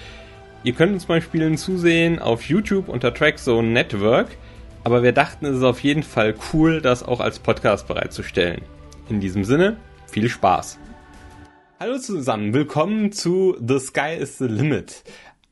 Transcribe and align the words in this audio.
Ihr 0.63 0.71
könnt 0.71 0.93
uns 0.93 1.07
beim 1.07 1.21
Spielen 1.21 1.57
zusehen 1.57 2.19
auf 2.19 2.43
YouTube 2.43 2.87
unter 2.87 3.13
Trackzone 3.13 3.67
Network, 3.67 4.37
aber 4.83 5.03
wir 5.03 5.11
dachten, 5.11 5.45
es 5.45 5.57
ist 5.57 5.63
auf 5.63 5.81
jeden 5.81 6.03
Fall 6.03 6.35
cool, 6.53 6.81
das 6.81 7.03
auch 7.03 7.19
als 7.19 7.39
Podcast 7.39 7.87
bereitzustellen. 7.87 8.61
In 9.09 9.19
diesem 9.19 9.43
Sinne, 9.43 9.77
viel 10.07 10.29
Spaß! 10.29 10.79
Hallo 11.79 11.97
zusammen, 11.97 12.53
willkommen 12.53 13.11
zu 13.11 13.55
The 13.65 13.79
Sky 13.79 14.15
is 14.19 14.37
the 14.37 14.47
Limit, 14.47 15.03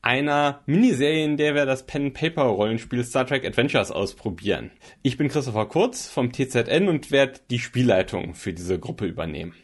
einer 0.02 0.60
Miniserie, 0.66 1.24
in 1.24 1.36
der 1.36 1.54
wir 1.54 1.66
das 1.66 1.86
Pen-Paper-Rollenspiel 1.86 3.02
Star 3.04 3.26
Trek 3.26 3.44
Adventures 3.46 3.90
ausprobieren. 3.90 4.70
Ich 5.02 5.16
bin 5.16 5.28
Christopher 5.28 5.66
Kurz 5.66 6.08
vom 6.08 6.32
TZN 6.32 6.88
und 6.88 7.10
werde 7.10 7.40
die 7.50 7.58
Spielleitung 7.58 8.34
für 8.34 8.52
diese 8.52 8.78
Gruppe 8.78 9.06
übernehmen. 9.06 9.54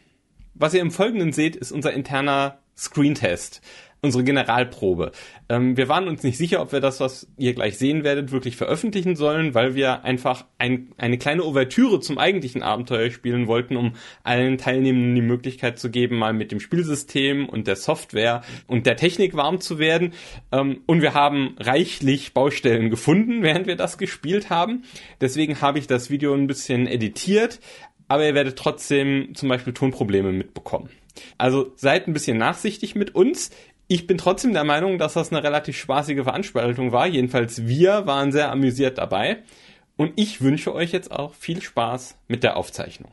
Was 0.53 0.73
ihr 0.73 0.81
im 0.81 0.91
Folgenden 0.91 1.33
seht, 1.33 1.55
ist 1.55 1.71
unser 1.71 1.93
interner 1.93 2.59
Screentest 2.77 3.61
unsere 4.05 4.23
Generalprobe. 4.23 5.11
Ähm, 5.49 5.75
wir 5.75 5.89
waren 5.89 6.07
uns 6.07 6.23
nicht 6.23 6.37
sicher, 6.37 6.61
ob 6.61 6.71
wir 6.71 6.79
das, 6.79 6.99
was 6.99 7.27
ihr 7.37 7.53
gleich 7.53 7.77
sehen 7.77 8.03
werdet, 8.03 8.31
wirklich 8.31 8.55
veröffentlichen 8.55 9.15
sollen, 9.15 9.53
weil 9.53 9.75
wir 9.75 10.05
einfach 10.05 10.45
ein, 10.57 10.93
eine 10.97 11.17
kleine 11.17 11.43
Ouvertüre 11.43 11.99
zum 11.99 12.17
eigentlichen 12.17 12.63
Abenteuer 12.63 13.09
spielen 13.11 13.47
wollten, 13.47 13.75
um 13.75 13.93
allen 14.23 14.57
Teilnehmenden 14.57 15.15
die 15.15 15.21
Möglichkeit 15.21 15.77
zu 15.77 15.89
geben, 15.89 16.17
mal 16.17 16.33
mit 16.33 16.51
dem 16.51 16.59
Spielsystem 16.59 17.49
und 17.49 17.67
der 17.67 17.75
Software 17.75 18.43
und 18.67 18.85
der 18.85 18.95
Technik 18.95 19.35
warm 19.35 19.59
zu 19.59 19.79
werden. 19.79 20.13
Ähm, 20.51 20.81
und 20.85 21.01
wir 21.01 21.13
haben 21.13 21.55
reichlich 21.59 22.33
Baustellen 22.33 22.89
gefunden, 22.89 23.43
während 23.43 23.67
wir 23.67 23.75
das 23.75 23.97
gespielt 23.97 24.49
haben. 24.49 24.83
Deswegen 25.19 25.61
habe 25.61 25.79
ich 25.79 25.87
das 25.87 26.09
Video 26.09 26.33
ein 26.33 26.47
bisschen 26.47 26.87
editiert, 26.87 27.59
aber 28.07 28.25
ihr 28.25 28.35
werdet 28.35 28.57
trotzdem 28.57 29.33
zum 29.33 29.49
Beispiel 29.49 29.73
Tonprobleme 29.73 30.31
mitbekommen. 30.31 30.89
Also 31.37 31.71
seid 31.75 32.07
ein 32.07 32.13
bisschen 32.13 32.37
nachsichtig 32.37 32.95
mit 32.95 33.15
uns. 33.15 33.51
Ich 33.87 34.07
bin 34.07 34.17
trotzdem 34.17 34.53
der 34.53 34.63
Meinung, 34.63 34.97
dass 34.97 35.13
das 35.13 35.31
eine 35.31 35.43
relativ 35.43 35.77
spaßige 35.77 36.23
Veranstaltung 36.23 36.91
war. 36.91 37.05
Jedenfalls 37.05 37.67
wir 37.67 38.07
waren 38.07 38.31
sehr 38.31 38.51
amüsiert 38.51 38.97
dabei. 38.97 39.43
Und 39.95 40.13
ich 40.15 40.41
wünsche 40.41 40.73
euch 40.73 40.91
jetzt 40.91 41.11
auch 41.11 41.33
viel 41.35 41.61
Spaß 41.61 42.17
mit 42.27 42.43
der 42.43 42.57
Aufzeichnung. 42.57 43.11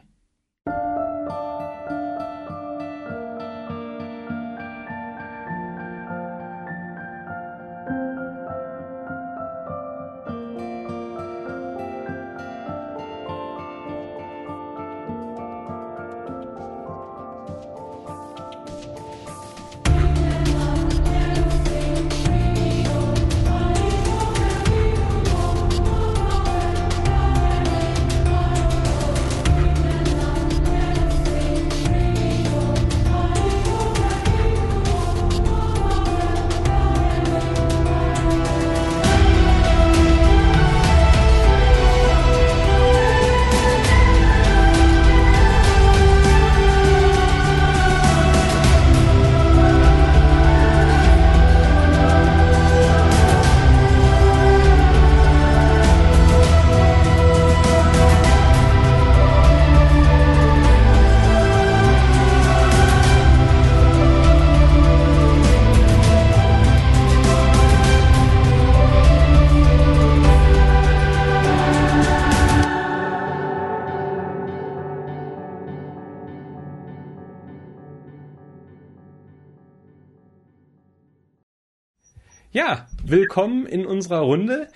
Willkommen 83.13 83.67
in 83.67 83.85
unserer 83.85 84.21
Runde. 84.21 84.69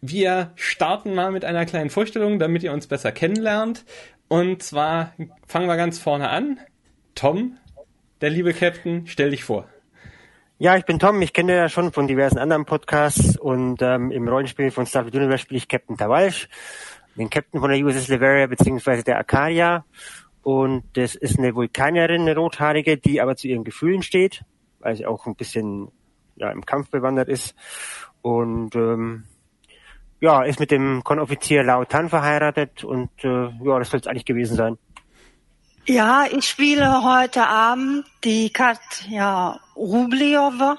Wir 0.00 0.50
starten 0.56 1.14
mal 1.14 1.30
mit 1.30 1.44
einer 1.44 1.64
kleinen 1.64 1.90
Vorstellung, 1.90 2.40
damit 2.40 2.64
ihr 2.64 2.72
uns 2.72 2.88
besser 2.88 3.12
kennenlernt. 3.12 3.84
Und 4.26 4.64
zwar 4.64 5.14
fangen 5.46 5.68
wir 5.68 5.76
ganz 5.76 6.00
vorne 6.00 6.28
an. 6.28 6.58
Tom, 7.14 7.56
der 8.20 8.30
liebe 8.30 8.52
Captain, 8.52 9.06
stell 9.06 9.30
dich 9.30 9.44
vor. 9.44 9.68
Ja, 10.58 10.76
ich 10.76 10.86
bin 10.86 10.98
Tom. 10.98 11.22
Ich 11.22 11.32
kenne 11.32 11.54
ja 11.54 11.68
schon 11.68 11.92
von 11.92 12.08
diversen 12.08 12.38
anderen 12.38 12.64
Podcasts 12.64 13.38
und 13.38 13.80
ähm, 13.80 14.10
im 14.10 14.26
Rollenspiel 14.26 14.72
von 14.72 14.84
Star 14.84 15.04
Trek 15.04 15.14
Universe 15.14 15.44
spiele 15.44 15.58
ich 15.58 15.68
Captain 15.68 15.96
Tawalsch, 15.96 16.48
den 17.14 17.30
Captain 17.30 17.60
von 17.60 17.70
der 17.70 17.78
USS 17.78 18.08
Leveria 18.08 18.48
beziehungsweise 18.48 19.04
der 19.04 19.18
Arcadia. 19.18 19.84
Und 20.42 20.82
das 20.94 21.14
ist 21.14 21.38
eine 21.38 21.54
Vulkanierin, 21.54 22.22
eine 22.22 22.34
rothaarige, 22.34 22.96
die 22.96 23.20
aber 23.20 23.36
zu 23.36 23.46
ihren 23.46 23.62
Gefühlen 23.62 24.02
steht, 24.02 24.42
weil 24.80 24.96
sie 24.96 25.06
auch 25.06 25.26
ein 25.26 25.36
bisschen 25.36 25.92
ja, 26.38 26.50
im 26.50 26.64
Kampf 26.64 26.90
bewandert 26.90 27.28
ist 27.28 27.54
und 28.22 28.74
ähm, 28.74 29.24
ja, 30.20 30.42
ist 30.42 30.58
mit 30.58 30.70
dem 30.70 31.04
Konoffizier 31.04 31.62
Lao 31.62 31.84
Tan 31.84 32.08
verheiratet 32.08 32.84
und 32.84 33.10
äh, 33.22 33.48
ja, 33.62 33.78
das 33.78 33.90
soll 33.90 34.00
es 34.00 34.06
eigentlich 34.06 34.24
gewesen 34.24 34.56
sein. 34.56 34.78
Ja, 35.86 36.26
ich 36.30 36.46
spiele 36.46 37.02
heute 37.02 37.46
Abend 37.46 38.04
die 38.24 38.50
Katja 38.50 39.58
Rubliova. 39.74 40.76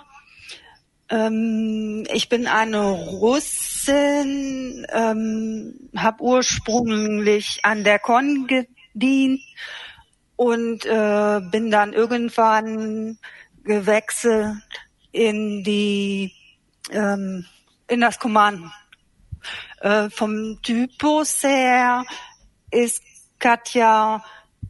Ähm, 1.10 2.06
ich 2.14 2.30
bin 2.30 2.46
eine 2.46 2.92
Russin, 2.92 4.86
ähm, 4.92 5.90
habe 5.98 6.22
ursprünglich 6.22 7.62
an 7.64 7.84
der 7.84 7.98
Con 7.98 8.46
gedient 8.46 9.42
und 10.36 10.86
äh, 10.86 11.42
bin 11.50 11.72
dann 11.72 11.94
irgendwann 11.94 13.18
gewechselt 13.64 14.62
in 15.12 15.64
die 15.64 16.34
ähm, 16.92 17.46
in 17.88 18.02
das 18.02 18.20
Kommando. 18.20 18.70
Äh, 19.82 20.10
vom 20.10 20.60
Typus 20.62 21.44
her 21.44 22.04
ist 22.72 23.02
Katja 23.40 24.24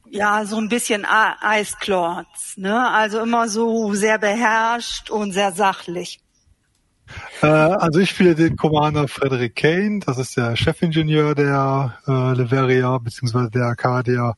ja 0.09 0.45
so 0.45 0.57
ein 0.57 0.69
bisschen 0.69 1.05
Eisklotz, 1.05 2.57
ne? 2.57 2.89
Also 2.89 3.19
immer 3.21 3.47
so 3.47 3.93
sehr 3.93 4.17
beherrscht 4.17 5.09
und 5.09 5.31
sehr 5.31 5.51
sachlich. 5.51 6.19
Äh, 7.41 7.47
also 7.47 7.99
ich 7.99 8.09
spiele 8.11 8.35
den 8.35 8.55
Commander 8.55 9.07
Frederick 9.07 9.55
Kane, 9.55 9.99
das 10.05 10.17
ist 10.17 10.37
der 10.37 10.55
Chefingenieur 10.55 11.35
der 11.35 11.97
äh, 12.07 12.33
Leveria 12.33 12.97
bzw. 12.97 13.49
der 13.49 13.65
Arcadia 13.65 14.35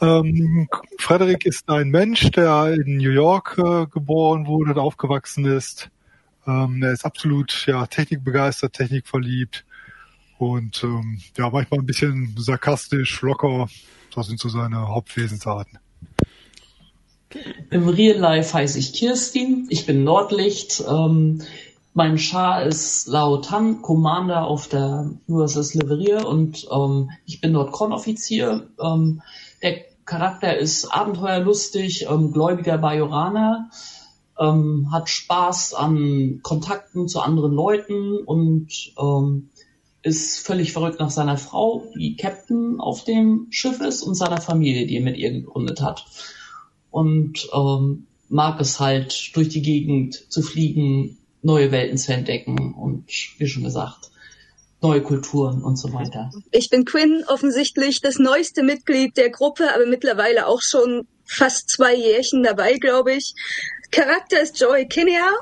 ähm, 0.00 0.68
Frederik 0.98 1.44
ist 1.44 1.68
ein 1.68 1.90
Mensch, 1.90 2.30
der 2.30 2.74
in 2.74 2.98
New 2.98 3.10
York 3.10 3.56
äh, 3.58 3.86
geboren 3.86 4.46
wurde 4.46 4.72
und 4.72 4.78
aufgewachsen 4.78 5.44
ist. 5.44 5.90
Ähm, 6.46 6.82
er 6.82 6.92
ist 6.92 7.04
absolut 7.04 7.66
ja, 7.66 7.86
technikbegeistert, 7.86 8.72
technikverliebt 8.72 9.64
und 10.38 10.82
ähm, 10.84 11.20
ja, 11.36 11.50
manchmal 11.50 11.80
ein 11.80 11.86
bisschen 11.86 12.34
sarkastisch, 12.38 13.20
locker. 13.22 13.68
Das 14.14 14.28
sind 14.28 14.40
so 14.40 14.48
seine 14.48 14.88
Hauptwesensarten. 14.88 15.78
Im 17.70 17.88
Real 17.88 18.16
Life 18.16 18.54
heiße 18.54 18.78
ich 18.78 18.94
Kirstin, 18.94 19.66
ich 19.68 19.84
bin 19.84 20.04
Nordlicht. 20.04 20.82
Ähm, 20.88 21.42
mein 21.92 22.16
Char 22.16 22.64
ist 22.64 23.08
Lao 23.08 23.38
Tan, 23.38 23.82
Commander 23.82 24.46
auf 24.46 24.68
der 24.68 25.10
USS 25.26 25.74
Leveria 25.74 26.22
und 26.22 26.66
ähm, 26.72 27.10
ich 27.26 27.40
bin 27.40 27.52
dort 27.52 27.72
Kronoffizier. 27.72 28.68
Ähm, 28.80 29.20
der 29.62 29.84
Charakter 30.04 30.56
ist 30.56 30.86
abenteuerlustig, 30.86 32.06
ähm, 32.08 32.32
gläubiger 32.32 32.78
Bajoraner, 32.78 33.70
ähm, 34.38 34.88
hat 34.90 35.08
Spaß 35.08 35.74
an 35.74 36.40
Kontakten 36.42 37.08
zu 37.08 37.20
anderen 37.20 37.52
Leuten 37.52 38.18
und 38.24 38.68
ähm, 38.98 39.50
ist 40.02 40.38
völlig 40.46 40.72
verrückt 40.72 41.00
nach 41.00 41.10
seiner 41.10 41.36
Frau, 41.36 41.84
die 41.96 42.16
Captain 42.16 42.80
auf 42.80 43.04
dem 43.04 43.48
Schiff 43.50 43.80
ist, 43.80 44.02
und 44.02 44.14
seiner 44.14 44.40
Familie, 44.40 44.86
die 44.86 44.96
er 44.96 45.02
mit 45.02 45.16
ihr 45.16 45.32
gegründet 45.32 45.82
hat. 45.82 46.06
Und 46.90 47.48
ähm, 47.52 48.06
mag 48.28 48.60
es 48.60 48.80
halt, 48.80 49.36
durch 49.36 49.48
die 49.48 49.62
Gegend 49.62 50.14
zu 50.30 50.42
fliegen, 50.42 51.18
neue 51.42 51.70
Welten 51.72 51.98
zu 51.98 52.12
entdecken 52.12 52.74
und, 52.74 53.08
wie 53.38 53.46
schon 53.46 53.64
gesagt, 53.64 54.10
neue 54.80 55.02
Kulturen 55.02 55.62
und 55.62 55.76
so 55.76 55.92
weiter. 55.92 56.30
Ich 56.50 56.70
bin 56.70 56.84
Quinn, 56.84 57.24
offensichtlich 57.26 58.00
das 58.00 58.18
neueste 58.18 58.62
Mitglied 58.62 59.16
der 59.16 59.30
Gruppe, 59.30 59.74
aber 59.74 59.86
mittlerweile 59.86 60.46
auch 60.46 60.62
schon 60.62 61.06
fast 61.24 61.68
zwei 61.70 61.94
Jährchen 61.94 62.42
dabei, 62.42 62.74
glaube 62.74 63.14
ich. 63.14 63.34
Charakter 63.90 64.40
ist 64.40 64.60
Joy 64.60 64.86
Kinnear, 64.86 65.32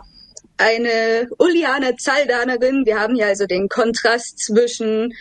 eine 0.57 1.29
Ulianer 1.39 1.97
Zaldanerin. 1.97 2.87
Wir 2.87 2.99
haben 2.99 3.15
hier 3.15 3.27
also 3.27 3.47
den 3.47 3.69
Kontrast 3.69 4.39
zwischen 4.39 5.13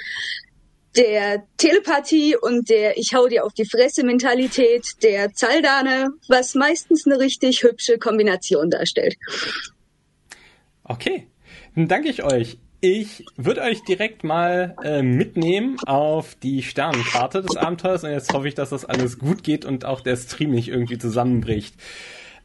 der 0.96 1.44
Telepathie 1.58 2.38
und 2.38 2.70
der 2.70 2.98
Ich 2.98 3.14
hau 3.14 3.28
dir 3.28 3.46
auf 3.46 3.54
die 3.54 3.66
Fresse 3.66 4.06
Mentalität 4.06 4.86
der 5.04 5.34
Zaldane, 5.34 6.12
was 6.30 6.56
meistens 6.56 7.06
eine 7.06 7.20
richtig 7.20 7.64
hübsche 7.64 7.98
Kombination 7.98 8.70
darstellt. 8.70 9.18
Okay, 10.84 11.28
dann 11.76 11.90
danke 11.90 12.10
ich 12.10 12.24
euch. 12.24 12.60
Ich 12.88 13.26
würde 13.36 13.64
euch 13.64 13.82
direkt 13.82 14.24
mal 14.24 14.76
äh, 14.84 15.02
mitnehmen 15.02 15.78
auf 15.88 16.36
die 16.36 16.62
Sternenkarte 16.62 17.42
des 17.42 17.58
Abenteuers 17.58 18.04
und 18.04 18.12
jetzt 18.12 18.32
hoffe 18.32 18.48
ich, 18.48 18.54
dass 18.54 18.70
das 18.70 18.86
alles 18.86 19.18
gut 19.18 19.42
geht 19.42 19.66
und 19.66 19.86
auch 19.86 20.02
der 20.02 20.16
Stream 20.16 20.52
nicht 20.52 20.68
irgendwie 20.68 21.00
zusammenbricht. 21.00 21.74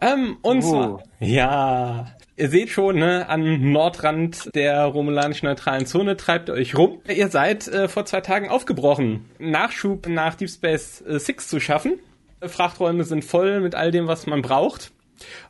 Ähm, 0.00 0.38
und 0.40 0.64
oh. 0.64 0.70
zwar, 0.70 1.02
ja, 1.20 2.06
ihr 2.38 2.48
seht 2.48 2.70
schon, 2.70 2.96
ne, 2.96 3.28
am 3.28 3.70
Nordrand 3.70 4.48
der 4.54 4.82
romulanischen 4.86 5.46
neutralen 5.46 5.84
Zone 5.84 6.16
treibt 6.16 6.48
ihr 6.48 6.54
euch 6.54 6.74
rum. 6.74 7.02
Ihr 7.06 7.28
seid 7.28 7.68
äh, 7.68 7.86
vor 7.86 8.06
zwei 8.06 8.22
Tagen 8.22 8.48
aufgebrochen, 8.48 9.26
Nachschub 9.38 10.08
nach 10.08 10.36
Deep 10.36 10.48
Space 10.48 11.02
äh, 11.02 11.18
Six 11.18 11.48
zu 11.48 11.60
schaffen. 11.60 11.98
Frachträume 12.40 13.04
sind 13.04 13.26
voll 13.26 13.60
mit 13.60 13.74
all 13.74 13.90
dem, 13.90 14.06
was 14.06 14.26
man 14.26 14.40
braucht 14.40 14.90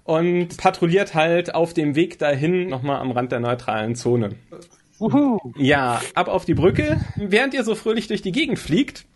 und 0.03 0.57
patrouilliert 0.57 1.15
halt 1.15 1.55
auf 1.55 1.75
dem 1.75 1.95
Weg 1.95 2.19
dahin 2.19 2.67
nochmal 2.67 2.99
am 2.99 3.13
Rand 3.13 3.31
der 3.31 3.39
neutralen 3.39 3.95
Zone. 3.95 4.31
Uhu. 5.01 5.39
Ja, 5.57 6.01
ab 6.15 6.29
auf 6.29 6.45
die 6.45 6.55
Brücke. 6.55 7.01
Während 7.17 7.55
ihr 7.55 7.65
so 7.65 7.75
fröhlich 7.75 8.07
durch 8.07 8.23
die 8.23 8.33
Gegend 8.33 8.59
fliegt, 8.59 9.07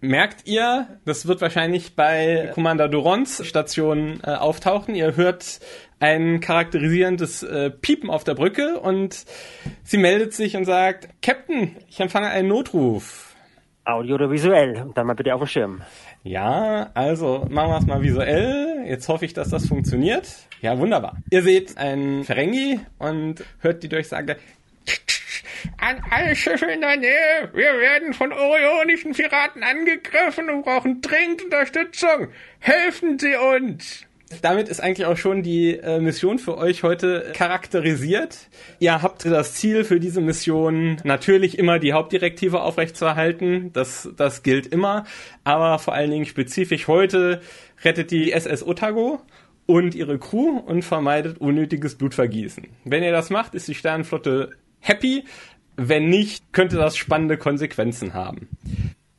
merkt 0.00 0.46
ihr, 0.46 0.98
das 1.04 1.26
wird 1.26 1.40
wahrscheinlich 1.40 1.94
bei 1.94 2.50
Commander 2.54 2.88
Durons 2.88 3.46
Station 3.46 4.20
äh, 4.22 4.30
auftauchen. 4.30 4.94
Ihr 4.94 5.16
hört 5.16 5.60
ein 6.00 6.40
charakterisierendes 6.40 7.42
äh, 7.42 7.70
Piepen 7.70 8.10
auf 8.10 8.24
der 8.24 8.34
Brücke 8.34 8.80
und 8.80 9.24
sie 9.84 9.98
meldet 9.98 10.32
sich 10.32 10.56
und 10.56 10.64
sagt, 10.64 11.08
Captain, 11.22 11.76
ich 11.88 12.00
empfange 12.00 12.28
einen 12.28 12.48
Notruf. 12.48 13.34
Audio 13.84 14.16
oder 14.16 14.30
visuell? 14.30 14.82
Und 14.82 14.98
dann 14.98 15.06
mal 15.06 15.14
bitte 15.14 15.34
auf 15.34 15.40
dem 15.40 15.46
Schirm. 15.46 15.82
Ja, 16.24 16.90
also 16.94 17.46
machen 17.48 17.70
wir 17.70 17.78
es 17.78 17.86
mal 17.86 18.02
visuell. 18.02 18.84
Jetzt 18.86 19.08
hoffe 19.08 19.24
ich, 19.24 19.32
dass 19.32 19.48
das 19.48 19.68
funktioniert. 19.68 20.28
Ja, 20.60 20.76
wunderbar. 20.78 21.18
Ihr 21.30 21.42
seht 21.42 21.78
einen 21.78 22.24
Ferengi 22.24 22.80
und 22.98 23.44
hört 23.60 23.84
die 23.84 23.88
Durchsage. 23.88 24.36
An 25.78 26.02
alle 26.10 26.34
Schiffe 26.34 26.66
in 26.66 26.80
der 26.80 26.96
Nähe, 26.96 27.50
wir 27.52 27.78
werden 27.78 28.14
von 28.14 28.32
orionischen 28.32 29.12
Piraten 29.12 29.62
angegriffen 29.62 30.50
und 30.50 30.62
brauchen 30.62 31.00
dringend 31.00 31.44
Unterstützung. 31.44 32.28
Helfen 32.58 33.18
Sie 33.18 33.34
uns! 33.36 34.06
Damit 34.42 34.68
ist 34.68 34.80
eigentlich 34.80 35.06
auch 35.06 35.16
schon 35.16 35.44
die 35.44 35.76
äh, 35.76 36.00
Mission 36.00 36.40
für 36.40 36.58
euch 36.58 36.82
heute 36.82 37.32
charakterisiert. 37.32 38.48
Ihr 38.80 39.00
habt 39.00 39.24
das 39.24 39.54
Ziel 39.54 39.84
für 39.84 40.00
diese 40.00 40.20
Mission 40.20 40.96
natürlich 41.04 41.58
immer 41.58 41.78
die 41.78 41.92
Hauptdirektive 41.92 42.60
aufrechtzuerhalten. 42.60 43.72
Das, 43.72 44.08
das 44.16 44.42
gilt 44.42 44.66
immer. 44.66 45.04
Aber 45.44 45.78
vor 45.78 45.94
allen 45.94 46.10
Dingen 46.10 46.26
spezifisch 46.26 46.88
heute 46.88 47.40
rettet 47.84 48.10
die 48.10 48.32
SS 48.32 48.66
Otago 48.66 49.20
und 49.66 49.94
ihre 49.94 50.18
Crew 50.18 50.58
und 50.58 50.82
vermeidet 50.82 51.38
unnötiges 51.38 51.96
Blutvergießen. 51.96 52.66
Wenn 52.84 53.04
ihr 53.04 53.12
das 53.12 53.30
macht, 53.30 53.54
ist 53.54 53.68
die 53.68 53.74
Sternenflotte 53.74 54.56
happy. 54.80 55.24
Wenn 55.76 56.08
nicht, 56.08 56.52
könnte 56.52 56.76
das 56.76 56.96
spannende 56.96 57.36
Konsequenzen 57.36 58.14
haben. 58.14 58.48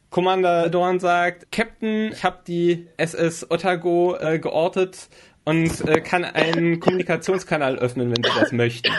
Commander 0.09 0.69
Dorn 0.69 0.99
sagt, 0.99 1.51
Captain, 1.51 2.11
ich 2.11 2.23
habe 2.23 2.39
die 2.47 2.87
SS 2.97 3.49
Otago 3.51 4.15
äh, 4.15 4.39
geortet 4.39 5.09
und 5.43 5.87
äh, 5.87 6.01
kann 6.01 6.25
einen 6.25 6.79
Kommunikationskanal 6.79 7.77
öffnen, 7.77 8.09
wenn 8.09 8.23
Sie 8.23 8.39
das 8.39 8.51
möchten. 8.51 8.91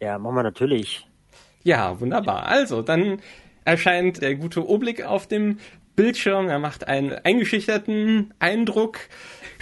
Ja, 0.00 0.18
machen 0.18 0.34
wir 0.34 0.42
natürlich. 0.42 1.06
Ja, 1.62 2.00
wunderbar. 2.00 2.46
Also, 2.46 2.82
dann 2.82 3.20
erscheint 3.64 4.20
der 4.20 4.34
gute 4.34 4.68
Oblick 4.68 5.04
auf 5.04 5.28
dem 5.28 5.58
Bildschirm. 5.94 6.48
Er 6.48 6.58
macht 6.58 6.88
einen 6.88 7.12
eingeschüchterten 7.12 8.34
Eindruck. 8.40 8.98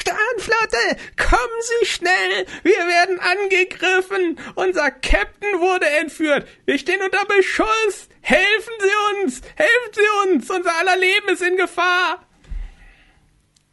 Sternflotte, 0.01 0.97
kommen 1.17 1.61
Sie 1.61 1.87
schnell! 1.87 2.47
Wir 2.63 2.79
werden 2.79 3.21
angegriffen! 3.21 4.39
Unser 4.55 4.91
Captain 4.91 5.61
wurde 5.61 5.87
entführt! 5.89 6.47
Wir 6.65 6.79
stehen 6.79 7.03
unter 7.03 7.25
Beschuss! 7.27 8.09
Helfen 8.23 8.73
Sie 8.79 9.23
uns! 9.23 9.43
Helfen 9.57 9.93
Sie 9.93 10.33
uns! 10.33 10.51
Unser 10.51 10.75
aller 10.79 10.97
Leben 10.97 11.29
ist 11.29 11.43
in 11.43 11.57
Gefahr! 11.57 12.27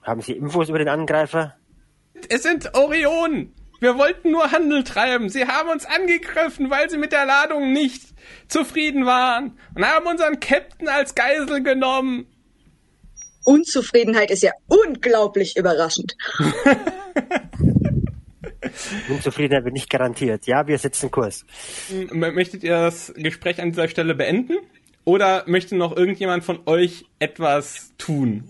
Haben 0.03 0.21
Sie 0.21 0.33
Infos 0.33 0.69
über 0.69 0.79
den 0.79 0.89
Angreifer? 0.89 1.56
Es 2.30 2.44
sind 2.44 2.73
Orionen! 2.75 3.53
Wir 3.80 3.97
wollten 3.97 4.31
nur 4.31 4.51
Handel 4.51 4.83
treiben. 4.83 5.30
Sie 5.30 5.47
haben 5.47 5.69
uns 5.69 5.85
angegriffen, 5.85 6.69
weil 6.69 6.89
sie 6.89 6.97
mit 6.97 7.12
der 7.12 7.25
Ladung 7.25 7.73
nicht 7.73 8.01
zufrieden 8.47 9.06
waren 9.06 9.57
und 9.75 9.85
haben 9.85 10.07
unseren 10.07 10.39
Captain 10.39 10.88
als 10.88 11.13
Geisel 11.13 11.62
genommen. 11.62 12.25
Unzufriedenheit 13.47 14.29
ist 14.29 14.44
ja 14.44 14.51
unglaublich 14.67 15.55
überraschend. 15.55 16.17
Unzufriedenheit 19.09 19.63
wird 19.63 19.73
nicht 19.73 19.89
garantiert. 19.89 20.47
Ja, 20.47 20.67
wir 20.67 20.77
setzen 20.77 21.09
Kurs. 21.09 21.45
Möchtet 22.11 22.63
ihr 22.63 22.71
das 22.71 23.13
Gespräch 23.15 23.61
an 23.61 23.69
dieser 23.69 23.88
Stelle 23.88 24.15
beenden? 24.15 24.57
Oder 25.05 25.45
möchte 25.47 25.77
noch 25.77 25.95
irgendjemand 25.95 26.44
von 26.44 26.59
euch 26.65 27.05
etwas 27.19 27.94
tun? 27.97 28.49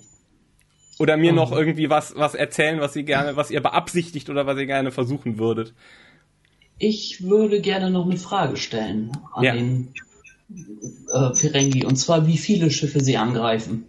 Oder 0.97 1.15
mir 1.15 1.33
oh. 1.33 1.35
noch 1.35 1.51
irgendwie 1.51 1.91
was, 1.91 2.15
was 2.15 2.33
erzählen, 2.33 2.79
was 2.81 2.95
ihr 2.95 3.03
gerne, 3.03 3.35
was 3.35 3.51
ihr 3.51 3.61
beabsichtigt 3.61 4.31
oder 4.31 4.47
was 4.47 4.57
ihr 4.57 4.65
gerne 4.65 4.89
versuchen 4.89 5.37
würdet? 5.37 5.75
Ich 6.79 7.21
würde 7.21 7.61
gerne 7.61 7.91
noch 7.91 8.07
eine 8.07 8.17
Frage 8.17 8.57
stellen 8.57 9.11
an 9.31 9.43
ja. 9.43 9.53
den 9.53 9.93
äh, 11.13 11.35
Ferengi. 11.35 11.85
Und 11.85 11.97
zwar, 11.97 12.25
wie 12.25 12.39
viele 12.39 12.71
Schiffe 12.71 12.99
sie 12.99 13.17
angreifen. 13.17 13.85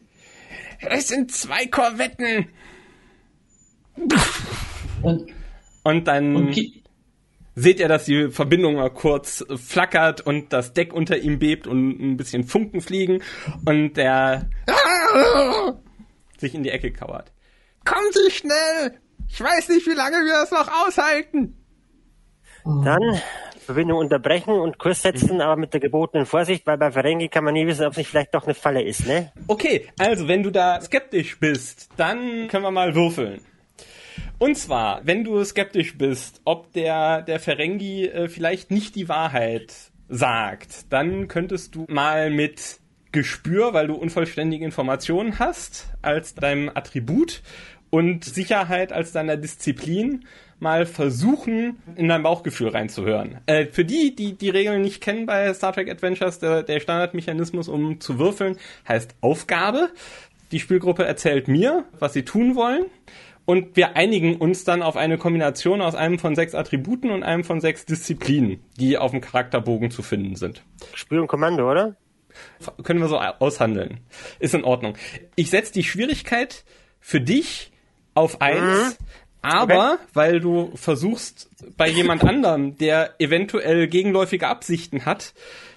Es 0.81 1.09
sind 1.09 1.33
zwei 1.33 1.67
Korvetten. 1.67 2.49
Und, 5.03 5.33
und 5.83 6.05
dann 6.07 6.37
und 6.37 6.61
seht 7.55 7.81
ihr, 7.81 7.89
dass 7.89 8.05
die 8.05 8.31
Verbindung 8.31 8.77
mal 8.77 8.91
kurz 8.91 9.45
flackert 9.57 10.21
und 10.21 10.53
das 10.53 10.73
Deck 10.73 10.93
unter 10.93 11.19
ihm 11.19 11.39
bebt 11.39 11.67
und 11.67 11.99
ein 11.99 12.17
bisschen 12.17 12.45
Funken 12.45 12.81
fliegen 12.81 13.23
und 13.65 13.95
der 13.95 14.49
sich 16.39 16.55
in 16.55 16.63
die 16.63 16.71
Ecke 16.71 16.93
kauert. 16.93 17.33
Kommen 17.85 18.11
Sie 18.13 18.31
schnell! 18.31 19.01
Ich 19.29 19.41
weiß 19.41 19.69
nicht, 19.71 19.87
wie 19.87 19.95
lange 19.95 20.17
wir 20.19 20.33
das 20.33 20.51
noch 20.51 20.87
aushalten. 20.87 21.55
Dann 22.65 23.21
Verbindung 23.69 23.99
unterbrechen 23.99 24.55
und 24.55 24.79
Kurs 24.79 25.03
setzen, 25.03 25.43
aber 25.43 25.57
mit 25.57 25.75
der 25.75 25.81
gebotenen 25.81 26.25
Vorsicht, 26.25 26.67
weil 26.67 26.79
bei 26.79 26.91
Ferengi 26.91 27.29
kann 27.29 27.45
man 27.45 27.53
nie 27.53 27.67
wissen, 27.67 27.85
ob 27.85 27.91
es 27.93 27.99
nicht 27.99 28.09
vielleicht 28.09 28.35
doch 28.35 28.45
eine 28.45 28.55
Falle 28.55 28.83
ist, 28.83 29.07
ne? 29.07 29.31
Okay, 29.47 29.87
also 29.99 30.27
wenn 30.27 30.43
du 30.43 30.51
da 30.51 30.81
skeptisch 30.81 31.39
bist, 31.39 31.91
dann 31.99 32.49
können 32.49 32.63
wir 32.63 32.71
mal 32.71 32.95
würfeln. 32.95 33.43
Und 34.39 34.57
zwar, 34.57 35.03
wenn 35.05 35.23
du 35.23 35.45
skeptisch 35.45 35.99
bist, 35.99 36.41
ob 36.47 36.73
der, 36.73 37.21
der 37.21 37.41
Ferengi 37.41 38.07
äh, 38.07 38.29
vielleicht 38.31 38.71
nicht 38.71 38.95
die 38.95 39.11
Wahrheit 39.11 39.75
sagt, 40.09 40.91
dann 40.91 41.29
könntest 41.29 41.75
du 41.75 41.85
mal 41.91 42.31
mit 42.31 42.81
Gespür, 43.13 43.75
weil 43.75 43.89
du 43.89 43.97
unvollständige 43.97 44.65
Informationen 44.65 45.39
hast, 45.39 45.89
als 46.01 46.35
deinem 46.35 46.71
Attribut 46.73 47.43
und 47.91 48.25
Sicherheit 48.25 48.93
als 48.95 49.13
deiner 49.13 49.37
Disziplin 49.37 50.25
mal 50.61 50.87
versuchen, 50.87 51.79
in 51.97 52.09
dein 52.09 52.23
Bauchgefühl 52.23 52.69
reinzuhören. 52.69 53.39
Äh, 53.47 53.67
für 53.67 53.85
die, 53.85 54.15
die 54.15 54.35
die 54.35 54.51
Regeln 54.51 54.83
nicht 54.83 55.01
kennen 55.01 55.27
bei 55.27 55.53
Star 55.55 55.73
Trek 55.73 55.91
Adventures, 55.91 56.39
der, 56.39 56.63
der 56.63 56.81
Standardmechanismus, 56.81 57.69
um 57.69 58.01
zu 58.01 58.19
würfeln, 58.19 58.57
heißt 58.89 59.15
Aufgabe. 59.21 59.91
Die 60.51 60.61
Spielgruppe 60.61 61.05
erzählt 61.05 61.49
mir, 61.49 61.85
was 61.99 62.13
sie 62.13 62.25
tun 62.25 62.57
wollen. 62.57 62.87
Und 63.45 63.77
wir 63.77 63.97
einigen 63.97 64.37
uns 64.37 64.65
dann 64.65 64.83
auf 64.83 64.97
eine 64.97 65.17
Kombination 65.17 65.81
aus 65.81 65.95
einem 65.95 66.19
von 66.19 66.35
sechs 66.35 66.55
Attributen 66.55 67.11
und 67.11 67.23
einem 67.23 67.45
von 67.45 67.63
sechs 67.63 67.87
Disziplinen, 67.87 68.61
die 68.79 68.99
auf 68.99 69.13
dem 69.13 69.23
Charakterbogen 69.23 69.91
zu 69.91 70.03
finden 70.03 70.37
sind. 70.37 70.63
Spiel 70.93 71.19
und 71.19 71.29
Kommando, 71.29 71.71
oder? 71.71 71.97
Können 72.83 73.01
wir 73.01 73.09
so 73.09 73.19
aushandeln. 73.19 74.01
Ist 74.39 74.55
in 74.55 74.65
Ordnung. 74.65 74.99
Ich 75.35 75.49
setze 75.49 75.73
die 75.73 75.83
Schwierigkeit 75.83 76.65
für 77.01 77.23
dich 77.23 77.73
auf 78.13 78.43
eins, 78.43 78.99
mhm. 79.01 79.07
Aber 79.43 79.95
okay. 79.95 80.03
weil 80.15 80.41
du 80.41 80.73
versuchst, 80.75 81.49
bei 81.77 81.89
jemand 81.89 82.25
anderem, 82.25 82.77
der 82.77 83.15
eventuell 83.19 83.87
gegenläufige 83.87 84.49
Absichten 84.49 85.05
hat, 85.05 85.33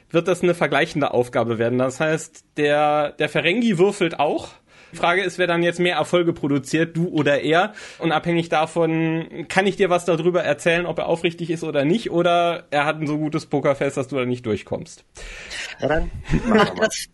wird 0.09 0.27
das 0.27 0.43
eine 0.43 0.53
vergleichende 0.53 1.13
Aufgabe 1.13 1.57
werden. 1.57 1.79
Das 1.79 1.99
heißt, 1.99 2.43
der, 2.57 3.11
der 3.13 3.29
Ferengi 3.29 3.77
würfelt 3.77 4.19
auch. 4.19 4.49
Die 4.91 4.97
Frage 4.97 5.21
ist, 5.21 5.37
wer 5.37 5.47
dann 5.47 5.63
jetzt 5.63 5.79
mehr 5.79 5.95
Erfolge 5.95 6.33
produziert, 6.33 6.97
du 6.97 7.07
oder 7.07 7.41
er. 7.41 7.73
Und 7.99 8.11
abhängig 8.11 8.49
davon 8.49 9.45
kann 9.47 9.65
ich 9.65 9.77
dir 9.77 9.89
was 9.89 10.03
darüber 10.03 10.43
erzählen, 10.43 10.85
ob 10.85 10.97
er 10.99 11.07
aufrichtig 11.07 11.49
ist 11.49 11.63
oder 11.63 11.85
nicht, 11.85 12.11
oder 12.11 12.65
er 12.71 12.85
hat 12.85 12.99
ein 12.99 13.07
so 13.07 13.17
gutes 13.17 13.45
Pokerfest, 13.45 13.95
dass 13.95 14.09
du 14.09 14.17
da 14.17 14.25
nicht 14.25 14.45
durchkommst. 14.45 15.05
Ja, 15.79 15.87
dann 15.87 16.11
Macht 16.45 16.73
das 16.77 17.07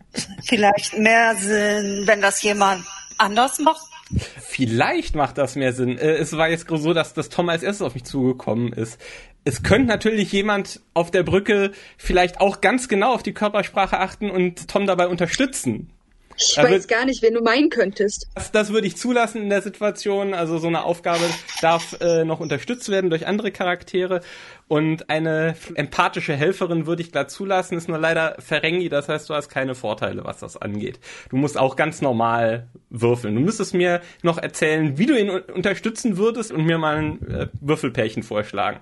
vielleicht 0.44 0.98
mehr 0.98 1.36
Sinn, 1.36 2.02
wenn 2.06 2.20
das 2.20 2.42
jemand 2.42 2.84
anders 3.16 3.60
macht? 3.60 3.86
Vielleicht 4.16 5.14
macht 5.14 5.38
das 5.38 5.56
mehr 5.56 5.72
Sinn. 5.72 5.98
Äh, 5.98 6.16
Es 6.16 6.36
war 6.36 6.48
jetzt 6.48 6.66
so, 6.68 6.94
dass 6.94 7.14
das 7.14 7.28
Tom 7.28 7.48
als 7.48 7.62
erstes 7.62 7.86
auf 7.86 7.94
mich 7.94 8.04
zugekommen 8.04 8.72
ist. 8.72 9.00
Es 9.44 9.62
könnte 9.62 9.88
natürlich 9.88 10.32
jemand 10.32 10.80
auf 10.94 11.10
der 11.10 11.22
Brücke 11.22 11.72
vielleicht 11.96 12.40
auch 12.40 12.60
ganz 12.60 12.88
genau 12.88 13.14
auf 13.14 13.22
die 13.22 13.32
Körpersprache 13.32 13.98
achten 13.98 14.30
und 14.30 14.68
Tom 14.68 14.86
dabei 14.86 15.08
unterstützen. 15.08 15.90
Ich 16.38 16.54
Da 16.54 16.62
weiß 16.64 16.70
wird- 16.70 16.88
gar 16.88 17.04
nicht, 17.04 17.22
wen 17.22 17.34
du 17.34 17.42
meinen 17.42 17.68
könntest. 17.68 18.28
Das, 18.34 18.52
das 18.52 18.72
würde 18.72 18.86
ich 18.86 18.96
zulassen 18.96 19.42
in 19.42 19.50
der 19.50 19.60
Situation. 19.62 20.34
Also 20.34 20.58
so 20.58 20.68
eine 20.68 20.84
Aufgabe 20.84 21.24
darf 21.60 21.96
äh, 22.00 22.24
noch 22.24 22.40
unterstützt 22.40 22.88
werden 22.90 23.10
durch 23.10 23.26
andere 23.26 23.50
Charaktere. 23.50 24.20
Und 24.68 25.08
eine 25.10 25.56
empathische 25.76 26.34
Helferin 26.36 26.86
würde 26.86 27.00
ich 27.02 27.10
klar 27.10 27.26
zulassen, 27.26 27.76
ist 27.78 27.88
nur 27.88 27.96
leider 27.98 28.36
Ferengi, 28.38 28.90
das 28.90 29.08
heißt, 29.08 29.30
du 29.30 29.34
hast 29.34 29.48
keine 29.48 29.74
Vorteile, 29.74 30.24
was 30.24 30.40
das 30.40 30.58
angeht. 30.58 31.00
Du 31.30 31.36
musst 31.36 31.56
auch 31.56 31.74
ganz 31.74 32.02
normal 32.02 32.68
würfeln. 32.90 33.34
Du 33.34 33.40
müsstest 33.40 33.72
mir 33.72 34.02
noch 34.22 34.36
erzählen, 34.36 34.98
wie 34.98 35.06
du 35.06 35.18
ihn 35.18 35.30
un- 35.30 35.40
unterstützen 35.42 36.18
würdest 36.18 36.52
und 36.52 36.64
mir 36.66 36.76
mal 36.78 36.96
ein 36.96 37.28
äh, 37.30 37.46
Würfelpärchen 37.62 38.22
vorschlagen. 38.22 38.80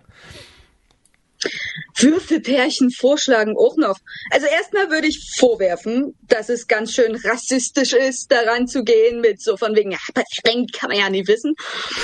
Würfelpärchen 1.99 2.91
vorschlagen 2.91 3.55
auch 3.57 3.77
noch. 3.77 3.99
Also 4.31 4.47
erstmal 4.47 4.91
würde 4.91 5.07
ich 5.07 5.35
vorwerfen, 5.39 6.15
dass 6.29 6.49
es 6.49 6.67
ganz 6.67 6.93
schön 6.93 7.17
rassistisch 7.17 7.93
ist, 7.93 8.31
daran 8.31 8.67
zu 8.69 8.85
gehen 8.85 9.21
mit 9.21 9.41
so 9.41 9.57
von 9.57 9.75
wegen, 9.75 9.93
ja, 9.93 9.99
aber 10.15 10.23
Frank 10.45 10.73
kann 10.73 10.91
man 10.91 10.99
ja 10.99 11.09
nie 11.11 11.27
wissen. 11.27 11.55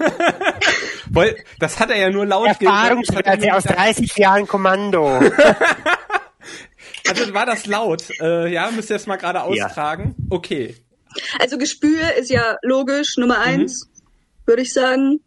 Weil, 1.10 1.36
das 1.58 1.78
hat 1.78 1.90
er 1.90 1.96
ja 1.98 2.10
nur 2.10 2.26
laut 2.26 2.46
gesagt. 2.58 2.62
Erfahrungswerte 2.62 3.54
aus 3.54 3.64
30 3.64 4.16
Jahren 4.16 4.46
Kommando. 4.46 5.20
Also 7.08 7.32
war 7.34 7.46
das 7.46 7.66
laut? 7.66 8.02
Äh, 8.20 8.48
ja, 8.52 8.68
müsst 8.72 8.90
ihr 8.90 8.94
das 8.96 9.06
mal 9.06 9.14
gerade 9.16 9.38
Ja. 9.54 9.66
austragen? 9.66 10.16
Okay. 10.28 10.74
Also 11.38 11.56
Gespür 11.56 12.14
ist 12.18 12.30
ja 12.30 12.56
logisch, 12.62 13.16
Nummer 13.16 13.38
Mhm. 13.38 13.42
eins, 13.44 13.88
würde 14.44 14.62
ich 14.62 14.72
sagen. 14.72 15.20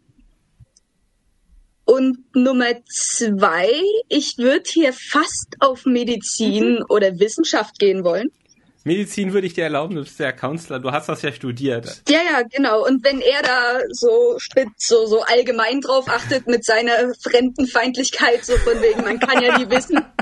Und 1.90 2.36
Nummer 2.36 2.72
zwei, 2.88 3.68
ich 4.10 4.36
würde 4.38 4.64
hier 4.68 4.94
fast 4.94 5.56
auf 5.60 5.86
Medizin 5.86 6.76
Mhm. 6.76 6.86
oder 6.90 7.18
Wissenschaft 7.20 7.80
gehen 7.80 8.04
wollen. 8.04 8.30
Medizin 8.84 9.34
würde 9.34 9.48
ich 9.48 9.56
dir 9.56 9.64
erlauben, 9.64 9.96
du 9.96 10.04
bist 10.04 10.20
ja 10.20 10.32
Counselor, 10.32 10.80
du 10.80 10.92
hast 10.92 11.10
das 11.10 11.22
ja 11.24 11.32
studiert. 11.32 12.02
Ja, 12.08 12.20
ja, 12.20 12.42
genau. 12.44 12.86
Und 12.86 13.04
wenn 13.04 13.20
er 13.22 13.42
da 13.42 13.80
so 13.92 14.36
spitz, 14.38 14.88
so, 14.88 15.06
so 15.08 15.22
allgemein 15.22 15.82
drauf 15.82 16.08
achtet 16.08 16.48
mit 16.48 16.64
seiner 16.64 17.14
Fremdenfeindlichkeit, 17.22 18.46
so 18.46 18.56
von 18.58 18.82
wegen, 18.82 19.02
man 19.02 19.20
kann 19.20 19.44
ja 19.44 19.58
nie 19.58 19.70
wissen. 19.70 20.00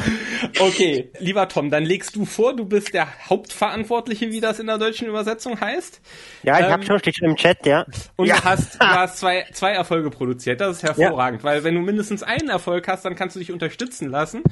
Okay, 0.58 1.10
lieber 1.18 1.48
Tom, 1.48 1.70
dann 1.70 1.84
legst 1.84 2.16
du 2.16 2.24
vor, 2.24 2.54
du 2.54 2.64
bist 2.64 2.94
der 2.94 3.08
Hauptverantwortliche, 3.28 4.30
wie 4.30 4.40
das 4.40 4.58
in 4.58 4.66
der 4.66 4.78
deutschen 4.78 5.08
Übersetzung 5.08 5.60
heißt. 5.60 6.00
Ja, 6.42 6.58
ich 6.58 6.66
Ähm, 6.66 6.72
hab 6.72 6.84
schon, 6.84 6.98
steht 6.98 7.16
schon 7.16 7.30
im 7.30 7.36
Chat, 7.36 7.66
ja. 7.66 7.84
Und 8.16 8.26
ja. 8.26 8.36
du 8.36 8.44
hast, 8.44 8.74
du 8.74 8.80
hast 8.86 9.18
zwei, 9.18 9.46
zwei 9.52 9.72
Erfolge 9.72 10.10
produziert. 10.10 10.60
Das 10.60 10.78
ist 10.78 10.82
hervorragend, 10.82 11.44
weil 11.44 11.64
wenn 11.64 11.74
du 11.74 11.80
mindestens 11.80 12.22
einen 12.22 12.48
Erfolg 12.48 12.88
hast, 12.88 13.04
dann 13.04 13.16
kannst 13.16 13.36
du 13.36 13.40
dich 13.40 13.52
unterstützen 13.52 14.08
lassen. 14.08 14.42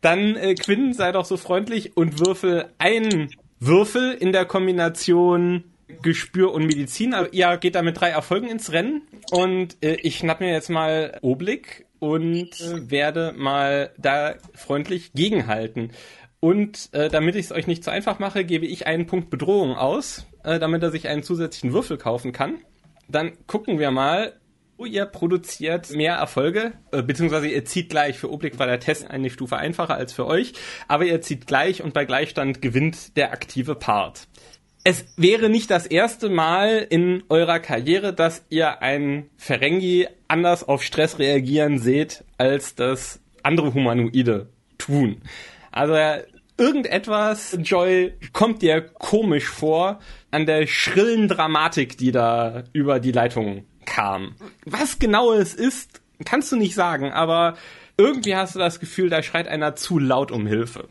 Dann, 0.00 0.36
äh, 0.36 0.54
Quinn, 0.54 0.92
sei 0.92 1.12
doch 1.12 1.24
so 1.24 1.36
freundlich 1.36 1.96
und 1.96 2.20
würfel 2.20 2.66
einen 2.78 3.30
Würfel 3.60 4.12
in 4.12 4.32
der 4.32 4.44
Kombination 4.44 5.64
Gespür 6.02 6.52
und 6.52 6.66
Medizin. 6.66 7.14
Also, 7.14 7.30
ihr 7.32 7.56
geht 7.58 7.74
da 7.74 7.82
mit 7.82 8.00
drei 8.00 8.10
Erfolgen 8.10 8.48
ins 8.48 8.72
Rennen. 8.72 9.02
Und 9.30 9.76
äh, 9.82 9.94
ich 10.02 10.18
schnapp 10.18 10.40
mir 10.40 10.50
jetzt 10.50 10.70
mal 10.70 11.18
Oblick 11.22 11.86
und 12.04 12.60
äh, 12.60 12.90
werde 12.90 13.32
mal 13.34 13.90
da 13.96 14.34
freundlich 14.52 15.14
gegenhalten. 15.14 15.92
Und 16.38 16.90
äh, 16.92 17.08
damit 17.08 17.34
ich 17.34 17.46
es 17.46 17.52
euch 17.52 17.66
nicht 17.66 17.82
zu 17.82 17.90
einfach 17.90 18.18
mache, 18.18 18.44
gebe 18.44 18.66
ich 18.66 18.86
einen 18.86 19.06
Punkt 19.06 19.30
Bedrohung 19.30 19.74
aus, 19.74 20.26
äh, 20.42 20.58
damit 20.58 20.82
er 20.82 20.90
sich 20.90 21.08
einen 21.08 21.22
zusätzlichen 21.22 21.72
Würfel 21.72 21.96
kaufen 21.96 22.32
kann. 22.32 22.58
Dann 23.08 23.32
gucken 23.46 23.78
wir 23.78 23.90
mal, 23.90 24.38
wo 24.76 24.84
ihr 24.84 25.06
produziert 25.06 25.92
mehr 25.92 26.16
Erfolge, 26.16 26.74
äh, 26.92 27.02
beziehungsweise 27.02 27.48
ihr 27.48 27.64
zieht 27.64 27.88
gleich. 27.88 28.18
Für 28.18 28.30
Oblik 28.30 28.58
war 28.58 28.66
der 28.66 28.80
Test 28.80 29.08
eine 29.08 29.30
Stufe 29.30 29.56
einfacher 29.56 29.94
als 29.94 30.12
für 30.12 30.26
euch, 30.26 30.52
aber 30.88 31.06
ihr 31.06 31.22
zieht 31.22 31.46
gleich 31.46 31.82
und 31.82 31.94
bei 31.94 32.04
Gleichstand 32.04 32.60
gewinnt 32.60 33.16
der 33.16 33.32
aktive 33.32 33.76
Part. 33.76 34.28
Es 34.86 35.06
wäre 35.16 35.48
nicht 35.48 35.70
das 35.70 35.86
erste 35.86 36.28
Mal 36.28 36.86
in 36.90 37.22
eurer 37.30 37.58
Karriere, 37.58 38.12
dass 38.12 38.44
ihr 38.50 38.82
einen 38.82 39.30
Ferengi 39.38 40.06
anders 40.28 40.62
auf 40.62 40.82
Stress 40.82 41.18
reagieren 41.18 41.78
seht, 41.78 42.22
als 42.36 42.74
das 42.74 43.18
andere 43.42 43.72
Humanoide 43.72 44.50
tun. 44.76 45.22
Also 45.72 45.94
irgendetwas, 46.58 47.56
Joy, 47.62 48.12
kommt 48.34 48.60
dir 48.60 48.82
komisch 48.82 49.46
vor 49.46 50.00
an 50.30 50.44
der 50.44 50.66
schrillen 50.66 51.28
Dramatik, 51.28 51.96
die 51.96 52.12
da 52.12 52.64
über 52.74 53.00
die 53.00 53.12
Leitung 53.12 53.64
kam. 53.86 54.34
Was 54.66 54.98
genau 54.98 55.32
es 55.32 55.54
ist, 55.54 56.02
kannst 56.26 56.52
du 56.52 56.56
nicht 56.56 56.74
sagen, 56.74 57.10
aber 57.10 57.56
irgendwie 57.96 58.36
hast 58.36 58.54
du 58.54 58.58
das 58.58 58.80
Gefühl, 58.80 59.08
da 59.08 59.22
schreit 59.22 59.48
einer 59.48 59.76
zu 59.76 59.98
laut 59.98 60.30
um 60.30 60.46
Hilfe. 60.46 60.88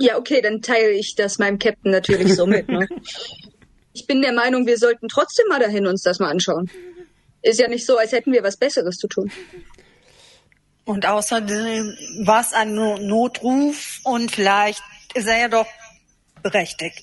Ja, 0.00 0.16
okay, 0.18 0.40
dann 0.40 0.62
teile 0.62 0.90
ich 0.92 1.14
das 1.14 1.38
meinem 1.38 1.58
Captain 1.58 1.92
natürlich 1.92 2.34
so 2.34 2.46
mit. 2.46 2.68
Ne? 2.68 2.88
Ich 3.92 4.06
bin 4.06 4.22
der 4.22 4.32
Meinung, 4.32 4.66
wir 4.68 4.78
sollten 4.78 5.08
trotzdem 5.08 5.46
mal 5.48 5.58
dahin 5.58 5.86
uns 5.88 6.02
das 6.02 6.20
mal 6.20 6.30
anschauen. 6.30 6.70
Ist 7.42 7.58
ja 7.58 7.66
nicht 7.66 7.84
so, 7.84 7.98
als 7.98 8.12
hätten 8.12 8.32
wir 8.32 8.44
was 8.44 8.56
Besseres 8.56 8.96
zu 8.96 9.08
tun. 9.08 9.32
Und 10.84 11.06
außerdem 11.06 11.92
war 12.24 12.40
es 12.40 12.52
ein 12.52 12.72
No- 12.74 12.98
Notruf 12.98 13.98
und 14.04 14.30
vielleicht 14.30 14.80
ist 15.14 15.26
er 15.26 15.38
ja 15.40 15.48
doch 15.48 15.66
berechtigt. 16.42 17.02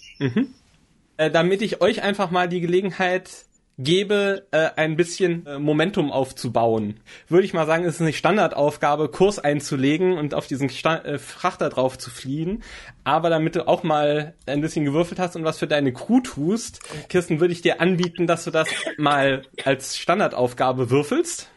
äh, 1.18 1.30
damit 1.30 1.62
ich 1.62 1.82
euch 1.82 2.01
einfach 2.04 2.32
mal 2.32 2.48
die 2.48 2.62
Gelegenheit 2.62 3.30
gebe, 3.77 4.48
äh, 4.51 4.69
ein 4.75 4.96
bisschen 4.96 5.46
äh, 5.46 5.60
Momentum 5.60 6.12
aufzubauen. 6.12 7.00
Würde 7.27 7.46
ich 7.46 7.53
mal 7.53 7.67
sagen, 7.67 7.86
es 7.86 7.96
ist 7.96 8.01
eine 8.01 8.13
Standardaufgabe, 8.13 9.10
Kurs 9.10 9.39
einzulegen 9.39 10.17
und 10.17 10.34
auf 10.34 10.48
diesen 10.48 10.69
Sta 10.69 10.98
äh, 10.98 11.19
Frachter 11.19 11.69
drauf 11.69 11.98
zu 11.98 12.10
fliehen. 12.10 12.63
Aber 13.03 13.29
damit 13.29 13.55
du 13.55 13.67
auch 13.67 13.84
mal 13.84 14.34
ein 14.48 14.62
bisschen 14.62 14.86
gewürfelt 14.86 15.19
hast 15.19 15.36
und 15.36 15.43
was 15.43 15.60
für 15.60 15.67
deine 15.67 15.93
Crew 15.93 16.22
tust, 16.22 16.81
Kirsten, 17.10 17.39
würde 17.39 17.53
ich 17.53 17.62
dir 17.62 17.79
anbieten, 17.79 18.25
dass 18.25 18.46
du 18.46 18.51
das 18.51 18.67
mal 18.98 19.43
als 19.63 19.98
Standardaufgabe 19.98 20.89
würfelst. 20.89 21.50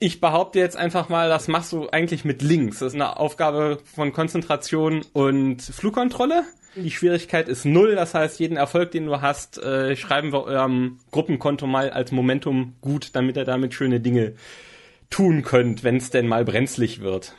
Ich 0.00 0.20
behaupte 0.20 0.58
jetzt 0.58 0.76
einfach 0.76 1.08
mal, 1.08 1.28
das 1.28 1.46
machst 1.46 1.72
du 1.72 1.88
eigentlich 1.88 2.24
mit 2.24 2.42
links. 2.42 2.80
Das 2.80 2.88
ist 2.88 2.94
eine 2.94 3.16
Aufgabe 3.18 3.78
von 3.94 4.12
Konzentration 4.12 5.02
und 5.12 5.62
Flugkontrolle. 5.62 6.44
Die 6.76 6.90
Schwierigkeit 6.90 7.48
ist 7.48 7.64
null, 7.64 7.94
das 7.94 8.14
heißt, 8.14 8.40
jeden 8.40 8.56
Erfolg, 8.56 8.90
den 8.90 9.06
du 9.06 9.20
hast, 9.20 9.58
äh, 9.58 9.94
schreiben 9.96 10.32
wir 10.32 10.44
eurem 10.44 10.98
Gruppenkonto 11.12 11.66
mal 11.66 11.90
als 11.90 12.10
Momentum 12.10 12.74
gut, 12.80 13.10
damit 13.14 13.36
ihr 13.36 13.44
damit 13.44 13.74
schöne 13.74 14.00
Dinge 14.00 14.34
tun 15.10 15.42
könnt, 15.42 15.84
wenn 15.84 15.96
es 15.96 16.10
denn 16.10 16.26
mal 16.26 16.44
brenzlig 16.44 17.00
wird. 17.00 17.34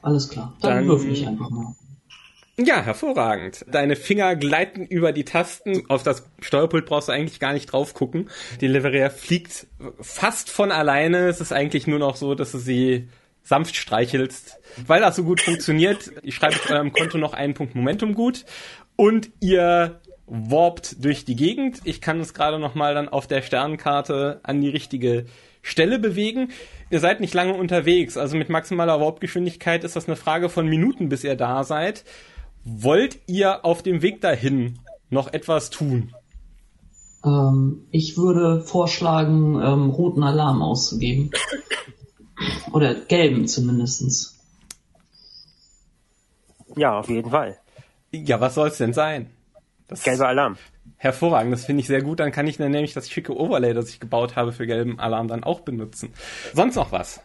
Alles 0.00 0.28
klar. 0.30 0.56
Dann, 0.62 0.76
Dann- 0.76 0.86
würfel 0.88 1.12
ich 1.12 1.26
einfach 1.26 1.50
mal. 1.50 1.74
Ja, 2.58 2.82
hervorragend. 2.82 3.64
Deine 3.70 3.96
Finger 3.96 4.36
gleiten 4.36 4.84
über 4.84 5.12
die 5.12 5.24
Tasten. 5.24 5.84
Auf 5.88 6.02
das 6.02 6.24
Steuerpult 6.40 6.84
brauchst 6.84 7.08
du 7.08 7.12
eigentlich 7.12 7.40
gar 7.40 7.54
nicht 7.54 7.66
drauf 7.72 7.94
gucken. 7.94 8.28
Die 8.60 8.66
Leveria 8.66 9.08
fliegt 9.08 9.66
fast 10.00 10.50
von 10.50 10.70
alleine. 10.70 11.28
Es 11.28 11.40
ist 11.40 11.52
eigentlich 11.52 11.86
nur 11.86 11.98
noch 11.98 12.14
so, 12.14 12.34
dass 12.34 12.52
du 12.52 12.58
sie 12.58 13.08
sanft 13.42 13.76
streichelst. 13.76 14.58
Weil 14.86 15.00
das 15.00 15.16
so 15.16 15.24
gut 15.24 15.40
funktioniert, 15.40 16.10
ich 16.22 16.34
schreibe 16.34 16.56
auf 16.56 16.70
eurem 16.70 16.92
Konto 16.92 17.18
noch 17.18 17.32
einen 17.32 17.54
Punkt 17.54 17.74
Momentum 17.74 18.14
gut. 18.14 18.44
Und 18.96 19.30
ihr 19.40 20.00
warpt 20.26 21.04
durch 21.04 21.24
die 21.24 21.36
Gegend. 21.36 21.80
Ich 21.84 22.00
kann 22.00 22.20
es 22.20 22.34
gerade 22.34 22.58
noch 22.58 22.74
mal 22.74 22.94
dann 22.94 23.08
auf 23.08 23.26
der 23.26 23.42
Sternkarte 23.42 24.40
an 24.42 24.60
die 24.60 24.68
richtige 24.68 25.26
Stelle 25.62 25.98
bewegen. 25.98 26.50
Ihr 26.90 27.00
seid 27.00 27.20
nicht 27.20 27.34
lange 27.34 27.54
unterwegs, 27.54 28.16
also 28.16 28.36
mit 28.36 28.48
maximaler 28.48 29.00
Warpgeschwindigkeit 29.00 29.84
ist 29.84 29.96
das 29.96 30.06
eine 30.06 30.16
Frage 30.16 30.48
von 30.48 30.66
Minuten, 30.66 31.08
bis 31.08 31.24
ihr 31.24 31.36
da 31.36 31.64
seid. 31.64 32.04
Wollt 32.64 33.20
ihr 33.26 33.64
auf 33.64 33.82
dem 33.82 34.02
Weg 34.02 34.20
dahin 34.20 34.78
noch 35.08 35.32
etwas 35.32 35.70
tun? 35.70 36.12
Ähm, 37.24 37.86
ich 37.90 38.16
würde 38.16 38.60
vorschlagen, 38.62 39.60
ähm, 39.62 39.90
roten 39.90 40.22
Alarm 40.22 40.62
auszugeben. 40.62 41.30
Oder 42.72 42.94
gelben 42.94 43.46
zumindestens. 43.46 44.38
Ja, 46.76 46.98
auf 46.98 47.08
jeden 47.08 47.30
Fall. 47.30 47.58
Ja, 48.10 48.40
was 48.40 48.54
soll's 48.54 48.78
denn 48.78 48.92
sein? 48.92 49.30
Das 49.88 50.04
Gelber 50.04 50.28
Alarm. 50.28 50.56
hervorragend, 50.96 51.52
das 51.52 51.66
finde 51.66 51.80
ich 51.80 51.86
sehr 51.86 52.02
gut. 52.02 52.20
Dann 52.20 52.32
kann 52.32 52.46
ich 52.46 52.56
dann 52.56 52.70
nämlich 52.70 52.94
das 52.94 53.10
schicke 53.10 53.36
Overlay, 53.36 53.74
das 53.74 53.90
ich 53.90 54.00
gebaut 54.00 54.36
habe 54.36 54.52
für 54.52 54.66
gelben 54.66 54.98
Alarm, 54.98 55.28
dann 55.28 55.44
auch 55.44 55.60
benutzen. 55.60 56.12
Sonst 56.54 56.76
noch 56.76 56.92
was? 56.92 57.20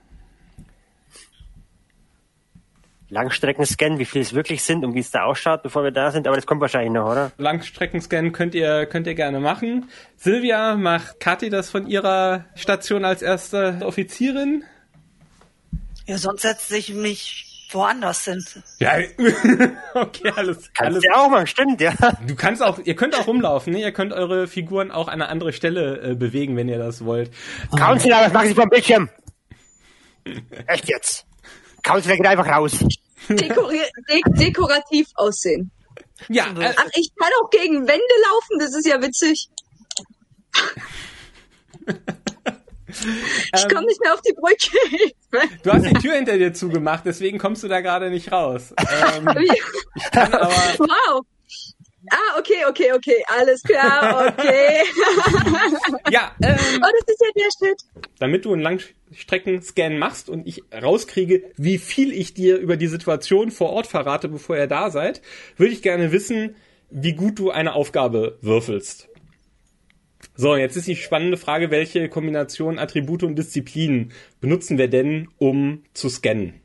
Langstreckenscan, 3.09 3.99
wie 3.99 4.05
viele 4.05 4.23
es 4.23 4.33
wirklich 4.33 4.63
sind 4.63 4.83
und 4.83 4.93
wie 4.93 4.99
es 4.99 5.11
da 5.11 5.23
ausschaut, 5.23 5.63
bevor 5.63 5.83
wir 5.83 5.91
da 5.91 6.11
sind, 6.11 6.27
aber 6.27 6.35
das 6.35 6.45
kommt 6.45 6.59
wahrscheinlich 6.59 6.91
noch, 6.91 7.09
oder? 7.09 7.31
Langstreckenscan 7.37 8.33
könnt 8.33 8.53
ihr, 8.53 8.85
könnt 8.85 9.07
ihr 9.07 9.15
gerne 9.15 9.39
machen. 9.39 9.89
Silvia, 10.17 10.75
macht 10.75 11.21
Kathi 11.21 11.49
das 11.49 11.69
von 11.69 11.87
ihrer 11.87 12.43
Station 12.55 13.05
als 13.05 13.21
erste 13.21 13.79
Offizierin? 13.81 14.65
Ja, 16.07 16.17
sonst 16.17 16.41
setze 16.41 16.77
ich 16.77 16.93
mich 16.93 17.67
woanders 17.71 18.23
hin. 18.23 18.43
Ja, 18.79 18.93
okay, 19.93 20.31
alles, 20.35 20.71
Kannst 20.73 20.79
alles. 20.79 21.03
ja 21.03 21.15
auch 21.15 21.29
mal, 21.29 21.45
stimmt, 21.45 21.81
ja. 21.81 21.93
Du 22.25 22.35
kannst 22.35 22.63
auch, 22.63 22.79
ihr 22.79 22.95
könnt 22.95 23.13
auch 23.15 23.27
rumlaufen, 23.27 23.73
ne? 23.73 23.81
Ihr 23.81 23.91
könnt 23.91 24.13
eure 24.13 24.47
Figuren 24.47 24.89
auch 24.91 25.07
an 25.09 25.15
eine 25.15 25.27
andere 25.29 25.51
Stelle 25.51 26.11
äh, 26.11 26.15
bewegen, 26.15 26.55
wenn 26.55 26.69
ihr 26.69 26.77
das 26.77 27.03
wollt. 27.03 27.29
Counselor, 27.77 28.21
was 28.21 28.33
machen 28.33 28.47
Sie 28.47 28.55
vom 28.55 28.69
Bildschirm? 28.69 29.09
Echt 30.67 30.87
jetzt? 30.87 31.25
Counselor 31.83 32.15
geht 32.15 32.25
einfach 32.25 32.47
raus. 32.47 32.77
Dekori 33.29 33.81
de 34.07 34.21
dekorativ 34.27 35.07
aussehen. 35.15 35.71
Ja, 36.29 36.45
äh, 36.57 36.73
Ach, 36.75 36.89
ich 36.95 37.11
kann 37.15 37.31
auch 37.43 37.49
gegen 37.49 37.87
Wände 37.87 38.01
laufen, 38.29 38.59
das 38.59 38.73
ist 38.75 38.87
ja 38.87 39.01
witzig. 39.01 39.49
Ich 42.87 43.67
komme 43.69 43.85
nicht 43.85 44.01
mehr 44.01 44.13
auf 44.13 44.21
die 44.21 44.33
Brücke. 44.33 45.47
du 45.63 45.71
hast 45.71 45.85
die 45.85 45.93
Tür 45.93 46.13
hinter 46.15 46.37
dir 46.37 46.53
zugemacht, 46.53 47.03
deswegen 47.05 47.37
kommst 47.37 47.63
du 47.63 47.67
da 47.67 47.81
gerade 47.81 48.09
nicht 48.09 48.31
raus. 48.31 48.73
Ähm, 48.77 49.29
ich 49.95 50.11
kann 50.11 50.33
aber, 50.33 50.53
wow. 50.79 51.25
Ah, 52.09 52.39
okay, 52.39 52.63
okay, 52.69 52.93
okay, 52.93 53.23
alles 53.27 53.61
klar, 53.63 54.27
okay. 54.27 54.83
ja, 56.09 56.31
ähm, 56.41 56.57
oh, 56.77 56.87
das 56.99 57.15
ist 57.15 57.21
ja 57.21 57.27
der 57.35 57.49
Schritt. 57.57 57.81
damit 58.19 58.45
du 58.45 58.53
einen 58.53 58.61
Langstreckenscan 58.61 59.97
machst 59.97 60.29
und 60.29 60.47
ich 60.47 60.63
rauskriege, 60.71 61.51
wie 61.57 61.77
viel 61.77 62.13
ich 62.13 62.33
dir 62.33 62.59
über 62.59 62.77
die 62.77 62.87
Situation 62.87 63.51
vor 63.51 63.71
Ort 63.71 63.87
verrate, 63.87 64.29
bevor 64.29 64.55
ihr 64.55 64.67
da 64.67 64.89
seid, 64.89 65.21
würde 65.57 65.73
ich 65.73 65.81
gerne 65.81 66.13
wissen, 66.13 66.55
wie 66.89 67.13
gut 67.13 67.39
du 67.39 67.51
eine 67.51 67.73
Aufgabe 67.73 68.37
würfelst. 68.41 69.09
So, 70.39 70.55
jetzt 70.55 70.77
ist 70.77 70.87
die 70.87 70.95
spannende 70.95 71.35
Frage, 71.35 71.71
welche 71.71 72.09
Kombination 72.09 72.77
Attribute 72.77 73.23
und 73.23 73.35
Disziplinen 73.35 74.13
benutzen 74.39 74.77
wir 74.77 74.87
denn, 74.87 75.29
um 75.39 75.83
zu 75.93 76.09
scannen? 76.09 76.61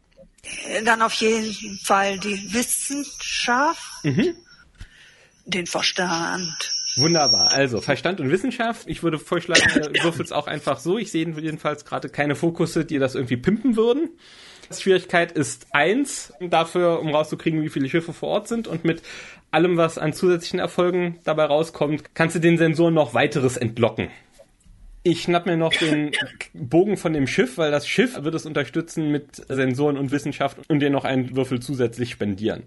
Dann 0.84 1.00
auf 1.00 1.14
jeden 1.14 1.54
Fall 1.82 2.18
die 2.18 2.52
Wissenschaft, 2.52 4.04
den 5.46 5.66
Verstand. 5.66 6.72
Wunderbar. 6.96 7.50
Also 7.52 7.80
Verstand 7.80 8.20
und 8.20 8.30
Wissenschaft. 8.30 8.86
Ich 8.86 9.02
würde 9.02 9.18
vorschlagen, 9.18 9.62
ihr 9.94 10.04
würfelt 10.04 10.32
auch 10.32 10.46
einfach 10.46 10.78
so. 10.78 10.98
Ich 10.98 11.10
sehe 11.10 11.26
jedenfalls 11.26 11.86
gerade 11.86 12.10
keine 12.10 12.34
Fokusse, 12.34 12.84
die 12.84 12.98
das 12.98 13.14
irgendwie 13.14 13.38
pimpen 13.38 13.76
würden. 13.76 14.10
Schwierigkeit 14.70 15.32
ist 15.32 15.66
eins, 15.72 16.32
dafür, 16.40 17.00
um 17.00 17.08
rauszukriegen, 17.08 17.62
wie 17.62 17.68
viele 17.68 17.88
Schiffe 17.88 18.12
vor 18.12 18.30
Ort 18.30 18.48
sind. 18.48 18.68
Und 18.68 18.84
mit 18.84 19.02
allem, 19.50 19.76
was 19.76 19.98
an 19.98 20.12
zusätzlichen 20.12 20.60
Erfolgen 20.60 21.18
dabei 21.24 21.44
rauskommt, 21.44 22.14
kannst 22.14 22.36
du 22.36 22.40
den 22.40 22.58
Sensoren 22.58 22.94
noch 22.94 23.14
weiteres 23.14 23.56
entlocken. 23.56 24.08
Ich 25.04 25.22
schnapp 25.22 25.46
mir 25.46 25.56
noch 25.56 25.72
den 25.72 26.12
Bogen 26.54 26.96
von 26.96 27.12
dem 27.12 27.26
Schiff, 27.26 27.58
weil 27.58 27.70
das 27.70 27.88
Schiff 27.88 28.22
wird 28.22 28.34
es 28.34 28.46
unterstützen 28.46 29.10
mit 29.10 29.42
Sensoren 29.48 29.96
und 29.98 30.12
Wissenschaft 30.12 30.58
und 30.68 30.80
dir 30.80 30.90
noch 30.90 31.04
einen 31.04 31.34
Würfel 31.36 31.60
zusätzlich 31.60 32.10
spendieren. 32.10 32.62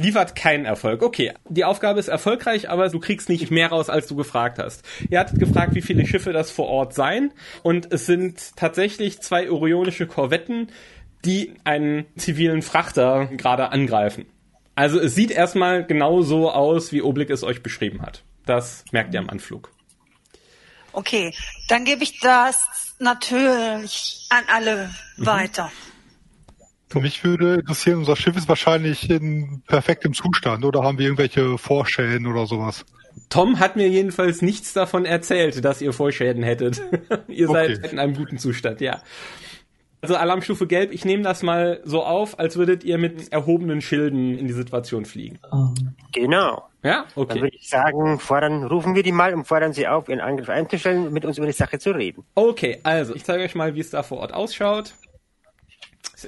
Liefert 0.00 0.36
keinen 0.36 0.64
Erfolg. 0.64 1.02
Okay, 1.02 1.34
die 1.48 1.64
Aufgabe 1.64 1.98
ist 1.98 2.06
erfolgreich, 2.06 2.70
aber 2.70 2.88
du 2.88 3.00
kriegst 3.00 3.28
nicht 3.28 3.50
mehr 3.50 3.68
raus, 3.68 3.90
als 3.90 4.06
du 4.06 4.14
gefragt 4.14 4.58
hast. 4.60 4.84
Ihr 5.10 5.18
hattet 5.18 5.40
gefragt, 5.40 5.74
wie 5.74 5.82
viele 5.82 6.06
Schiffe 6.06 6.32
das 6.32 6.52
vor 6.52 6.68
Ort 6.68 6.94
seien. 6.94 7.32
Und 7.64 7.92
es 7.92 8.06
sind 8.06 8.56
tatsächlich 8.56 9.20
zwei 9.20 9.50
orionische 9.50 10.06
Korvetten, 10.06 10.68
die 11.24 11.54
einen 11.64 12.06
zivilen 12.16 12.62
Frachter 12.62 13.26
gerade 13.26 13.72
angreifen. 13.72 14.26
Also 14.76 15.00
es 15.00 15.16
sieht 15.16 15.32
erstmal 15.32 15.84
genau 15.84 16.22
so 16.22 16.52
aus, 16.52 16.92
wie 16.92 17.02
Oblik 17.02 17.30
es 17.30 17.42
euch 17.42 17.64
beschrieben 17.64 18.00
hat. 18.02 18.22
Das 18.46 18.84
merkt 18.92 19.12
ihr 19.12 19.18
am 19.18 19.28
Anflug. 19.28 19.72
Okay, 20.92 21.34
dann 21.66 21.84
gebe 21.84 22.04
ich 22.04 22.20
das 22.20 22.94
natürlich 23.00 24.26
an 24.30 24.44
alle 24.46 24.90
weiter. 25.16 25.72
Für 26.90 27.00
mich 27.00 27.22
würde 27.24 27.56
interessieren, 27.56 27.98
unser 27.98 28.16
Schiff 28.16 28.36
ist 28.36 28.48
wahrscheinlich 28.48 29.10
in 29.10 29.62
perfektem 29.66 30.14
Zustand 30.14 30.64
oder 30.64 30.82
haben 30.82 30.98
wir 30.98 31.04
irgendwelche 31.06 31.58
Vorschäden 31.58 32.26
oder 32.26 32.46
sowas? 32.46 32.84
Tom 33.28 33.58
hat 33.58 33.76
mir 33.76 33.88
jedenfalls 33.88 34.42
nichts 34.42 34.72
davon 34.72 35.04
erzählt, 35.04 35.64
dass 35.64 35.82
ihr 35.82 35.92
Vorschäden 35.92 36.42
hättet. 36.42 36.80
ihr 37.28 37.50
Okay. 37.50 37.74
seid 37.76 37.92
in 37.92 37.98
einem 37.98 38.14
guten 38.14 38.38
Zustand, 38.38 38.80
ja. 38.80 39.02
Also 40.00 40.14
Alarmstufe 40.14 40.68
Gelb, 40.68 40.92
ich 40.92 41.04
nehme 41.04 41.24
das 41.24 41.42
mal 41.42 41.80
so 41.84 42.04
auf, 42.04 42.38
als 42.38 42.56
würdet 42.56 42.84
ihr 42.84 42.98
mit 42.98 43.32
erhobenen 43.32 43.80
Schilden 43.80 44.38
in 44.38 44.46
die 44.46 44.52
Situation 44.52 45.04
fliegen. 45.04 45.40
Ähm, 45.52 45.74
Genau. 46.12 46.68
Ja, 46.84 47.04
Dann 47.16 47.24
okay. 47.24 47.40
würde 47.42 47.56
ich 47.56 47.68
sagen, 47.68 48.20
fordern, 48.20 48.62
rufen 48.62 48.94
wir 48.94 49.02
die 49.02 49.10
mal 49.10 49.34
und 49.34 49.44
fordern 49.44 49.72
sie 49.72 49.88
auf, 49.88 50.08
ihren 50.08 50.20
Angriff 50.20 50.48
einzustellen 50.48 51.08
und 51.08 51.12
mit 51.12 51.24
uns 51.24 51.36
über 51.36 51.48
die 51.48 51.52
Sache 51.52 51.80
zu 51.80 51.90
reden. 51.90 52.22
Okay, 52.36 52.78
also 52.84 53.14
ich 53.16 53.24
zeige 53.24 53.42
euch 53.42 53.56
mal, 53.56 53.74
wie 53.74 53.80
es 53.80 53.90
da 53.90 54.04
vor 54.04 54.18
Ort 54.18 54.32
ausschaut. 54.32 54.94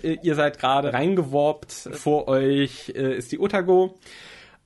Ihr 0.03 0.35
seid 0.35 0.59
gerade 0.59 0.93
reingeworbt. 0.93 1.73
Vor 1.73 2.29
euch 2.29 2.93
äh, 2.95 3.17
ist 3.17 3.33
die 3.33 3.39
Otago. 3.39 3.99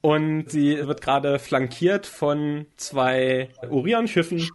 Und 0.00 0.50
sie 0.50 0.86
wird 0.86 1.00
gerade 1.00 1.38
flankiert 1.38 2.06
von 2.06 2.66
zwei 2.76 3.48
Orion-Schiffen. 3.70 4.50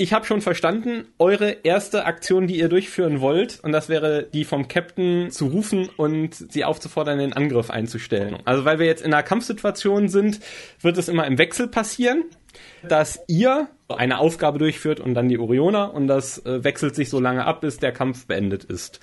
Ich 0.00 0.12
habe 0.12 0.26
schon 0.26 0.40
verstanden, 0.40 1.06
eure 1.18 1.50
erste 1.64 2.04
Aktion, 2.04 2.46
die 2.46 2.58
ihr 2.58 2.68
durchführen 2.68 3.20
wollt, 3.20 3.58
und 3.64 3.72
das 3.72 3.88
wäre 3.88 4.28
die 4.32 4.44
vom 4.44 4.68
Captain 4.68 5.32
zu 5.32 5.46
rufen 5.46 5.88
und 5.96 6.36
sie 6.36 6.64
aufzufordern, 6.64 7.18
den 7.18 7.32
Angriff 7.32 7.68
einzustellen. 7.68 8.38
Also 8.44 8.64
weil 8.64 8.78
wir 8.78 8.86
jetzt 8.86 9.02
in 9.02 9.12
einer 9.12 9.24
Kampfsituation 9.24 10.08
sind, 10.08 10.38
wird 10.80 10.98
es 10.98 11.08
immer 11.08 11.26
im 11.26 11.36
Wechsel 11.38 11.66
passieren, 11.66 12.24
dass 12.88 13.20
ihr 13.26 13.68
eine 13.88 14.18
Aufgabe 14.18 14.58
durchführt 14.58 15.00
und 15.00 15.14
dann 15.14 15.28
die 15.28 15.38
Orioner 15.38 15.92
und 15.94 16.06
das 16.06 16.44
äh, 16.46 16.62
wechselt 16.62 16.94
sich 16.94 17.08
so 17.08 17.18
lange 17.18 17.44
ab, 17.44 17.60
bis 17.60 17.78
der 17.78 17.92
Kampf 17.92 18.26
beendet 18.26 18.64
ist. 18.64 19.00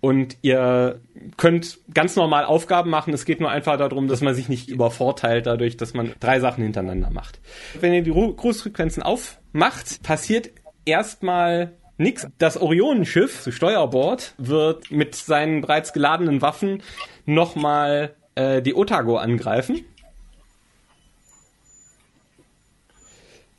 Und 0.00 0.36
ihr 0.42 1.00
könnt 1.36 1.78
ganz 1.92 2.16
normal 2.16 2.44
Aufgaben 2.44 2.90
machen. 2.90 3.12
Es 3.14 3.24
geht 3.24 3.40
nur 3.40 3.50
einfach 3.50 3.76
darum, 3.78 4.08
dass 4.08 4.20
man 4.20 4.34
sich 4.34 4.48
nicht 4.48 4.68
übervorteilt 4.68 5.46
dadurch, 5.46 5.76
dass 5.76 5.94
man 5.94 6.14
drei 6.20 6.38
Sachen 6.38 6.62
hintereinander 6.62 7.10
macht. 7.10 7.40
Wenn 7.80 7.92
ihr 7.92 8.02
die 8.02 8.12
Ru- 8.12 8.34
Grußfrequenzen 8.34 9.02
aufmacht, 9.02 10.02
passiert 10.02 10.50
erstmal 10.84 11.72
nix. 11.98 12.28
Das 12.38 12.60
Orionenschiff 12.60 13.42
zu 13.42 13.50
Steuerbord 13.50 14.34
wird 14.38 14.90
mit 14.90 15.14
seinen 15.14 15.62
bereits 15.62 15.92
geladenen 15.92 16.42
Waffen 16.42 16.82
nochmal 17.24 18.14
äh, 18.34 18.62
die 18.62 18.74
Otago 18.74 19.16
angreifen. 19.16 19.84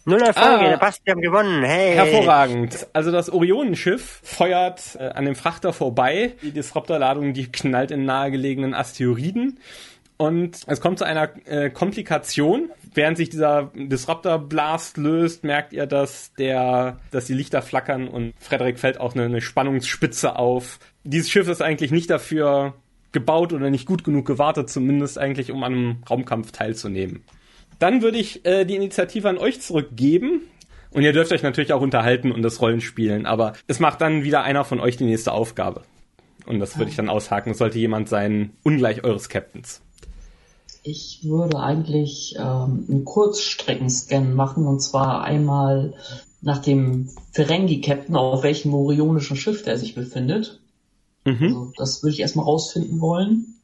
Null 0.07 0.21
Erfolge, 0.21 0.65
Ah. 0.65 0.69
der 0.69 0.77
passt, 0.77 1.01
wir 1.05 1.11
haben 1.11 1.21
gewonnen. 1.21 1.63
Hey. 1.63 1.93
Hervorragend. 1.95 2.87
Also 2.93 3.11
das 3.11 3.29
Orionenschiff 3.29 4.21
feuert 4.23 4.95
äh, 4.99 5.09
an 5.09 5.25
dem 5.25 5.35
Frachter 5.35 5.73
vorbei. 5.73 6.31
Die 6.41 6.51
Disruptorladung, 6.51 7.33
die 7.33 7.51
knallt 7.51 7.91
in 7.91 8.05
nahegelegenen 8.05 8.73
Asteroiden. 8.73 9.59
Und 10.15 10.61
es 10.65 10.79
kommt 10.79 10.97
zu 10.99 11.05
einer 11.05 11.29
äh, 11.45 11.69
Komplikation. 11.69 12.71
Während 12.93 13.17
sich 13.17 13.29
dieser 13.29 13.69
Disruptor-Blast 13.75 14.97
löst, 14.97 15.43
merkt 15.43 15.73
ihr, 15.73 15.85
dass 15.85 16.33
der, 16.35 16.97
dass 17.11 17.25
die 17.25 17.33
Lichter 17.33 17.61
flackern 17.61 18.07
und 18.07 18.33
Frederik 18.39 18.79
fällt 18.79 18.99
auch 18.99 19.13
eine, 19.13 19.25
eine 19.25 19.41
Spannungsspitze 19.41 20.37
auf. 20.37 20.79
Dieses 21.03 21.29
Schiff 21.29 21.47
ist 21.49 21.61
eigentlich 21.61 21.91
nicht 21.91 22.09
dafür 22.09 22.73
gebaut 23.11 23.53
oder 23.53 23.69
nicht 23.69 23.85
gut 23.85 24.03
genug 24.03 24.25
gewartet, 24.25 24.69
zumindest 24.69 25.17
eigentlich, 25.19 25.51
um 25.51 25.63
an 25.63 25.73
einem 25.73 25.97
Raumkampf 26.09 26.51
teilzunehmen. 26.51 27.23
Dann 27.79 28.01
würde 28.01 28.17
ich 28.17 28.45
äh, 28.45 28.65
die 28.65 28.75
Initiative 28.75 29.29
an 29.29 29.37
euch 29.37 29.61
zurückgeben. 29.61 30.41
Und 30.91 31.03
ihr 31.03 31.13
dürft 31.13 31.31
euch 31.31 31.43
natürlich 31.43 31.73
auch 31.73 31.81
unterhalten 31.81 32.31
und 32.31 32.41
das 32.41 32.61
Rollen 32.61 32.81
spielen, 32.81 33.25
aber 33.25 33.53
es 33.67 33.79
macht 33.79 33.99
dann 33.99 34.23
wieder 34.23 34.43
einer 34.43 34.63
von 34.63 34.79
euch 34.79 34.95
die 34.95 35.03
nächste 35.03 35.33
Aufgabe. 35.33 35.83
Und 36.45 36.59
das 36.59 36.77
würde 36.77 36.89
ich 36.89 36.95
dann 36.95 37.09
aushaken. 37.09 37.51
Es 37.51 37.57
sollte 37.57 37.77
jemand 37.77 38.07
sein, 38.07 38.53
ungleich 38.63 39.03
eures 39.03 39.27
Captains. 39.27 39.81
Ich 40.83 41.19
würde 41.23 41.59
eigentlich 41.59 42.35
ähm, 42.39 42.85
einen 42.89 43.03
Kurzstreckenscan 43.03 44.33
machen 44.33 44.65
und 44.65 44.79
zwar 44.79 45.23
einmal 45.23 45.93
nach 46.41 46.59
dem 46.59 47.09
Ferengi-Captain, 47.33 48.15
auf 48.15 48.43
welchem 48.43 48.73
orionischen 48.73 49.35
Schiff 49.35 49.63
der 49.63 49.77
sich 49.77 49.95
befindet. 49.95 50.61
Mhm. 51.25 51.43
Also 51.43 51.71
das 51.75 52.03
würde 52.03 52.13
ich 52.13 52.21
erstmal 52.21 52.45
rausfinden 52.45 53.01
wollen. 53.01 53.56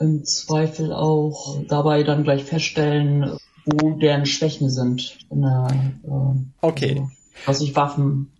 Im 0.00 0.24
Zweifel 0.24 0.92
auch 0.92 1.62
dabei 1.68 2.02
dann 2.02 2.24
gleich 2.24 2.44
feststellen, 2.44 3.36
wo 3.66 3.90
deren 3.92 4.24
Schwächen 4.26 4.70
sind. 4.70 5.18
In 5.30 5.42
der, 5.42 5.68
ähm, 6.04 6.52
Okay. 6.62 7.02
Also, 7.46 7.46
was 7.46 7.60
ich 7.60 7.76
Waffen, 7.76 8.32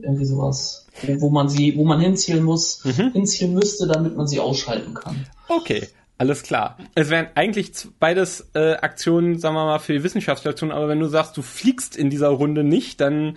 irgendwie 0.00 0.24
sowas, 0.24 0.86
wo, 1.02 1.20
wo 1.20 1.30
man 1.30 1.48
sie, 1.48 1.76
wo 1.76 1.84
man 1.84 2.00
hinzielen 2.00 2.44
muss, 2.44 2.84
Mhm. 2.84 3.12
hinzielen 3.12 3.54
müsste, 3.54 3.86
damit 3.86 4.16
man 4.16 4.26
sie 4.28 4.40
ausschalten 4.40 4.94
kann. 4.94 5.26
Okay, 5.48 5.88
alles 6.16 6.42
klar. 6.42 6.78
Es 6.94 7.10
wären 7.10 7.26
eigentlich 7.34 7.72
beides 7.98 8.48
äh, 8.54 8.74
Aktionen, 8.74 9.38
sagen 9.38 9.56
wir 9.56 9.64
mal, 9.64 9.78
für 9.80 9.92
die 9.92 10.04
Wissenschaftsstation, 10.04 10.70
aber 10.70 10.88
wenn 10.88 11.00
du 11.00 11.08
sagst, 11.08 11.36
du 11.36 11.42
fliegst 11.42 11.96
in 11.96 12.08
dieser 12.08 12.28
Runde 12.28 12.62
nicht, 12.64 13.00
dann 13.00 13.36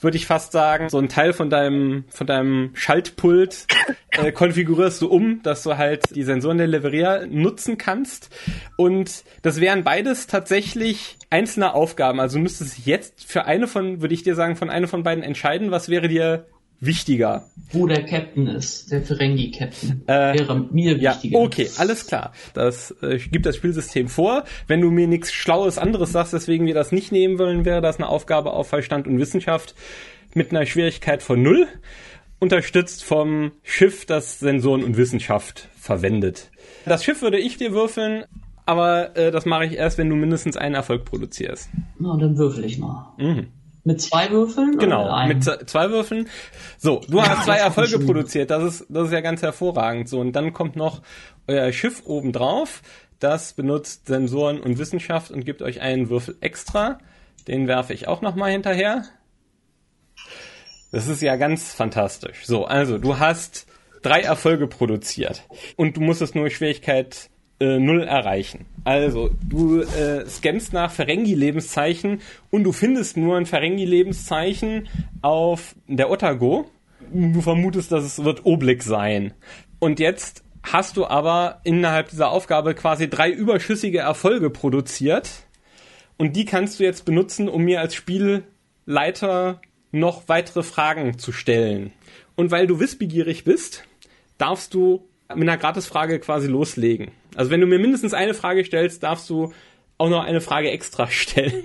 würde 0.00 0.16
ich 0.16 0.26
fast 0.26 0.52
sagen, 0.52 0.88
so 0.88 0.98
ein 0.98 1.08
Teil 1.08 1.32
von 1.32 1.50
deinem, 1.50 2.04
von 2.08 2.26
deinem 2.26 2.70
Schaltpult 2.74 3.66
äh, 4.12 4.32
konfigurierst 4.32 5.02
du 5.02 5.08
um, 5.08 5.42
dass 5.42 5.62
du 5.62 5.76
halt 5.76 6.14
die 6.14 6.22
Sensoren 6.22 6.58
der 6.58 6.66
Leveria 6.66 7.26
nutzen 7.26 7.78
kannst. 7.78 8.30
Und 8.76 9.24
das 9.42 9.60
wären 9.60 9.84
beides 9.84 10.26
tatsächlich 10.26 11.18
einzelne 11.30 11.74
Aufgaben. 11.74 12.20
Also 12.20 12.36
du 12.36 12.42
müsstest 12.42 12.86
jetzt 12.86 13.24
für 13.24 13.44
eine 13.44 13.66
von, 13.66 14.00
würde 14.00 14.14
ich 14.14 14.22
dir 14.22 14.34
sagen, 14.34 14.56
von 14.56 14.70
einer 14.70 14.88
von 14.88 15.02
beiden 15.02 15.24
entscheiden, 15.24 15.70
was 15.70 15.88
wäre 15.88 16.08
dir 16.08 16.46
wichtiger. 16.80 17.44
Wo 17.72 17.86
der 17.86 18.04
Captain 18.06 18.46
ist, 18.46 18.90
der 18.92 19.02
Ferengi-Captain, 19.02 20.02
Äh, 20.06 20.38
wäre 20.38 20.58
mir 20.70 20.96
Ja, 20.98 21.12
wichtiger. 21.14 21.38
okay, 21.40 21.68
alles 21.78 22.06
klar. 22.06 22.32
Das 22.54 22.94
äh, 23.02 23.18
gibt 23.18 23.46
das 23.46 23.56
Spielsystem 23.56 24.08
vor. 24.08 24.44
Wenn 24.66 24.80
du 24.80 24.90
mir 24.90 25.06
nichts 25.06 25.32
Schlaues 25.32 25.76
anderes 25.78 26.12
sagst, 26.12 26.32
weswegen 26.32 26.66
wir 26.66 26.74
das 26.74 26.92
nicht 26.92 27.12
nehmen 27.12 27.38
wollen, 27.38 27.64
wäre 27.64 27.80
das 27.82 27.96
eine 27.96 28.08
Aufgabe 28.08 28.52
auf 28.52 28.68
Verstand 28.68 29.06
und 29.06 29.18
Wissenschaft 29.18 29.74
mit 30.34 30.50
einer 30.50 30.64
Schwierigkeit 30.66 31.22
von 31.22 31.42
null, 31.42 31.66
unterstützt 32.38 33.02
vom 33.04 33.52
Schiff, 33.62 34.06
das 34.06 34.38
Sensoren 34.38 34.84
und 34.84 34.96
Wissenschaft 34.96 35.68
verwendet. 35.78 36.50
Das 36.84 37.04
Schiff 37.04 37.20
würde 37.22 37.38
ich 37.38 37.56
dir 37.56 37.72
würfeln, 37.72 38.24
aber 38.64 39.16
äh, 39.16 39.30
das 39.30 39.44
mache 39.46 39.64
ich 39.66 39.72
erst, 39.72 39.98
wenn 39.98 40.08
du 40.08 40.14
mindestens 40.16 40.56
einen 40.56 40.74
Erfolg 40.74 41.04
produzierst. 41.04 41.68
Na, 41.98 42.16
dann 42.16 42.36
würfel 42.38 42.64
ich 42.64 42.78
mal. 42.78 43.12
Mhm. 43.18 43.48
Mit 43.88 44.02
zwei 44.02 44.30
Würfeln? 44.30 44.76
Genau, 44.76 45.26
mit 45.26 45.46
mit 45.46 45.70
zwei 45.70 45.88
Würfeln. 45.88 46.28
So, 46.76 47.00
du 47.08 47.22
hast 47.22 47.46
zwei 47.46 47.56
Erfolge 47.56 47.98
produziert, 47.98 48.50
das 48.50 48.62
ist, 48.62 48.86
das 48.90 49.06
ist 49.06 49.14
ja 49.14 49.22
ganz 49.22 49.40
hervorragend. 49.40 50.10
So, 50.10 50.20
und 50.20 50.32
dann 50.32 50.52
kommt 50.52 50.76
noch 50.76 51.00
euer 51.46 51.72
Schiff 51.72 52.02
oben 52.04 52.32
drauf, 52.32 52.82
das 53.18 53.54
benutzt 53.54 54.06
Sensoren 54.06 54.60
und 54.60 54.76
Wissenschaft 54.76 55.30
und 55.30 55.46
gibt 55.46 55.62
euch 55.62 55.80
einen 55.80 56.10
Würfel 56.10 56.36
extra. 56.42 56.98
Den 57.46 57.66
werfe 57.66 57.94
ich 57.94 58.08
auch 58.08 58.20
nochmal 58.20 58.50
hinterher. 58.50 59.04
Das 60.92 61.08
ist 61.08 61.22
ja 61.22 61.36
ganz 61.36 61.72
fantastisch. 61.72 62.44
So, 62.44 62.66
also 62.66 62.98
du 62.98 63.18
hast 63.18 63.66
drei 64.02 64.20
Erfolge 64.20 64.66
produziert 64.66 65.44
und 65.76 65.96
du 65.96 66.02
musstest 66.02 66.34
nur 66.34 66.50
Schwierigkeit 66.50 67.30
äh, 67.60 67.78
null 67.78 68.02
erreichen. 68.02 68.66
Also 68.84 69.30
du 69.42 69.80
äh, 69.80 70.26
scannst 70.26 70.72
nach 70.72 70.90
Ferengi-Lebenszeichen 70.92 72.20
und 72.50 72.64
du 72.64 72.72
findest 72.72 73.16
nur 73.16 73.36
ein 73.36 73.46
Ferengi-Lebenszeichen 73.46 74.88
auf 75.22 75.74
der 75.86 76.10
Otago. 76.10 76.70
Du 77.12 77.40
vermutest, 77.40 77.90
dass 77.92 78.04
es 78.04 78.24
wird 78.24 78.44
Oblik 78.44 78.82
sein. 78.82 79.34
Und 79.78 79.98
jetzt 79.98 80.44
hast 80.62 80.96
du 80.96 81.06
aber 81.06 81.60
innerhalb 81.64 82.10
dieser 82.10 82.30
Aufgabe 82.30 82.74
quasi 82.74 83.08
drei 83.08 83.30
überschüssige 83.30 83.98
Erfolge 83.98 84.50
produziert. 84.50 85.28
Und 86.16 86.36
die 86.36 86.44
kannst 86.44 86.80
du 86.80 86.84
jetzt 86.84 87.04
benutzen, 87.04 87.48
um 87.48 87.62
mir 87.62 87.80
als 87.80 87.94
Spielleiter 87.94 89.60
noch 89.92 90.28
weitere 90.28 90.62
Fragen 90.62 91.18
zu 91.18 91.32
stellen. 91.32 91.92
Und 92.36 92.50
weil 92.50 92.66
du 92.66 92.80
wissbegierig 92.80 93.44
bist, 93.44 93.84
darfst 94.36 94.74
du 94.74 95.08
mit 95.34 95.48
einer 95.48 95.58
Gratisfrage 95.58 96.18
quasi 96.20 96.46
loslegen. 96.48 97.10
Also 97.34 97.50
wenn 97.50 97.60
du 97.60 97.66
mir 97.66 97.78
mindestens 97.78 98.14
eine 98.14 98.34
Frage 98.34 98.64
stellst, 98.64 99.02
darfst 99.02 99.28
du 99.30 99.52
auch 99.98 100.08
noch 100.08 100.24
eine 100.24 100.40
Frage 100.40 100.70
extra 100.70 101.06
stellen. 101.10 101.64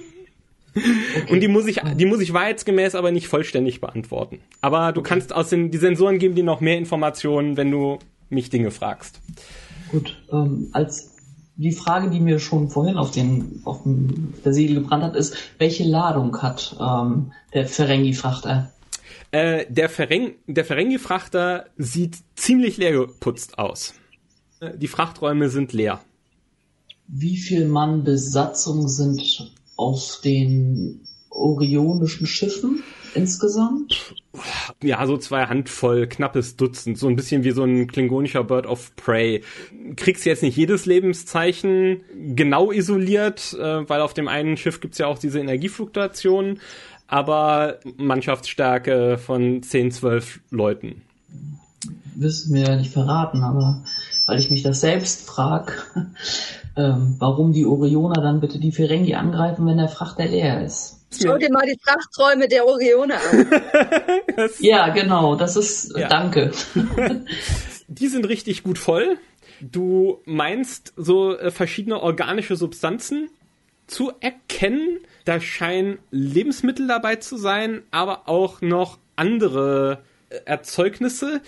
Und 1.29 1.41
die 1.41 1.47
muss 1.47 1.67
ich, 1.67 1.81
die 1.95 2.05
muss 2.05 2.19
ich 2.19 2.33
wahrheitsgemäß 2.33 2.95
aber 2.95 3.11
nicht 3.11 3.27
vollständig 3.27 3.79
beantworten. 3.79 4.39
Aber 4.61 4.91
du 4.91 5.03
kannst 5.03 5.33
aus 5.33 5.49
den, 5.49 5.69
die 5.69 5.77
Sensoren 5.77 6.17
geben 6.17 6.33
dir 6.33 6.43
noch 6.43 6.61
mehr 6.61 6.77
Informationen, 6.77 7.57
wenn 7.57 7.69
du 7.69 7.99
mich 8.29 8.49
Dinge 8.49 8.71
fragst. 8.71 9.19
Gut, 9.91 10.19
ähm, 10.31 10.69
als 10.71 11.13
die 11.55 11.71
Frage, 11.71 12.09
die 12.09 12.19
mir 12.19 12.39
schon 12.39 12.69
vorhin 12.69 12.97
auf, 12.97 13.11
den, 13.11 13.61
auf 13.65 13.83
dem, 13.83 14.33
der 14.43 14.53
Segel 14.53 14.75
gebrannt 14.81 15.03
hat, 15.03 15.15
ist, 15.15 15.35
welche 15.59 15.83
Ladung 15.83 16.41
hat 16.41 16.75
ähm, 16.79 17.31
der 17.53 17.67
Ferengi-Frachter? 17.67 18.71
Äh, 19.31 19.65
der 19.67 19.89
Ferengi-Frachter 19.89 21.65
sieht 21.77 22.17
ziemlich 22.35 22.77
leer 22.77 22.93
geputzt 22.93 23.59
aus. 23.59 23.93
Die 24.77 24.87
Frachträume 24.87 25.49
sind 25.49 25.73
leer. 25.73 26.01
Wie 27.07 27.37
viel 27.37 27.67
Mann 27.67 28.03
Besatzung 28.03 28.87
sind 28.87 29.53
auf 29.75 30.21
den 30.23 31.01
orionischen 31.29 32.27
Schiffen 32.27 32.83
insgesamt? 33.13 34.15
Ja, 34.81 35.05
so 35.05 35.17
zwei 35.17 35.45
Handvoll, 35.45 36.07
knappes 36.07 36.55
Dutzend, 36.55 36.97
so 36.97 37.07
ein 37.07 37.15
bisschen 37.15 37.43
wie 37.43 37.51
so 37.51 37.63
ein 37.63 37.87
klingonischer 37.87 38.43
Bird 38.43 38.65
of 38.65 38.95
Prey. 38.95 39.43
Kriegst 39.95 40.25
jetzt 40.25 40.43
nicht 40.43 40.57
jedes 40.57 40.85
Lebenszeichen 40.85 42.01
genau 42.35 42.71
isoliert, 42.71 43.53
äh, 43.53 43.87
weil 43.87 44.01
auf 44.01 44.13
dem 44.13 44.27
einen 44.27 44.57
Schiff 44.57 44.79
gibt's 44.79 44.97
ja 44.97 45.07
auch 45.07 45.19
diese 45.19 45.39
Energiefluktuationen, 45.39 46.59
aber 47.07 47.79
Mannschaftsstärke 47.97 49.17
von 49.17 49.61
10, 49.61 49.91
12 49.91 50.39
Leuten. 50.49 51.01
Wirst 52.15 52.47
du 52.47 52.53
mir 52.53 52.63
ja 52.63 52.75
nicht 52.75 52.91
verraten, 52.91 53.43
aber 53.43 53.83
weil 54.25 54.39
ich 54.39 54.49
mich 54.49 54.63
das 54.63 54.81
selbst 54.81 55.27
frage, 55.27 55.73
ähm, 56.77 57.15
warum 57.19 57.53
die 57.53 57.65
Orioner 57.65 58.21
dann 58.21 58.39
bitte 58.39 58.59
die 58.59 58.71
Ferengi 58.71 59.15
angreifen, 59.15 59.65
wenn 59.65 59.77
der 59.77 59.89
Frachter 59.89 60.25
leer 60.25 60.63
ist. 60.63 60.99
Schau 61.21 61.37
dir 61.37 61.51
mal 61.51 61.65
die 61.65 61.77
Frachträume 61.79 62.47
der 62.47 62.65
Orione 62.65 63.15
an. 63.15 63.47
Ja, 64.59 64.89
genau, 64.89 65.35
das 65.35 65.55
ist, 65.55 65.95
Ja. 65.95 66.07
danke. 66.07 66.51
Die 67.87 68.07
sind 68.07 68.27
richtig 68.27 68.63
gut 68.63 68.79
voll. 68.79 69.17
Du 69.61 70.19
meinst 70.25 70.93
so 70.95 71.37
äh, 71.37 71.51
verschiedene 71.51 72.01
organische 72.01 72.55
Substanzen 72.55 73.29
zu 73.85 74.11
erkennen. 74.19 74.99
Da 75.25 75.39
scheinen 75.39 75.99
Lebensmittel 76.09 76.87
dabei 76.87 77.17
zu 77.17 77.37
sein, 77.37 77.83
aber 77.91 78.27
auch 78.27 78.61
noch 78.61 78.97
andere 79.15 79.99
äh, 80.29 80.39
Erzeugnisse. 80.45 81.41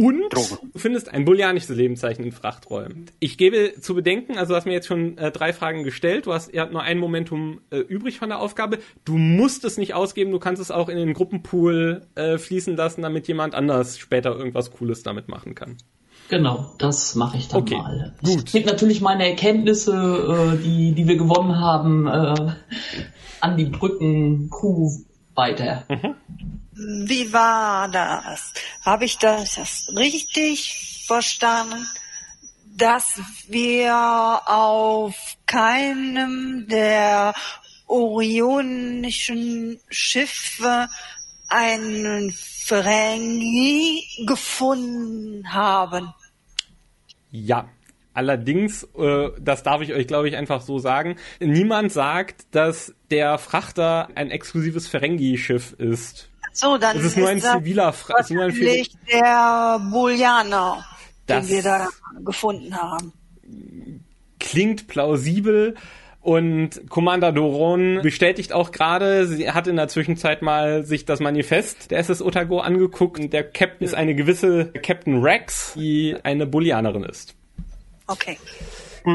Und 0.00 0.30
Drogen. 0.32 0.70
du 0.72 0.78
findest 0.78 1.10
ein 1.12 1.24
bullianisches 1.26 1.68
Lebenszeichen 1.76 2.24
in 2.24 2.32
Frachträumen. 2.32 3.06
Ich 3.20 3.36
gebe 3.36 3.74
zu 3.80 3.94
bedenken, 3.94 4.38
also 4.38 4.52
du 4.52 4.56
hast 4.56 4.64
mir 4.64 4.72
jetzt 4.72 4.86
schon 4.86 5.18
äh, 5.18 5.30
drei 5.30 5.52
Fragen 5.52 5.84
gestellt, 5.84 6.24
du 6.26 6.32
hast, 6.32 6.52
ihr 6.54 6.62
habt 6.62 6.72
nur 6.72 6.82
ein 6.82 6.96
Momentum 6.98 7.60
äh, 7.70 7.78
übrig 7.78 8.18
von 8.18 8.30
der 8.30 8.38
Aufgabe. 8.40 8.78
Du 9.04 9.18
musst 9.18 9.64
es 9.64 9.76
nicht 9.76 9.92
ausgeben, 9.94 10.30
du 10.30 10.38
kannst 10.38 10.62
es 10.62 10.70
auch 10.70 10.88
in 10.88 10.96
den 10.96 11.12
Gruppenpool 11.12 12.06
äh, 12.14 12.38
fließen 12.38 12.76
lassen, 12.76 13.02
damit 13.02 13.28
jemand 13.28 13.54
anders 13.54 13.98
später 13.98 14.34
irgendwas 14.34 14.70
Cooles 14.70 15.02
damit 15.02 15.28
machen 15.28 15.54
kann. 15.54 15.76
Genau, 16.30 16.72
das 16.78 17.14
mache 17.16 17.36
ich 17.38 17.48
dann 17.48 17.60
Okay, 17.62 17.76
mal. 17.76 18.14
gut. 18.24 18.44
Ich 18.46 18.52
gebe 18.52 18.66
natürlich 18.66 19.00
meine 19.00 19.28
Erkenntnisse, 19.28 20.54
äh, 20.54 20.62
die, 20.62 20.92
die 20.92 21.08
wir 21.08 21.16
gewonnen 21.16 21.58
haben, 21.58 22.06
äh, 22.06 22.52
an 23.40 23.56
die 23.56 23.64
Brücken-Crew 23.66 24.90
weiter. 25.34 25.84
Wie 26.82 27.30
war 27.30 27.88
das? 27.88 28.54
Habe 28.86 29.04
ich 29.04 29.18
das 29.18 29.92
richtig 29.94 31.04
verstanden, 31.06 31.86
dass 32.74 33.20
wir 33.48 33.94
auf 34.46 35.14
keinem 35.44 36.66
der 36.68 37.34
orionischen 37.86 39.78
Schiffe 39.90 40.88
einen 41.50 42.32
Ferengi 42.32 44.02
gefunden 44.26 45.52
haben? 45.52 46.14
Ja. 47.30 47.68
Allerdings, 48.12 48.84
äh, 48.98 49.28
das 49.38 49.62
darf 49.62 49.82
ich 49.82 49.92
euch, 49.92 50.06
glaube 50.06 50.28
ich, 50.28 50.36
einfach 50.36 50.62
so 50.62 50.78
sagen, 50.78 51.16
niemand 51.38 51.92
sagt, 51.92 52.46
dass 52.50 52.94
der 53.10 53.38
Frachter 53.38 54.08
ein 54.14 54.30
exklusives 54.30 54.88
Ferengi-Schiff 54.88 55.74
ist. 55.74 56.29
So, 56.52 56.76
dann 56.78 56.96
Es 56.98 57.04
ist 57.04 57.16
nur 57.16 57.28
ein 57.28 57.40
das 57.40 57.52
ziviler 57.52 57.92
Fra 57.92 58.14
es 58.18 58.26
ist 58.26 58.30
nur 58.34 58.44
ein 58.44 58.52
Fe- 58.52 58.60
wahrscheinlich 58.60 58.92
der 59.12 59.80
Bullianer, 59.90 60.84
den 61.28 61.48
wir 61.48 61.62
da 61.62 61.88
gefunden 62.24 62.74
haben. 62.74 63.12
klingt 64.38 64.88
plausibel. 64.88 65.74
Und 66.22 66.90
Commander 66.90 67.32
Doron 67.32 68.00
bestätigt 68.02 68.52
auch 68.52 68.72
gerade, 68.72 69.26
sie 69.26 69.50
hat 69.52 69.66
in 69.66 69.76
der 69.76 69.88
Zwischenzeit 69.88 70.42
mal 70.42 70.84
sich 70.84 71.06
das 71.06 71.18
Manifest 71.18 71.90
der 71.90 71.98
SS 71.98 72.20
Otago 72.20 72.60
angeguckt 72.60 73.18
und 73.18 73.32
der 73.32 73.42
Captain 73.42 73.86
ist 73.86 73.94
eine 73.94 74.14
gewisse 74.14 74.66
Captain 74.82 75.22
Rex, 75.22 75.72
die 75.76 76.14
eine 76.22 76.46
Bullianerin 76.46 77.04
ist. 77.04 77.34
Okay. 78.06 78.38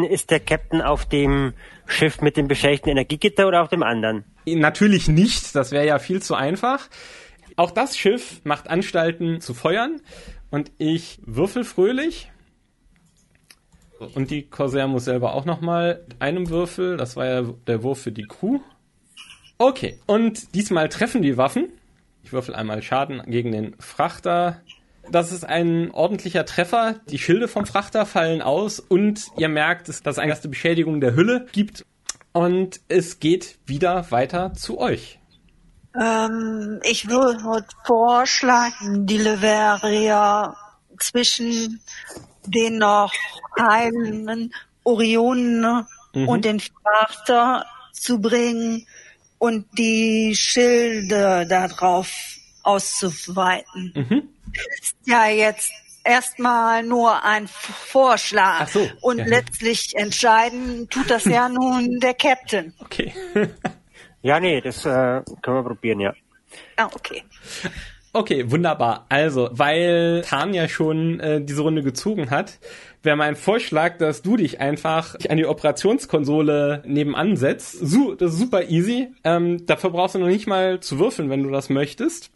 Ist 0.10 0.32
der 0.32 0.40
Captain 0.40 0.82
auf 0.82 1.06
dem 1.06 1.54
Schiff 1.86 2.22
mit 2.22 2.38
dem 2.38 2.48
beschädigten 2.48 2.90
Energiegitter 2.90 3.48
oder 3.48 3.62
auf 3.62 3.70
dem 3.70 3.84
anderen? 3.84 4.24
Natürlich 4.48 5.08
nicht, 5.08 5.54
das 5.54 5.72
wäre 5.72 5.86
ja 5.86 6.00
viel 6.00 6.24
zu 6.24 6.34
einfach. 6.34 6.90
Auch 7.56 7.72
das 7.72 7.98
Schiff 7.98 8.42
macht 8.44 8.70
Anstalten 8.70 9.40
zu 9.40 9.54
feuern 9.54 10.02
und 10.52 10.72
ich 10.78 11.20
würfel 11.26 11.64
fröhlich. 11.64 12.32
Und 14.14 14.30
die 14.30 14.50
Corsair 14.50 14.88
muss 14.88 15.06
selber 15.06 15.34
auch 15.34 15.46
nochmal 15.46 16.04
mit 16.08 16.22
einem 16.22 16.50
Würfel, 16.50 16.98
das 16.98 17.16
war 17.16 17.26
ja 17.26 17.42
der 17.42 17.82
Wurf 17.84 18.02
für 18.02 18.12
die 18.12 18.28
Crew. 18.28 18.60
Okay, 19.58 20.00
und 20.06 20.54
diesmal 20.54 20.90
treffen 20.90 21.22
die 21.22 21.38
Waffen. 21.38 21.70
Ich 22.24 22.34
würfel 22.34 22.56
einmal 22.56 22.82
Schaden 22.82 23.22
gegen 23.26 23.54
den 23.54 23.76
Frachter. 23.80 24.62
Das 25.12 25.32
ist 25.32 25.46
ein 25.46 25.92
ordentlicher 25.92 26.46
Treffer. 26.46 27.00
Die 27.10 27.20
Schilde 27.20 27.48
vom 27.48 27.66
Frachter 27.66 28.06
fallen 28.06 28.42
aus 28.42 28.80
und 28.80 29.28
ihr 29.38 29.48
merkt, 29.48 29.88
dass 29.88 30.02
es 30.04 30.20
eine 30.20 30.32
erste 30.32 30.50
Beschädigung 30.50 31.00
der 31.00 31.16
Hülle 31.16 31.46
gibt. 31.54 31.86
Und 32.34 32.82
es 32.90 33.22
geht 33.22 33.60
wieder 33.66 34.12
weiter 34.12 34.54
zu 34.54 34.78
euch. 34.78 35.20
Ähm, 36.00 36.80
ich 36.84 37.08
würde 37.10 37.66
vorschlagen, 37.86 39.06
die 39.06 39.18
Leveria 39.18 40.56
zwischen 41.00 41.82
den 42.46 42.78
noch 42.78 43.14
heilen 43.60 44.54
Orionen 44.84 45.86
Mhm. 46.16 46.30
und 46.30 46.46
den 46.46 46.60
Frachter 46.62 47.66
zu 47.92 48.20
bringen 48.20 48.88
und 49.38 49.66
die 49.78 50.34
Schilde 50.36 51.46
darauf 51.48 52.10
auszuweiten. 52.64 53.92
Mhm. 53.94 54.30
Ist 54.82 54.96
ja 55.06 55.28
jetzt 55.28 55.72
erstmal 56.06 56.84
nur 56.84 57.24
ein 57.24 57.48
Vorschlag. 57.50 58.70
So, 58.70 58.88
Und 59.02 59.20
ja. 59.20 59.26
letztlich 59.26 59.94
entscheiden 59.96 60.88
tut 60.90 61.10
das 61.10 61.26
ja 61.26 61.50
nun 61.50 62.00
der 62.00 62.14
Captain. 62.14 62.74
Okay. 62.80 63.14
Ja, 64.26 64.40
nee, 64.40 64.60
das 64.60 64.84
äh, 64.88 65.22
können 65.44 65.58
wir 65.58 65.64
probieren, 65.64 66.00
ja. 66.00 66.16
Ah, 66.78 66.90
okay. 66.96 67.22
Okay, 68.12 68.50
wunderbar. 68.50 69.06
Also, 69.08 69.50
weil 69.52 70.24
Tanja 70.26 70.68
schon 70.68 71.20
äh, 71.20 71.42
diese 71.46 71.62
Runde 71.62 71.84
gezogen 71.84 72.32
hat, 72.32 72.58
wäre 73.04 73.18
mein 73.18 73.36
Vorschlag, 73.36 74.00
dass 74.00 74.24
du 74.24 74.36
dich 74.36 74.60
einfach 74.60 75.16
an 75.30 75.38
die 75.38 75.46
Operationskonsole 75.46 76.82
nebenan 76.88 77.38
setzt. 77.38 77.74
Su 77.74 78.16
das 78.16 78.34
ist 78.34 78.40
super 78.40 78.68
easy. 78.68 79.10
Ähm, 79.24 79.64
dafür 79.68 79.92
brauchst 79.92 80.16
du 80.16 80.20
noch 80.20 80.26
nicht 80.26 80.48
mal 80.48 80.80
zu 80.80 80.98
würfeln, 80.98 81.30
wenn 81.30 81.44
du 81.44 81.52
das 81.52 81.70
möchtest. 81.70 82.32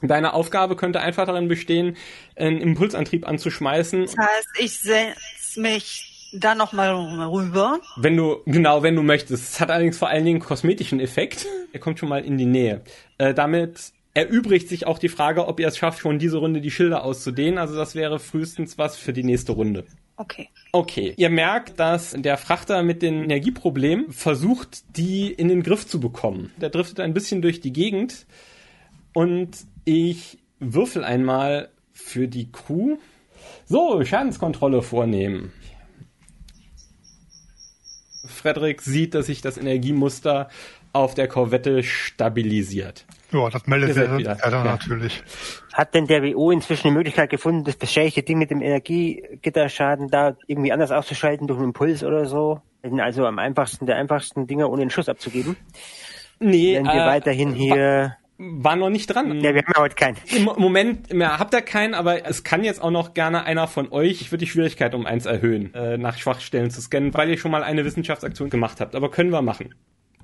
Deine 0.00 0.34
Aufgabe 0.34 0.74
könnte 0.74 0.98
einfach 0.98 1.26
darin 1.26 1.46
bestehen, 1.46 1.96
einen 2.34 2.60
Impulsantrieb 2.60 3.28
anzuschmeißen. 3.28 4.06
Das 4.06 4.16
heißt, 4.16 4.48
ich 4.58 4.76
setze 4.80 5.60
mich 5.60 6.11
da 6.32 6.54
nochmal 6.54 6.94
rüber. 6.94 7.78
Wenn 7.96 8.16
du, 8.16 8.38
genau, 8.46 8.82
wenn 8.82 8.96
du 8.96 9.02
möchtest. 9.02 9.54
Es 9.54 9.60
hat 9.60 9.70
allerdings 9.70 9.98
vor 9.98 10.08
allen 10.08 10.24
Dingen 10.24 10.40
kosmetischen 10.40 11.00
Effekt. 11.00 11.46
Er 11.72 11.80
kommt 11.80 11.98
schon 11.98 12.08
mal 12.08 12.24
in 12.24 12.38
die 12.38 12.46
Nähe. 12.46 12.82
Äh, 13.18 13.34
damit 13.34 13.92
erübrigt 14.14 14.68
sich 14.68 14.86
auch 14.86 14.98
die 14.98 15.08
Frage, 15.08 15.46
ob 15.46 15.58
ihr 15.60 15.68
es 15.68 15.78
schafft, 15.78 16.00
schon 16.00 16.18
diese 16.18 16.38
Runde 16.38 16.60
die 16.60 16.70
Schilder 16.70 17.04
auszudehnen. 17.04 17.58
Also 17.58 17.76
das 17.76 17.94
wäre 17.94 18.18
frühestens 18.18 18.78
was 18.78 18.96
für 18.96 19.12
die 19.12 19.24
nächste 19.24 19.52
Runde. 19.52 19.84
Okay. 20.16 20.48
Okay, 20.72 21.14
ihr 21.16 21.30
merkt, 21.30 21.80
dass 21.80 22.14
der 22.16 22.36
Frachter 22.36 22.82
mit 22.82 23.02
den 23.02 23.24
Energieproblemen 23.24 24.12
versucht, 24.12 24.96
die 24.96 25.32
in 25.32 25.48
den 25.48 25.62
Griff 25.62 25.86
zu 25.86 26.00
bekommen. 26.00 26.52
Der 26.60 26.70
driftet 26.70 27.00
ein 27.00 27.14
bisschen 27.14 27.42
durch 27.42 27.60
die 27.60 27.72
Gegend 27.72 28.26
und 29.14 29.50
ich 29.84 30.38
würfel 30.60 31.04
einmal 31.04 31.70
für 31.92 32.28
die 32.28 32.50
Crew. 32.52 32.96
So, 33.66 34.04
Schadenskontrolle 34.04 34.82
vornehmen. 34.82 35.52
Frederik 38.32 38.80
sieht, 38.82 39.14
dass 39.14 39.26
sich 39.26 39.40
das 39.40 39.56
Energiemuster 39.58 40.48
auf 40.92 41.14
der 41.14 41.26
Korvette 41.28 41.82
stabilisiert. 41.82 43.06
Ja, 43.32 43.48
das 43.48 43.66
meldet 43.66 43.96
er, 43.96 44.18
wieder. 44.18 44.36
er 44.42 44.50
dann 44.50 44.64
Ja. 44.66 44.72
natürlich. 44.72 45.22
Hat 45.72 45.94
denn 45.94 46.06
der 46.06 46.22
WO 46.22 46.50
inzwischen 46.50 46.88
die 46.88 46.92
Möglichkeit 46.92 47.30
gefunden, 47.30 47.64
das 47.64 47.76
beschädigte 47.76 48.22
Ding 48.22 48.38
mit 48.38 48.50
dem 48.50 48.60
Energiegitterschaden 48.60 50.08
da 50.08 50.36
irgendwie 50.46 50.72
anders 50.72 50.90
auszuschalten 50.90 51.46
durch 51.46 51.58
einen 51.58 51.68
Impuls 51.68 52.04
oder 52.04 52.26
so? 52.26 52.60
Also 52.98 53.24
am 53.26 53.38
einfachsten 53.38 53.86
der 53.86 53.96
einfachsten 53.96 54.46
Dinger 54.46 54.68
ohne 54.68 54.80
den 54.82 54.90
Schuss 54.90 55.08
abzugeben. 55.08 55.56
Nee, 56.40 56.74
Wenn 56.76 56.84
wir 56.86 56.92
äh, 57.04 57.06
weiterhin 57.06 57.54
hier. 57.54 58.16
War 58.42 58.76
noch 58.76 58.90
nicht 58.90 59.06
dran. 59.06 59.40
Ja, 59.40 59.54
wir 59.54 59.62
haben 59.62 59.72
ja 59.74 59.80
heute 59.80 59.94
keinen. 59.94 60.16
Im 60.34 60.44
Moment 60.44 61.12
mehr 61.12 61.38
habt 61.38 61.54
ihr 61.54 61.62
keinen, 61.62 61.94
aber 61.94 62.26
es 62.26 62.42
kann 62.42 62.64
jetzt 62.64 62.82
auch 62.82 62.90
noch 62.90 63.14
gerne 63.14 63.44
einer 63.44 63.68
von 63.68 63.92
euch. 63.92 64.20
Ich 64.20 64.32
würde 64.32 64.44
die 64.44 64.50
Schwierigkeit 64.50 64.94
um 64.94 65.06
eins 65.06 65.26
erhöhen, 65.26 65.72
äh, 65.74 65.96
nach 65.96 66.18
Schwachstellen 66.18 66.70
zu 66.70 66.80
scannen, 66.80 67.14
weil 67.14 67.30
ihr 67.30 67.38
schon 67.38 67.52
mal 67.52 67.62
eine 67.62 67.84
Wissenschaftsaktion 67.84 68.50
gemacht 68.50 68.80
habt. 68.80 68.94
Aber 68.94 69.10
können 69.10 69.30
wir 69.30 69.42
machen. 69.42 69.74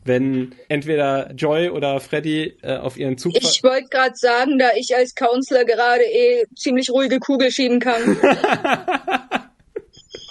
Wenn 0.04 0.54
entweder 0.68 1.32
Joy 1.32 1.70
oder 1.70 2.00
Freddy 2.00 2.56
äh, 2.62 2.76
auf 2.76 2.96
ihren 2.96 3.18
Zug. 3.18 3.36
Ich 3.36 3.62
wollte 3.62 3.88
gerade 3.88 4.16
sagen, 4.16 4.58
da 4.58 4.70
ich 4.76 4.96
als 4.96 5.14
Counselor 5.14 5.64
gerade 5.64 6.02
eh 6.02 6.44
ziemlich 6.56 6.90
ruhige 6.90 7.18
Kugel 7.20 7.50
schieben 7.50 7.78
kann. 7.78 8.16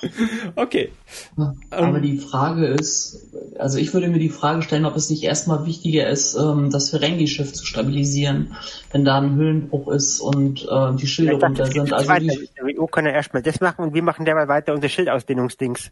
okay. 0.56 0.92
Aber 1.70 1.98
Ähm. 1.98 2.02
die 2.02 2.18
Frage 2.18 2.68
ist, 2.68 3.28
also 3.58 3.78
ich 3.78 3.94
würde 3.94 4.08
mir 4.08 4.20
die 4.20 4.30
Frage 4.30 4.62
stellen, 4.62 4.86
ob 4.86 4.96
es 4.96 5.10
nicht 5.10 5.24
erstmal 5.24 5.66
wichtiger 5.66 6.08
ist, 6.10 6.36
ähm, 6.36 6.70
das 6.70 6.90
Ferengi-Schiff 6.90 7.54
zu 7.54 7.66
stabilisieren, 7.66 8.56
wenn 8.92 9.06
da 9.06 9.18
ein 9.20 9.36
Höhlenbruch 9.36 9.92
ist 9.92 10.20
und 10.20 10.68
äh, 10.70 10.96
die 10.96 11.08
Schilde 11.08 11.34
Ich 11.34 11.40
dachte, 11.40 11.64
runter 11.64 11.72
sind. 11.72 11.94
Also 11.94 12.10
weiter. 12.10 12.26
die, 12.26 12.50
Der 12.58 12.66
WO 12.66 12.88
kann 12.88 13.06
ja 13.06 13.12
erstmal 13.12 13.42
das 13.42 13.60
machen 13.60 13.86
und 13.86 13.94
wir 13.94 14.04
machen 14.04 14.26
derweil 14.26 14.48
weiter 14.48 14.74
unser 14.74 14.90
Schildausdehnungsdings. 14.90 15.92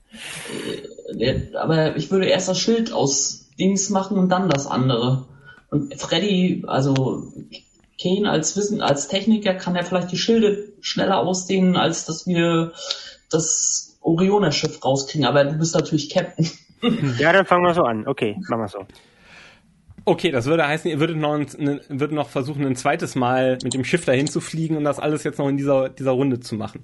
der, 1.13 1.41
aber 1.61 1.95
ich 1.95 2.11
würde 2.11 2.27
erst 2.27 2.47
das 2.47 2.59
Schild 2.59 2.91
aus 2.91 3.49
Dings 3.59 3.89
machen 3.89 4.17
und 4.17 4.29
dann 4.29 4.49
das 4.49 4.67
andere. 4.67 5.25
Und 5.69 5.95
Freddy, 5.99 6.63
also 6.67 7.31
Kane 8.01 8.29
als 8.29 8.55
Wissen, 8.57 8.81
als 8.81 9.07
Techniker 9.07 9.53
kann 9.53 9.75
er 9.75 9.83
vielleicht 9.83 10.11
die 10.11 10.17
Schilde 10.17 10.73
schneller 10.81 11.19
ausdehnen, 11.19 11.75
als 11.75 12.05
dass 12.05 12.27
wir 12.27 12.73
das 13.29 13.84
Orioner-Schiff 14.05 14.83
rauskriegen. 14.83 15.25
Aber 15.25 15.43
du 15.43 15.57
bist 15.57 15.75
natürlich 15.75 16.09
Captain. 16.09 16.49
Ja, 17.17 17.33
dann 17.33 17.47
fangen 17.47 17.63
wir 17.63 17.73
so 17.73 17.81
an. 17.81 18.05
Okay, 18.05 18.35
machen 18.47 18.61
wir 18.61 18.67
so. 18.67 18.85
Okay, 20.07 20.29
das 20.29 20.45
würde 20.45 20.67
heißen, 20.67 20.91
ihr 20.91 20.99
würdet 20.99 21.17
noch, 21.17 21.33
ein, 21.33 21.47
ne, 21.57 21.81
würdet 21.87 22.11
noch 22.11 22.29
versuchen, 22.29 22.63
ein 22.63 22.75
zweites 22.75 23.15
Mal 23.15 23.57
mit 23.63 23.73
dem 23.73 23.83
Schiff 23.83 24.05
dahin 24.05 24.27
zu 24.27 24.39
fliegen 24.39 24.77
und 24.77 24.83
das 24.83 24.99
alles 24.99 25.23
jetzt 25.23 25.39
noch 25.39 25.49
in 25.49 25.57
dieser, 25.57 25.89
dieser 25.89 26.11
Runde 26.11 26.39
zu 26.39 26.53
machen. 26.53 26.81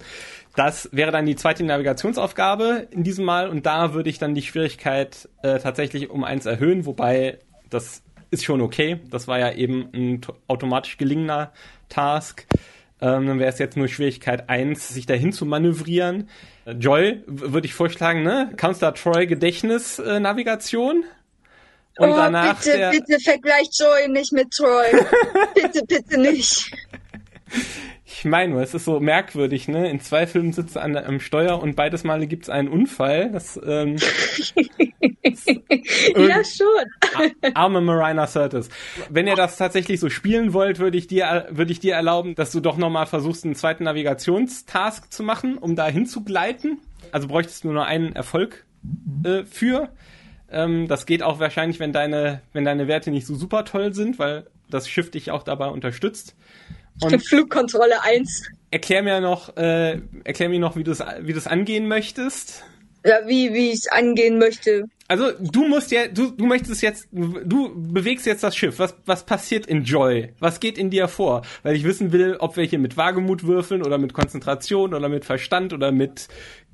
Das 0.56 0.90
wäre 0.92 1.12
dann 1.12 1.28
die 1.28 1.36
zweite 1.36 1.64
Navigationsaufgabe 1.64 2.88
in 2.90 3.04
diesem 3.04 3.26
Mal 3.26 3.48
und 3.48 3.68
da 3.68 3.94
würde 3.94 4.10
ich 4.10 4.18
dann 4.18 4.34
die 4.34 4.42
Schwierigkeit 4.42 5.30
äh, 5.44 5.60
tatsächlich 5.60 6.10
um 6.10 6.24
eins 6.24 6.48
erhöhen, 6.48 6.88
wobei 6.88 7.38
das 7.70 8.02
ist 8.32 8.44
schon 8.44 8.60
okay. 8.60 9.02
Das 9.12 9.28
war 9.28 9.38
ja 9.38 9.52
eben 9.52 9.90
ein 9.94 10.22
automatisch 10.48 10.98
gelingender 10.98 11.52
Task. 11.90 12.48
Ähm, 13.02 13.26
dann 13.26 13.40
wäre 13.40 13.52
es 13.52 13.58
jetzt 13.58 13.76
nur 13.78 13.88
Schwierigkeit 13.88 14.48
eins, 14.50 14.90
sich 14.90 15.08
dahin 15.08 15.34
zu 15.34 15.46
manövrieren. 15.46 16.30
Äh, 16.66 16.74
Joy, 16.74 17.24
würde 17.26 17.66
ich 17.66 17.74
vorschlagen, 17.74 18.22
ne? 18.24 18.52
Counselor 18.58 18.94
Troy 18.94 19.26
Gedächtnis 19.26 19.98
äh. 19.98 21.04
Und 21.98 22.10
oh, 22.10 22.16
danach 22.16 22.60
bitte, 22.60 22.78
der, 22.78 22.92
bitte 22.92 23.20
vergleicht 23.20 23.78
Joy 23.80 24.08
nicht 24.08 24.32
mit 24.32 24.52
Troy. 24.52 24.86
bitte, 25.56 25.84
bitte 25.86 26.20
nicht. 26.20 26.72
Ich 28.14 28.26
meine 28.26 28.54
nur, 28.54 28.62
es 28.62 28.74
ist 28.74 28.86
so 28.86 29.00
merkwürdig, 29.00 29.68
ne? 29.68 29.90
In 29.90 30.02
zwei 30.02 30.28
Filmen 30.28 30.52
sitzt 30.52 30.76
er 30.76 30.84
an 30.84 30.94
der, 30.94 31.08
am 31.08 31.20
Steuer 31.20 31.62
und 31.62 31.76
beides 31.76 32.04
Male 32.04 32.28
gibt's 32.28 32.50
einen 32.50 32.68
Unfall. 32.68 33.32
Das 33.32 33.60
ähm, 33.64 33.96
ja, 36.16 36.44
schon. 36.44 37.54
arme 37.54 37.82
Marina 37.82 38.28
Curtis. 38.52 38.70
Wenn 39.10 39.28
ihr 39.28 39.36
das 39.36 39.58
tatsächlich 39.58 40.00
so 40.00 40.10
spielen 40.10 40.54
wollt, 40.54 40.80
würde 40.80 40.98
ich 40.98 41.08
dir 41.08 41.48
würde 41.50 41.72
ich 41.72 41.80
dir 41.80 41.96
erlauben, 41.96 42.36
dass 42.36 42.52
du 42.52 42.60
doch 42.60 42.78
nochmal 42.78 43.06
versuchst, 43.06 43.46
einen 43.46 43.56
zweiten 43.56 43.86
Navigationstask 43.86 45.12
zu 45.12 45.24
machen, 45.24 45.58
um 45.58 45.76
da 45.76 45.88
hinzugleiten. 45.88 46.80
Also 47.12 47.28
bräuchtest 47.28 47.64
du 47.64 47.72
nur 47.72 47.86
einen 47.86 48.16
Erfolg 48.16 48.66
äh, 49.24 49.44
für. 49.46 49.90
Ähm, 50.52 50.88
das 50.88 51.06
geht 51.06 51.24
auch 51.24 51.40
wahrscheinlich, 51.40 51.80
wenn 51.80 51.94
deine 51.94 52.42
wenn 52.54 52.66
deine 52.66 52.88
Werte 52.88 53.12
nicht 53.12 53.26
so 53.26 53.36
super 53.36 53.66
toll 53.66 53.94
sind, 53.94 54.20
weil 54.20 54.48
das 54.70 54.90
Schiff 54.90 55.12
dich 55.12 55.32
auch 55.32 55.44
dabei 55.44 55.68
unterstützt. 55.68 56.36
Und 57.02 57.20
Flugkontrolle 57.28 58.04
1. 58.04 58.44
erklär 58.72 59.04
mir 59.04 59.22
noch, 59.22 59.56
äh, 59.58 60.00
erklär 60.24 60.50
mir 60.50 60.60
noch, 60.60 60.76
wie 60.76 60.84
du 60.84 60.92
es 60.92 61.04
wie 61.22 61.34
du's 61.34 61.48
angehen 61.48 61.88
möchtest. 61.88 62.64
Ja, 63.04 63.20
wie, 63.26 63.54
wie 63.54 63.70
ich 63.70 63.80
es 63.80 63.88
angehen 63.88 64.38
möchte. 64.38 64.86
Also 65.08 65.32
du 65.32 65.68
musst 65.68 65.92
ja, 65.92 66.08
du, 66.08 66.32
du 66.32 66.46
möchtest 66.46 66.82
jetzt, 66.82 67.08
du 67.12 67.74
bewegst 67.76 68.26
jetzt 68.26 68.44
das 68.44 68.56
Schiff. 68.56 68.80
Was, 68.80 68.96
was 69.06 69.26
passiert 69.26 69.66
in 69.66 69.84
Joy? 69.84 70.34
Was 70.40 70.60
geht 70.60 70.78
in 70.78 70.90
dir 70.90 71.08
vor? 71.08 71.42
Weil 71.64 71.76
ich 71.76 71.84
wissen 71.84 72.12
will, 72.12 72.38
ob 72.40 72.56
wir 72.58 72.64
hier 72.64 72.80
mit 72.80 72.96
Wagemut 72.96 73.44
würfeln 73.44 73.84
oder 73.84 73.98
mit 73.98 74.14
Konzentration 74.14 74.94
oder 74.94 75.10
mit 75.10 75.26
Verstand 75.26 75.74
oder 75.74 75.92
mit 75.92 76.28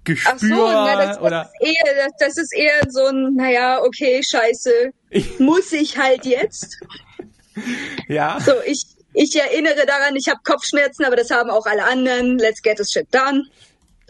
Gespür 0.04 0.32
Ach 0.36 0.40
so, 0.40 0.48
na, 0.48 0.96
das, 0.98 1.18
das, 1.18 1.22
oder. 1.22 1.52
ist 1.60 1.68
eher, 1.68 1.96
das, 1.96 2.12
das 2.20 2.38
ist 2.38 2.56
eher 2.56 2.82
so 2.90 3.06
ein, 3.08 3.36
naja, 3.36 3.82
okay, 3.82 4.22
scheiße. 4.24 4.92
Muss 5.40 5.72
ich 5.72 5.98
halt 5.98 6.26
jetzt? 6.26 6.78
Ja. 8.08 8.40
So, 8.40 8.52
ich, 8.68 8.84
ich 9.18 9.36
erinnere 9.36 9.86
daran, 9.88 10.16
ich 10.16 10.28
habe 10.30 10.40
Kopfschmerzen, 10.44 11.04
aber 11.04 11.16
das 11.16 11.32
haben 11.32 11.50
auch 11.50 11.66
alle 11.66 11.84
anderen. 11.84 12.38
Let's 12.38 12.62
get 12.62 12.78
this 12.78 12.92
shit 12.92 13.08
done. 13.12 13.46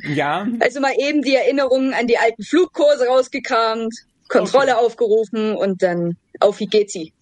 Ja. 0.04 0.46
Also 0.60 0.82
mal 0.82 0.94
eben 1.00 1.22
die 1.22 1.36
Erinnerungen 1.36 1.94
an 1.94 2.08
die 2.08 2.18
alten 2.18 2.44
Flugkurse 2.44 3.08
rausgekramt, 3.08 3.94
Kontrolle 4.28 4.78
aufgerufen 4.78 5.56
und 5.56 5.82
dann 5.82 6.18
auf 6.42 6.60
wie 6.60 6.68
geht 6.68 6.92
sie. 6.92 7.14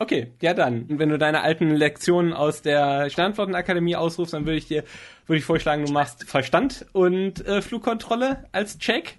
Okay, 0.00 0.32
ja 0.42 0.54
dann. 0.54 0.86
Wenn 0.98 1.08
du 1.08 1.16
deine 1.16 1.42
alten 1.42 1.70
Lektionen 1.70 2.32
aus 2.32 2.62
der 2.62 3.08
Sternflottenakademie 3.08 3.94
ausrufst, 3.94 4.34
dann 4.34 4.44
würde 4.44 4.58
ich 4.58 4.66
dir, 4.66 4.82
würde 5.26 5.38
ich 5.38 5.44
vorschlagen, 5.44 5.86
du 5.86 5.92
machst 5.92 6.24
Verstand 6.24 6.84
und 6.92 7.46
äh, 7.46 7.62
Flugkontrolle 7.62 8.44
als 8.50 8.78
Check. 8.78 9.14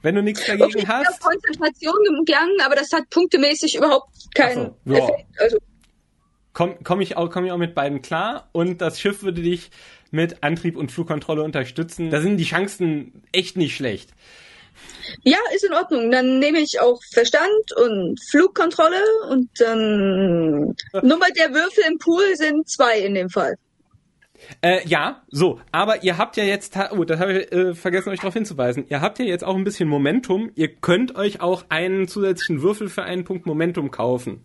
Wenn 0.00 0.14
du 0.14 0.22
nichts 0.22 0.46
dagegen 0.46 0.64
Okay, 0.64 0.78
ich 0.78 0.88
habe 0.88 1.04
hast. 1.04 1.20
Konzentration 1.20 2.24
gegangen, 2.24 2.56
aber 2.64 2.74
das 2.74 2.90
hat 2.90 3.08
punktemäßig 3.10 3.76
überhaupt 3.76 4.34
keinen 4.34 4.74
so, 4.86 4.94
ja. 4.94 4.98
Effekt. 4.98 5.26
Also 5.38 5.58
komme 6.52 6.76
komm 6.82 7.00
ich, 7.00 7.16
auch, 7.16 7.30
komm 7.30 7.44
ich 7.44 7.52
auch 7.52 7.58
mit 7.58 7.74
beiden 7.74 8.02
klar 8.02 8.48
und 8.52 8.80
das 8.80 9.00
Schiff 9.00 9.22
würde 9.22 9.42
dich 9.42 9.70
mit 10.10 10.42
Antrieb 10.42 10.76
und 10.76 10.92
Flugkontrolle 10.92 11.42
unterstützen. 11.42 12.10
Da 12.10 12.20
sind 12.20 12.36
die 12.36 12.44
Chancen 12.44 13.22
echt 13.32 13.56
nicht 13.56 13.74
schlecht. 13.74 14.10
Ja, 15.22 15.38
ist 15.54 15.64
in 15.64 15.72
Ordnung. 15.72 16.10
Dann 16.10 16.38
nehme 16.38 16.58
ich 16.58 16.80
auch 16.80 17.00
Verstand 17.12 17.72
und 17.76 18.18
Flugkontrolle 18.30 19.02
und 19.30 19.48
dann 19.58 20.74
Nummer 21.02 21.26
der 21.36 21.52
Würfel 21.52 21.84
im 21.90 21.98
Pool 21.98 22.36
sind 22.36 22.68
zwei 22.68 23.00
in 23.00 23.14
dem 23.14 23.30
Fall. 23.30 23.56
Äh, 24.60 24.86
ja, 24.86 25.22
so, 25.28 25.60
aber 25.70 26.02
ihr 26.02 26.18
habt 26.18 26.36
ja 26.36 26.42
jetzt, 26.42 26.76
oh, 26.90 27.04
das 27.04 27.20
habe 27.20 27.42
ich 27.42 27.52
äh, 27.52 27.74
vergessen 27.74 28.10
euch 28.10 28.18
darauf 28.18 28.34
hinzuweisen, 28.34 28.84
ihr 28.88 29.00
habt 29.00 29.20
ja 29.20 29.24
jetzt 29.24 29.44
auch 29.44 29.54
ein 29.54 29.62
bisschen 29.62 29.88
Momentum, 29.88 30.50
ihr 30.56 30.74
könnt 30.74 31.14
euch 31.14 31.40
auch 31.40 31.66
einen 31.68 32.08
zusätzlichen 32.08 32.60
Würfel 32.60 32.88
für 32.88 33.04
einen 33.04 33.22
Punkt 33.22 33.46
Momentum 33.46 33.92
kaufen. 33.92 34.44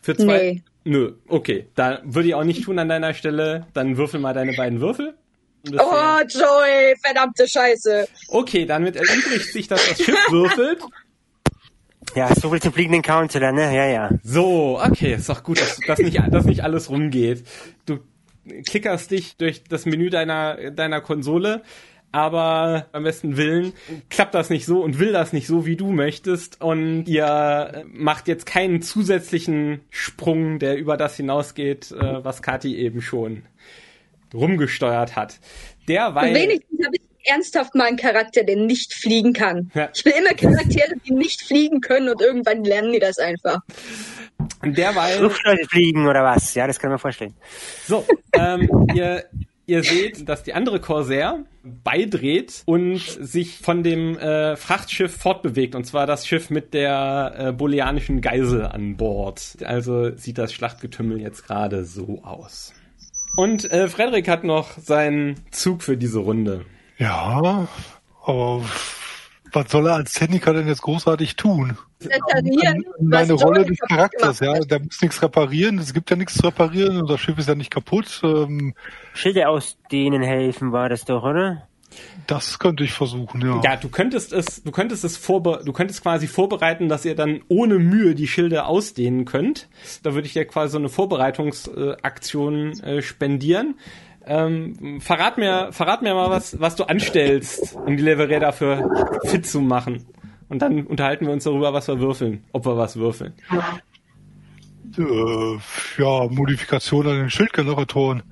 Für 0.00 0.16
zwei. 0.16 0.54
Nee. 0.54 0.62
Nö, 0.84 1.12
okay, 1.28 1.68
da 1.74 2.00
würde 2.04 2.28
ich 2.28 2.34
auch 2.34 2.44
nicht 2.44 2.64
tun 2.64 2.78
an 2.78 2.88
deiner 2.88 3.14
Stelle, 3.14 3.66
dann 3.72 3.96
würfel 3.96 4.20
mal 4.20 4.34
deine 4.34 4.52
beiden 4.54 4.80
Würfel. 4.80 5.14
Oh, 5.70 6.20
Joey, 6.28 6.96
verdammte 7.04 7.46
Scheiße. 7.46 8.08
Okay, 8.28 8.66
damit 8.66 8.96
erübrigt 8.96 9.52
sich, 9.52 9.68
dass 9.68 9.88
das 9.88 10.02
Schiff 10.02 10.18
würfelt. 10.30 10.80
Ja, 12.16 12.34
so 12.34 12.50
viel 12.50 12.60
zum 12.60 12.72
fliegenden 12.72 13.02
Counselor, 13.02 13.52
ne? 13.52 13.74
Ja, 13.74 13.86
ja. 13.86 14.10
So, 14.24 14.80
okay, 14.82 15.14
ist 15.14 15.28
doch 15.28 15.44
gut, 15.44 15.60
dass, 15.60 15.78
dass, 15.86 16.00
nicht, 16.00 16.20
dass 16.30 16.44
nicht 16.46 16.64
alles 16.64 16.90
rumgeht. 16.90 17.44
Du 17.86 18.00
klickerst 18.66 19.10
dich 19.12 19.36
durch 19.36 19.62
das 19.64 19.86
Menü 19.86 20.10
deiner, 20.10 20.72
deiner 20.72 21.00
Konsole, 21.00 21.62
aber 22.12 22.86
beim 22.92 23.04
besten 23.04 23.36
Willen 23.36 23.72
klappt 24.10 24.34
das 24.34 24.50
nicht 24.50 24.66
so 24.66 24.82
und 24.82 24.98
will 24.98 25.12
das 25.12 25.32
nicht 25.32 25.46
so, 25.46 25.66
wie 25.66 25.76
du 25.76 25.90
möchtest. 25.90 26.60
Und 26.60 27.06
ihr 27.06 27.84
macht 27.88 28.28
jetzt 28.28 28.46
keinen 28.46 28.82
zusätzlichen 28.82 29.80
Sprung, 29.90 30.58
der 30.58 30.76
über 30.76 30.96
das 30.96 31.16
hinausgeht, 31.16 31.90
äh, 31.92 32.24
was 32.24 32.42
Kati 32.42 32.76
eben 32.76 33.00
schon 33.00 33.42
rumgesteuert 34.34 35.16
hat. 35.16 35.40
Derweil. 35.88 36.34
Wenigstens 36.34 36.84
habe 36.84 36.96
ich 36.96 37.02
ernsthaft 37.24 37.74
mal 37.74 37.86
einen 37.86 37.96
Charakter, 37.96 38.44
der 38.44 38.56
nicht 38.56 38.94
fliegen 38.94 39.32
kann. 39.32 39.70
Ja. 39.74 39.88
Ich 39.94 40.04
will 40.04 40.12
immer 40.18 40.34
Charaktere, 40.34 40.94
die 41.06 41.14
nicht 41.14 41.42
fliegen 41.42 41.80
können 41.80 42.08
und 42.08 42.20
irgendwann 42.20 42.64
lernen 42.64 42.92
die 42.92 42.98
das 42.98 43.18
einfach. 43.18 43.60
Derweil. 44.64 45.18
Flugzeuge 45.18 45.66
fliegen 45.68 46.06
oder 46.06 46.22
was? 46.22 46.54
Ja, 46.54 46.66
das 46.66 46.78
kann 46.78 46.90
man 46.90 46.98
vorstellen. 46.98 47.34
So, 47.86 48.04
ähm, 48.32 48.68
ihr, 48.94 49.24
ihr 49.72 49.82
seht, 49.82 50.28
dass 50.28 50.42
die 50.42 50.52
andere 50.52 50.80
Corsair 50.80 51.44
beidreht 51.62 52.62
und 52.66 53.00
sich 53.00 53.58
von 53.58 53.82
dem 53.82 54.18
äh, 54.18 54.56
Frachtschiff 54.56 55.16
fortbewegt. 55.16 55.74
Und 55.74 55.84
zwar 55.84 56.06
das 56.06 56.26
Schiff 56.26 56.50
mit 56.50 56.74
der 56.74 57.34
äh, 57.36 57.52
booleanischen 57.52 58.20
Geisel 58.20 58.66
an 58.66 58.96
Bord. 58.96 59.56
Also 59.64 60.14
sieht 60.16 60.38
das 60.38 60.52
Schlachtgetümmel 60.52 61.20
jetzt 61.20 61.46
gerade 61.46 61.84
so 61.84 62.22
aus. 62.22 62.74
Und 63.36 63.70
äh, 63.72 63.88
Frederik 63.88 64.28
hat 64.28 64.44
noch 64.44 64.76
seinen 64.78 65.40
Zug 65.50 65.82
für 65.82 65.96
diese 65.96 66.18
Runde. 66.18 66.66
Ja, 66.98 67.66
aber 68.24 68.62
was 69.52 69.70
soll 69.70 69.86
er 69.86 69.94
als 69.94 70.12
Techniker 70.14 70.52
denn 70.52 70.66
jetzt 70.66 70.82
großartig 70.82 71.36
tun? 71.36 71.76
Reparieren. 72.02 72.84
Meine 73.00 73.34
Rolle 73.34 73.64
des 73.64 73.78
Charakters, 73.78 74.40
ja. 74.40 74.58
Der 74.60 74.80
muss 74.80 75.00
nichts 75.00 75.22
reparieren. 75.22 75.78
Es 75.78 75.94
gibt 75.94 76.10
ja 76.10 76.16
nichts 76.16 76.34
zu 76.34 76.46
reparieren. 76.46 77.00
Unser 77.00 77.18
Schiff 77.18 77.38
ist 77.38 77.48
ja 77.48 77.54
nicht 77.54 77.70
kaputt. 77.70 78.20
Ähm, 78.24 78.74
Schilder 79.14 79.50
ausdehnen 79.50 80.22
helfen 80.22 80.72
war 80.72 80.88
das 80.88 81.04
doch, 81.04 81.22
oder? 81.22 81.68
Das 82.26 82.58
könnte 82.58 82.84
ich 82.84 82.92
versuchen, 82.92 83.42
ja. 83.42 83.60
Ja, 83.62 83.76
du 83.76 83.88
könntest 83.88 84.32
es, 84.32 84.62
du 84.62 84.70
könntest 84.70 85.04
es 85.04 85.16
vorbe 85.16 85.62
du 85.64 85.72
könntest 85.72 86.02
quasi 86.02 86.26
vorbereiten, 86.26 86.88
dass 86.88 87.04
ihr 87.04 87.14
dann 87.14 87.42
ohne 87.48 87.78
Mühe 87.78 88.14
die 88.14 88.28
Schilde 88.28 88.64
ausdehnen 88.64 89.24
könnt. 89.24 89.68
Da 90.02 90.14
würde 90.14 90.26
ich 90.26 90.32
dir 90.32 90.46
quasi 90.46 90.72
so 90.72 90.78
eine 90.78 90.88
Vorbereitungsaktion 90.88 92.80
äh, 92.80 93.02
spendieren. 93.02 93.74
Ähm, 94.26 95.00
verrat 95.00 95.38
mir, 95.38 95.72
verrat 95.72 96.02
mir 96.02 96.14
mal 96.14 96.30
was, 96.30 96.60
was 96.60 96.76
du 96.76 96.84
anstellst, 96.84 97.76
um 97.76 97.96
die 97.96 98.02
Leverie 98.02 98.40
dafür 98.40 98.90
fit 99.24 99.46
zu 99.46 99.60
machen. 99.60 100.06
Und 100.48 100.60
dann 100.60 100.86
unterhalten 100.86 101.26
wir 101.26 101.32
uns 101.32 101.44
darüber, 101.44 101.72
was 101.72 101.88
wir 101.88 101.98
würfeln, 101.98 102.44
ob 102.52 102.66
wir 102.66 102.76
was 102.76 102.96
würfeln. 102.96 103.32
Äh, 104.98 106.02
ja, 106.02 106.28
Modifikation 106.28 107.06
an 107.06 107.16
den 107.16 107.30
Schildgeneratoren 107.30 108.22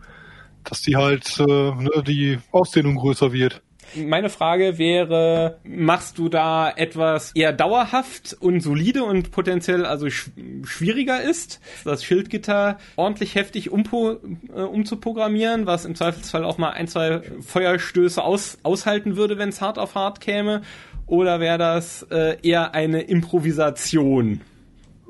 dass 0.65 0.83
die 0.83 0.97
halt 0.97 1.39
äh, 1.41 1.45
ne, 1.45 2.03
die 2.07 2.39
Ausdehnung 2.53 2.97
größer 2.97 3.33
wird. 3.33 3.63
Meine 3.95 4.31
Frage 4.31 4.79
wäre, 4.79 5.59
machst 5.65 6.19
du 6.19 6.29
da 6.29 6.71
etwas 6.71 7.33
eher 7.33 7.53
dauerhaft 7.53 8.37
und 8.41 8.61
solide 8.61 9.05
und 9.05 9.31
potenziell 9.31 9.85
also 9.85 10.09
sch 10.09 10.31
schwieriger 10.65 11.23
ist, 11.23 11.61
das 11.85 12.05
Schildgitter 12.05 12.79
ordentlich 12.97 13.35
heftig 13.35 13.69
äh, 13.69 13.73
umzuprogrammieren, 13.73 15.67
was 15.67 15.85
im 15.85 15.95
Zweifelsfall 15.95 16.45
auch 16.45 16.59
mal 16.59 16.71
ein, 16.71 16.89
zwei 16.89 17.23
Feuerstöße 17.41 18.23
aus 18.23 18.59
aushalten 18.63 19.17
würde, 19.17 19.39
wenn 19.39 19.49
es 19.49 19.61
hart 19.61 19.79
auf 19.79 19.95
hart 19.95 20.21
käme? 20.21 20.63
Oder 21.07 21.41
wäre 21.41 21.59
das 21.59 22.07
äh, 22.11 22.37
eher 22.43 22.75
eine 22.75 23.03
Improvisation? 23.03 24.41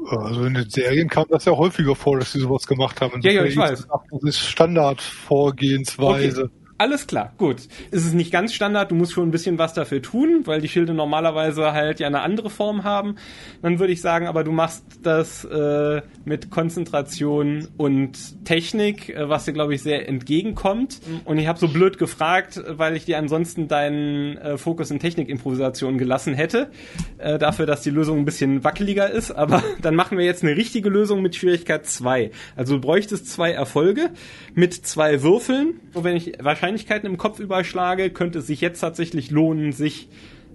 Also 0.08 0.44
in 0.44 0.54
den 0.54 0.70
Serien 0.70 1.08
kam 1.08 1.26
das 1.28 1.44
ja 1.44 1.52
häufiger 1.52 1.94
vor, 1.94 2.18
dass 2.18 2.32
sie 2.32 2.40
sowas 2.40 2.66
gemacht 2.66 3.02
haben. 3.02 3.20
Ja, 3.22 3.30
ja, 3.32 3.44
ich 3.44 3.56
weiß. 3.56 3.86
Das 4.10 4.22
ist 4.22 4.40
Standardvorgehensweise. 4.40 6.44
Okay. 6.44 6.54
Alles 6.80 7.06
klar, 7.06 7.34
gut. 7.36 7.68
Es 7.90 8.06
ist 8.06 8.14
nicht 8.14 8.32
ganz 8.32 8.54
Standard, 8.54 8.90
du 8.90 8.94
musst 8.94 9.12
schon 9.12 9.28
ein 9.28 9.30
bisschen 9.30 9.58
was 9.58 9.74
dafür 9.74 10.00
tun, 10.00 10.44
weil 10.46 10.62
die 10.62 10.68
Schilde 10.68 10.94
normalerweise 10.94 11.74
halt 11.74 12.00
ja 12.00 12.06
eine 12.06 12.22
andere 12.22 12.48
Form 12.48 12.84
haben. 12.84 13.16
Dann 13.60 13.78
würde 13.78 13.92
ich 13.92 14.00
sagen, 14.00 14.26
aber 14.26 14.44
du 14.44 14.50
machst 14.50 14.82
das 15.02 15.44
äh, 15.44 16.00
mit 16.24 16.50
Konzentration 16.50 17.68
und 17.76 18.46
Technik, 18.46 19.10
äh, 19.10 19.28
was 19.28 19.44
dir, 19.44 19.52
glaube 19.52 19.74
ich, 19.74 19.82
sehr 19.82 20.08
entgegenkommt. 20.08 21.02
Und 21.26 21.36
ich 21.36 21.48
habe 21.48 21.58
so 21.58 21.68
blöd 21.68 21.98
gefragt, 21.98 22.62
weil 22.66 22.96
ich 22.96 23.04
dir 23.04 23.18
ansonsten 23.18 23.68
deinen 23.68 24.38
äh, 24.38 24.56
Fokus 24.56 24.90
in 24.90 25.00
Technikimprovisation 25.00 25.98
gelassen 25.98 26.32
hätte, 26.32 26.70
äh, 27.18 27.38
dafür, 27.38 27.66
dass 27.66 27.82
die 27.82 27.90
Lösung 27.90 28.20
ein 28.20 28.24
bisschen 28.24 28.64
wackeliger 28.64 29.10
ist. 29.10 29.32
Aber 29.32 29.62
dann 29.82 29.94
machen 29.94 30.16
wir 30.16 30.24
jetzt 30.24 30.42
eine 30.42 30.56
richtige 30.56 30.88
Lösung 30.88 31.20
mit 31.20 31.36
Schwierigkeit 31.36 31.84
2. 31.84 32.30
Also 32.56 32.76
du 32.76 32.80
bräuchtest 32.80 33.30
zwei 33.30 33.52
Erfolge 33.52 34.08
mit 34.54 34.72
zwei 34.72 35.22
Würfeln, 35.22 35.74
wo 35.92 36.04
wenn 36.04 36.16
ich 36.16 36.32
wahrscheinlich 36.40 36.69
Wahrscheinlichkeiten 36.70 37.10
im 37.10 37.16
Kopf 37.16 37.40
überschlage, 37.40 38.10
könnte 38.10 38.38
es 38.38 38.46
sich 38.46 38.60
jetzt 38.60 38.80
tatsächlich 38.80 39.32
lohnen, 39.32 39.72
sich 39.72 40.08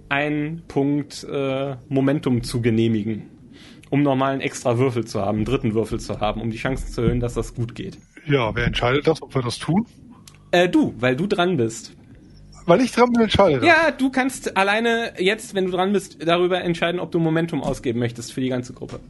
einen 0.08 0.62
Punkt 0.66 1.24
äh, 1.30 1.76
Momentum 1.88 2.42
zu 2.42 2.62
genehmigen. 2.62 3.28
Um 3.90 4.02
nochmal 4.02 4.32
einen 4.32 4.40
extra 4.40 4.78
Würfel 4.78 5.04
zu 5.04 5.20
haben, 5.20 5.38
einen 5.38 5.44
dritten 5.44 5.74
Würfel 5.74 6.00
zu 6.00 6.18
haben, 6.20 6.40
um 6.40 6.50
die 6.50 6.56
Chancen 6.56 6.90
zu 6.90 7.02
erhöhen, 7.02 7.20
dass 7.20 7.34
das 7.34 7.54
gut 7.54 7.74
geht. 7.74 7.98
Ja, 8.26 8.54
wer 8.54 8.64
entscheidet 8.64 9.06
das, 9.06 9.20
ob 9.20 9.34
wir 9.34 9.42
das 9.42 9.58
tun? 9.58 9.86
Äh, 10.52 10.68
du, 10.68 10.94
weil 10.98 11.16
du 11.16 11.26
dran 11.26 11.58
bist. 11.58 11.94
Weil 12.64 12.80
ich 12.80 12.92
dran 12.92 13.12
bin, 13.12 13.22
entscheide. 13.22 13.64
Ja, 13.64 13.90
du 13.90 14.10
kannst 14.10 14.56
alleine 14.56 15.12
jetzt, 15.18 15.54
wenn 15.54 15.66
du 15.66 15.70
dran 15.72 15.92
bist, 15.92 16.26
darüber 16.26 16.62
entscheiden, 16.62 16.98
ob 16.98 17.12
du 17.12 17.18
Momentum 17.18 17.62
ausgeben 17.62 17.98
möchtest 17.98 18.32
für 18.32 18.40
die 18.40 18.48
ganze 18.48 18.72
Gruppe. 18.72 19.00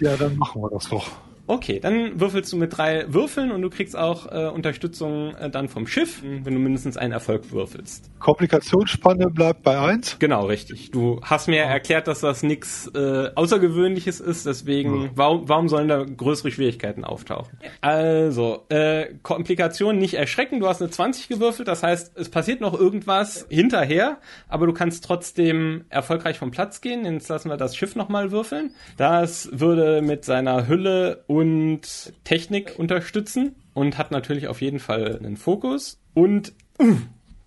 Ja, 0.00 0.16
dann 0.16 0.36
machen 0.36 0.62
wir 0.62 0.70
das 0.70 0.88
doch. 0.88 1.10
Okay, 1.50 1.80
dann 1.80 2.20
würfelst 2.20 2.52
du 2.52 2.56
mit 2.56 2.78
drei 2.78 3.12
Würfeln 3.12 3.50
und 3.50 3.60
du 3.60 3.70
kriegst 3.70 3.98
auch 3.98 4.30
äh, 4.30 4.46
Unterstützung 4.46 5.34
äh, 5.34 5.50
dann 5.50 5.66
vom 5.66 5.88
Schiff, 5.88 6.22
wenn 6.22 6.54
du 6.54 6.60
mindestens 6.60 6.96
einen 6.96 7.12
Erfolg 7.12 7.50
würfelst. 7.50 8.08
Komplikationsspanne 8.20 9.26
bleibt 9.34 9.64
bei 9.64 9.76
eins. 9.76 10.16
Genau, 10.20 10.46
richtig. 10.46 10.92
Du 10.92 11.20
hast 11.24 11.48
mir 11.48 11.56
ja. 11.56 11.64
erklärt, 11.64 12.06
dass 12.06 12.20
das 12.20 12.44
nichts 12.44 12.88
äh, 12.94 13.30
Außergewöhnliches 13.34 14.20
ist, 14.20 14.46
deswegen, 14.46 15.02
ja. 15.02 15.10
warum, 15.16 15.48
warum 15.48 15.66
sollen 15.66 15.88
da 15.88 16.04
größere 16.04 16.52
Schwierigkeiten 16.52 17.04
auftauchen? 17.04 17.58
Also, 17.80 18.66
äh, 18.68 19.14
Komplikationen 19.24 20.00
nicht 20.00 20.14
erschrecken, 20.14 20.60
du 20.60 20.68
hast 20.68 20.80
eine 20.80 20.92
20 20.92 21.26
gewürfelt, 21.26 21.66
das 21.66 21.82
heißt, 21.82 22.16
es 22.16 22.28
passiert 22.28 22.60
noch 22.60 22.78
irgendwas 22.78 23.44
hinterher, 23.50 24.18
aber 24.48 24.66
du 24.66 24.72
kannst 24.72 25.02
trotzdem 25.02 25.84
erfolgreich 25.88 26.38
vom 26.38 26.52
Platz 26.52 26.80
gehen. 26.80 27.04
Jetzt 27.04 27.28
lassen 27.28 27.48
wir 27.48 27.56
das 27.56 27.74
Schiff 27.74 27.96
nochmal 27.96 28.30
würfeln. 28.30 28.72
Das 28.96 29.48
würde 29.52 30.00
mit 30.00 30.24
seiner 30.24 30.68
Hülle 30.68 31.24
und 31.40 32.12
Technik 32.24 32.78
unterstützen 32.78 33.54
und 33.72 33.96
hat 33.96 34.10
natürlich 34.10 34.46
auf 34.48 34.60
jeden 34.60 34.78
Fall 34.78 35.16
einen 35.16 35.38
Fokus 35.38 35.98
und 36.12 36.52
uh, 36.78 36.98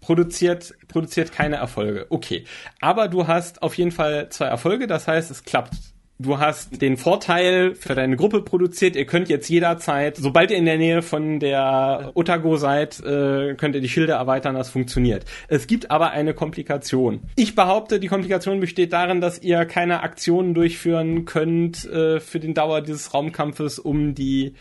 produziert, 0.01 0.73
produziert 0.87 1.31
keine 1.31 1.57
Erfolge. 1.57 2.07
Okay. 2.09 2.45
Aber 2.81 3.07
du 3.07 3.27
hast 3.27 3.61
auf 3.61 3.77
jeden 3.77 3.91
Fall 3.91 4.29
zwei 4.29 4.47
Erfolge, 4.47 4.87
das 4.87 5.07
heißt, 5.07 5.29
es 5.29 5.43
klappt 5.43 5.75
du 6.19 6.39
hast 6.39 6.81
den 6.81 6.97
Vorteil 6.97 7.75
für 7.75 7.95
deine 7.95 8.15
Gruppe 8.15 8.41
produziert. 8.41 8.95
Ihr 8.95 9.05
könnt 9.05 9.29
jetzt 9.29 9.49
jederzeit, 9.49 10.17
sobald 10.17 10.51
ihr 10.51 10.57
in 10.57 10.65
der 10.65 10.77
Nähe 10.77 11.01
von 11.01 11.39
der 11.39 12.11
Otago 12.13 12.57
seid, 12.57 12.99
äh, 13.01 13.55
könnt 13.55 13.75
ihr 13.75 13.81
die 13.81 13.89
Schilde 13.89 14.13
erweitern. 14.13 14.55
Das 14.55 14.69
funktioniert. 14.69 15.25
Es 15.47 15.67
gibt 15.67 15.91
aber 15.91 16.11
eine 16.11 16.33
Komplikation. 16.33 17.21
Ich 17.35 17.55
behaupte, 17.55 17.99
die 17.99 18.07
Komplikation 18.07 18.59
besteht 18.59 18.93
darin, 18.93 19.21
dass 19.21 19.41
ihr 19.41 19.65
keine 19.65 20.01
Aktionen 20.01 20.53
durchführen 20.53 21.25
könnt 21.25 21.85
äh, 21.85 22.19
für 22.19 22.39
den 22.39 22.53
Dauer 22.53 22.81
dieses 22.81 23.13
Raumkampfes, 23.13 23.79
um 23.79 24.15
die 24.15 24.53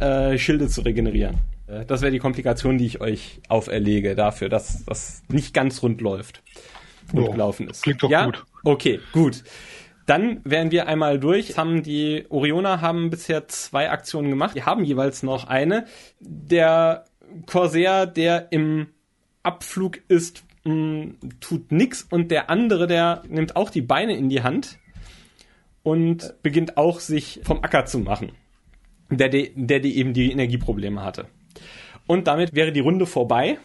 äh, 0.00 0.38
Schilde 0.38 0.68
zu 0.68 0.82
regenerieren. 0.82 1.38
Das 1.88 2.00
wäre 2.00 2.12
die 2.12 2.20
Komplikation, 2.20 2.78
die 2.78 2.86
ich 2.86 3.00
euch 3.00 3.40
auferlege 3.48 4.14
dafür, 4.14 4.48
dass 4.48 4.84
das 4.84 5.24
nicht 5.28 5.52
ganz 5.52 5.82
rund 5.82 6.00
läuft 6.00 6.40
und 7.12 7.32
gelaufen 7.32 7.68
ist. 7.68 7.82
Klingt 7.82 8.02
doch 8.04 8.10
ja? 8.10 8.26
gut. 8.26 8.44
Okay, 8.62 9.00
gut. 9.12 9.42
Dann 10.06 10.40
wären 10.44 10.70
wir 10.70 10.86
einmal 10.86 11.18
durch. 11.18 11.58
Haben 11.58 11.82
die 11.82 12.24
Orioner 12.28 12.80
haben 12.80 13.10
bisher 13.10 13.48
zwei 13.48 13.90
Aktionen 13.90 14.30
gemacht. 14.30 14.56
Die 14.56 14.62
haben 14.62 14.84
jeweils 14.84 15.22
noch 15.22 15.48
eine. 15.48 15.86
Der 16.20 17.04
Corsair, 17.46 18.06
der 18.06 18.52
im 18.52 18.88
Abflug 19.42 19.98
ist, 20.08 20.44
mh, 20.64 21.14
tut 21.40 21.72
nix 21.72 22.04
und 22.04 22.30
der 22.30 22.50
andere, 22.50 22.86
der 22.86 23.22
nimmt 23.28 23.56
auch 23.56 23.70
die 23.70 23.82
Beine 23.82 24.16
in 24.16 24.28
die 24.28 24.42
Hand 24.42 24.78
und 25.82 26.34
beginnt 26.42 26.76
auch 26.76 27.00
sich 27.00 27.40
vom 27.42 27.62
Acker 27.62 27.84
zu 27.84 27.98
machen. 27.98 28.32
Der, 29.10 29.28
der, 29.28 29.48
der 29.54 29.80
die 29.80 29.98
eben 29.98 30.14
die 30.14 30.32
Energieprobleme 30.32 31.02
hatte. 31.02 31.26
Und 32.06 32.26
damit 32.26 32.54
wäre 32.54 32.72
die 32.72 32.80
Runde 32.80 33.06
vorbei. 33.06 33.58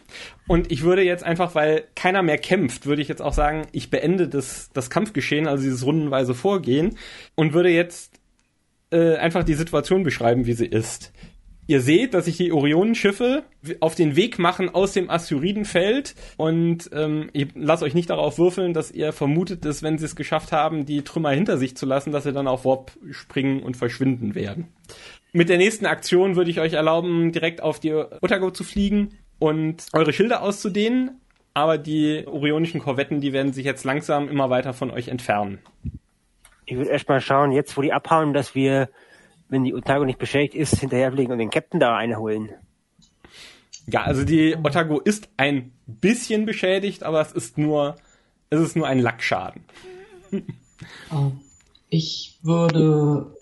Und 0.47 0.71
ich 0.71 0.83
würde 0.83 1.03
jetzt 1.03 1.23
einfach, 1.23 1.53
weil 1.55 1.85
keiner 1.95 2.23
mehr 2.23 2.37
kämpft, 2.37 2.85
würde 2.85 3.01
ich 3.01 3.07
jetzt 3.07 3.21
auch 3.21 3.33
sagen, 3.33 3.67
ich 3.71 3.89
beende 3.89 4.27
das, 4.27 4.69
das 4.73 4.89
Kampfgeschehen, 4.89 5.47
also 5.47 5.63
dieses 5.63 5.85
rundenweise 5.85 6.33
Vorgehen, 6.33 6.97
und 7.35 7.53
würde 7.53 7.69
jetzt 7.69 8.19
äh, 8.91 9.15
einfach 9.15 9.43
die 9.43 9.53
Situation 9.53 10.03
beschreiben, 10.03 10.45
wie 10.45 10.53
sie 10.53 10.65
ist. 10.65 11.13
Ihr 11.67 11.79
seht, 11.79 12.13
dass 12.13 12.25
sich 12.25 12.37
die 12.37 12.51
Orionenschiffe 12.51 13.43
auf 13.79 13.95
den 13.95 14.17
Weg 14.17 14.39
machen 14.39 14.67
aus 14.67 14.91
dem 14.91 15.09
Asteroidenfeld 15.09 16.15
und 16.35 16.89
ähm, 16.91 17.29
ich 17.31 17.49
lasse 17.55 17.85
euch 17.85 17.93
nicht 17.93 18.09
darauf 18.09 18.37
würfeln, 18.37 18.73
dass 18.73 18.91
ihr 18.91 19.13
vermutet, 19.13 19.63
dass 19.63 19.81
wenn 19.81 19.97
sie 19.97 20.05
es 20.05 20.17
geschafft 20.17 20.51
haben, 20.51 20.85
die 20.85 21.03
Trümmer 21.03 21.29
hinter 21.29 21.57
sich 21.57 21.77
zu 21.77 21.85
lassen, 21.85 22.11
dass 22.11 22.25
sie 22.25 22.33
dann 22.33 22.47
auf 22.47 22.65
Warp 22.65 22.91
springen 23.11 23.61
und 23.63 23.77
verschwinden 23.77 24.35
werden. 24.35 24.67
Mit 25.33 25.49
der 25.49 25.57
nächsten 25.57 25.85
Aktion 25.85 26.35
würde 26.35 26.51
ich 26.51 26.59
euch 26.59 26.73
erlauben, 26.73 27.31
direkt 27.31 27.61
auf 27.61 27.79
die 27.79 27.93
Otago 27.93 28.51
zu 28.51 28.63
fliegen 28.63 29.17
und 29.39 29.85
eure 29.93 30.11
Schilder 30.11 30.41
auszudehnen, 30.41 31.21
aber 31.53 31.77
die 31.77 32.25
orionischen 32.27 32.81
Korvetten, 32.81 33.21
die 33.21 33.33
werden 33.33 33.53
sich 33.53 33.65
jetzt 33.65 33.85
langsam 33.85 34.27
immer 34.27 34.49
weiter 34.49 34.73
von 34.73 34.91
euch 34.91 35.07
entfernen. 35.07 35.59
Ich 36.65 36.75
würde 36.75 36.89
erstmal 36.89 37.21
schauen, 37.21 37.51
jetzt 37.51 37.75
wo 37.77 37.81
die 37.81 37.93
abhauen, 37.93 38.33
dass 38.33 38.55
wir, 38.55 38.89
wenn 39.49 39.63
die 39.63 39.73
Otago 39.73 40.05
nicht 40.05 40.19
beschädigt 40.19 40.53
ist, 40.55 40.79
hinterherfliegen 40.79 41.31
und 41.31 41.39
den 41.39 41.49
Captain 41.49 41.79
da 41.79 41.95
einholen. 41.95 42.49
Ja, 43.87 44.03
also 44.03 44.23
die 44.23 44.55
Otago 44.55 44.99
ist 44.99 45.29
ein 45.37 45.71
bisschen 45.87 46.45
beschädigt, 46.45 47.03
aber 47.03 47.21
es 47.21 47.31
ist 47.31 47.57
nur, 47.57 47.95
es 48.49 48.59
ist 48.59 48.75
nur 48.75 48.87
ein 48.87 48.99
Lackschaden. 48.99 49.63
Äh, 51.11 51.29
Ich 51.89 52.39
würde 52.41 53.35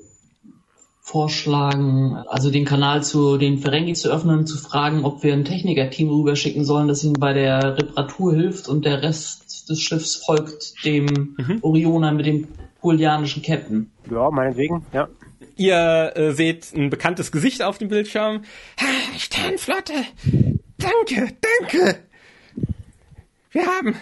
vorschlagen, 1.09 2.17
also 2.27 2.51
den 2.51 2.65
Kanal 2.65 3.01
zu 3.03 3.37
den 3.37 3.57
Ferengi 3.57 3.93
zu 3.93 4.11
öffnen, 4.11 4.45
zu 4.45 4.57
fragen, 4.57 5.05
ob 5.05 5.23
wir 5.23 5.33
ein 5.33 5.43
Technikerteam 5.43 6.09
rüberschicken 6.09 6.63
sollen, 6.63 6.87
das 6.87 7.03
ihnen 7.03 7.13
bei 7.13 7.33
der 7.33 7.77
Reparatur 7.79 8.35
hilft 8.35 8.67
und 8.67 8.85
der 8.85 9.01
Rest 9.01 9.67
des 9.69 9.81
Schiffs 9.81 10.17
folgt 10.17 10.85
dem 10.85 11.35
Orioner 11.61 12.11
mit 12.11 12.27
dem 12.27 12.47
polianischen 12.79 13.41
Captain. 13.41 13.89
Ja, 14.11 14.29
meinetwegen, 14.29 14.85
ja. 14.93 15.07
Ihr 15.55 16.13
äh, 16.15 16.31
seht 16.31 16.73
ein 16.75 16.91
bekanntes 16.91 17.31
Gesicht 17.31 17.63
auf 17.63 17.79
dem 17.79 17.89
Bildschirm. 17.89 18.43
Ha, 18.79 19.17
Sternflotte! 19.17 19.93
Danke, 20.77 21.33
danke! 21.59 21.99
Wir 23.51 23.65
haben 23.65 23.95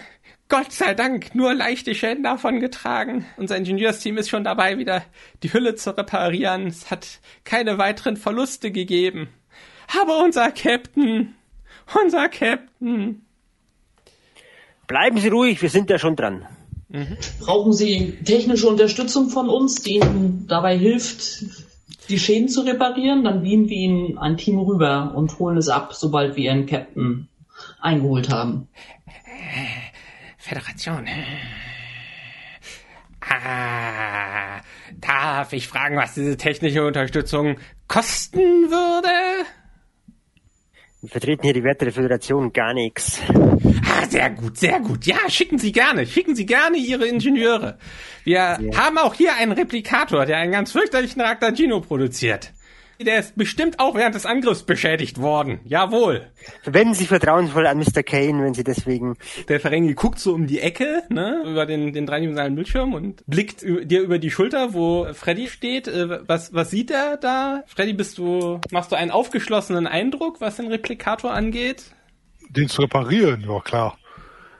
Gott 0.48 0.72
sei 0.72 0.94
Dank 0.94 1.34
nur 1.34 1.52
leichte 1.52 1.94
Schäden 1.94 2.22
davon 2.22 2.58
getragen. 2.60 3.26
Unser 3.36 3.58
Ingenieursteam 3.58 4.16
ist 4.16 4.30
schon 4.30 4.44
dabei, 4.44 4.78
wieder 4.78 5.02
die 5.42 5.52
Hülle 5.52 5.74
zu 5.74 5.94
reparieren. 5.96 6.68
Es 6.68 6.90
hat 6.90 7.20
keine 7.44 7.76
weiteren 7.76 8.16
Verluste 8.16 8.70
gegeben. 8.70 9.28
Aber 10.00 10.24
unser 10.24 10.50
Captain, 10.50 11.34
unser 12.02 12.30
Captain. 12.30 13.22
Bleiben 14.86 15.18
Sie 15.18 15.28
ruhig, 15.28 15.60
wir 15.60 15.68
sind 15.68 15.90
ja 15.90 15.98
schon 15.98 16.16
dran. 16.16 16.46
Brauchen 17.40 17.74
Sie 17.74 18.18
technische 18.24 18.68
Unterstützung 18.68 19.28
von 19.28 19.50
uns, 19.50 19.82
die 19.82 19.96
Ihnen 19.96 20.46
dabei 20.48 20.78
hilft, 20.78 21.44
die 22.08 22.18
Schäden 22.18 22.48
zu 22.48 22.62
reparieren? 22.62 23.22
Dann 23.22 23.42
beamen 23.42 23.68
wir 23.68 23.76
Ihnen 23.76 24.16
ein 24.16 24.38
Team 24.38 24.58
rüber 24.58 25.12
und 25.14 25.38
holen 25.38 25.58
es 25.58 25.68
ab, 25.68 25.92
sobald 25.94 26.36
wir 26.36 26.44
Ihren 26.44 26.64
Captain 26.64 27.28
eingeholt 27.82 28.30
haben. 28.30 28.68
Föderation. 30.48 31.06
Ah, 33.20 34.62
darf 34.98 35.52
ich 35.52 35.68
fragen, 35.68 35.96
was 35.96 36.14
diese 36.14 36.38
technische 36.38 36.86
Unterstützung 36.86 37.58
kosten 37.86 38.38
würde? 38.38 39.44
Wir 41.02 41.10
vertreten 41.10 41.42
hier 41.42 41.52
die 41.52 41.64
Werte 41.64 41.84
der 41.84 41.92
Föderation 41.92 42.52
gar 42.52 42.72
nichts. 42.72 43.20
Ah, 43.28 44.06
sehr 44.08 44.30
gut, 44.30 44.56
sehr 44.56 44.80
gut. 44.80 45.04
Ja, 45.04 45.28
schicken 45.28 45.58
Sie 45.58 45.70
gerne, 45.70 46.06
schicken 46.06 46.34
Sie 46.34 46.46
gerne 46.46 46.78
Ihre 46.78 47.06
Ingenieure. 47.06 47.78
Wir 48.24 48.58
haben 48.74 48.96
auch 48.96 49.14
hier 49.14 49.36
einen 49.36 49.52
Replikator, 49.52 50.24
der 50.24 50.38
einen 50.38 50.52
ganz 50.52 50.72
fürchterlichen 50.72 51.20
Raktagino 51.20 51.80
produziert. 51.82 52.52
Der 53.00 53.20
ist 53.20 53.36
bestimmt 53.36 53.78
auch 53.78 53.94
während 53.94 54.16
des 54.16 54.26
Angriffs 54.26 54.64
beschädigt 54.64 55.20
worden. 55.20 55.60
Jawohl. 55.64 56.26
Verwenden 56.62 56.94
Sie 56.94 57.06
vertrauensvoll 57.06 57.66
an 57.68 57.78
Mr. 57.78 58.02
Kane, 58.02 58.42
wenn 58.42 58.54
Sie 58.54 58.64
deswegen 58.64 59.16
Der 59.48 59.60
Ferengi 59.60 59.94
guckt 59.94 60.18
so 60.18 60.34
um 60.34 60.48
die 60.48 60.58
Ecke, 60.60 61.04
ne, 61.08 61.44
über 61.46 61.64
den, 61.64 61.92
den 61.92 62.06
dreidimensionalen 62.06 62.56
Bildschirm 62.56 62.94
und 62.94 63.24
blickt 63.26 63.62
dir 63.62 64.00
über 64.00 64.18
die 64.18 64.32
Schulter, 64.32 64.74
wo 64.74 65.06
Freddy 65.14 65.46
steht. 65.46 65.86
Äh, 65.86 66.26
Was, 66.26 66.52
was 66.52 66.70
sieht 66.70 66.90
er 66.90 67.16
da? 67.16 67.62
Freddy, 67.68 67.92
bist 67.92 68.18
du, 68.18 68.60
machst 68.72 68.90
du 68.90 68.96
einen 68.96 69.12
aufgeschlossenen 69.12 69.86
Eindruck, 69.86 70.40
was 70.40 70.56
den 70.56 70.66
Replikator 70.66 71.32
angeht? 71.32 71.84
Den 72.50 72.68
zu 72.68 72.82
reparieren, 72.82 73.44
ja 73.48 73.60
klar. 73.60 73.96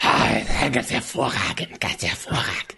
Ah, 0.00 0.68
ganz 0.72 0.92
hervorragend, 0.92 1.80
ganz 1.80 2.04
hervorragend. 2.04 2.76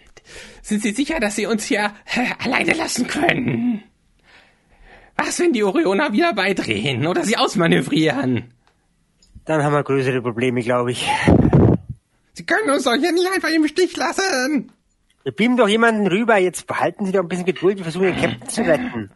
Sind 0.63 0.81
Sie 0.81 0.91
sicher, 0.91 1.19
dass 1.19 1.35
Sie 1.35 1.45
uns 1.45 1.65
hier 1.65 1.93
äh, 2.15 2.25
alleine 2.43 2.73
lassen 2.73 3.05
können? 3.05 3.83
Was, 5.23 5.39
wenn 5.39 5.53
die 5.53 5.63
Orioner 5.63 6.13
wieder 6.13 6.33
beidrehen 6.33 7.05
oder 7.05 7.23
sie 7.23 7.37
ausmanövrieren? 7.37 8.53
dann 9.45 9.63
haben 9.63 9.73
wir 9.73 9.83
größere 9.83 10.21
Probleme, 10.21 10.61
glaube 10.61 10.91
ich. 10.91 11.07
Sie 12.33 12.43
können 12.45 12.69
uns 12.71 12.85
doch 12.85 12.95
hier 12.95 13.11
nicht 13.11 13.27
einfach 13.31 13.49
im 13.49 13.67
Stich 13.67 13.95
lassen. 13.97 14.71
Wir 15.23 15.31
beamen 15.31 15.57
doch 15.57 15.67
jemanden 15.67 16.07
rüber, 16.07 16.37
jetzt 16.37 16.65
behalten 16.65 17.05
Sie 17.05 17.11
doch 17.11 17.19
ein 17.21 17.27
bisschen 17.27 17.45
Geduld, 17.45 17.77
wir 17.77 17.83
versuchen 17.83 18.05
den 18.05 18.15
Captain 18.15 18.49
zu 18.49 18.61
retten. 18.61 19.11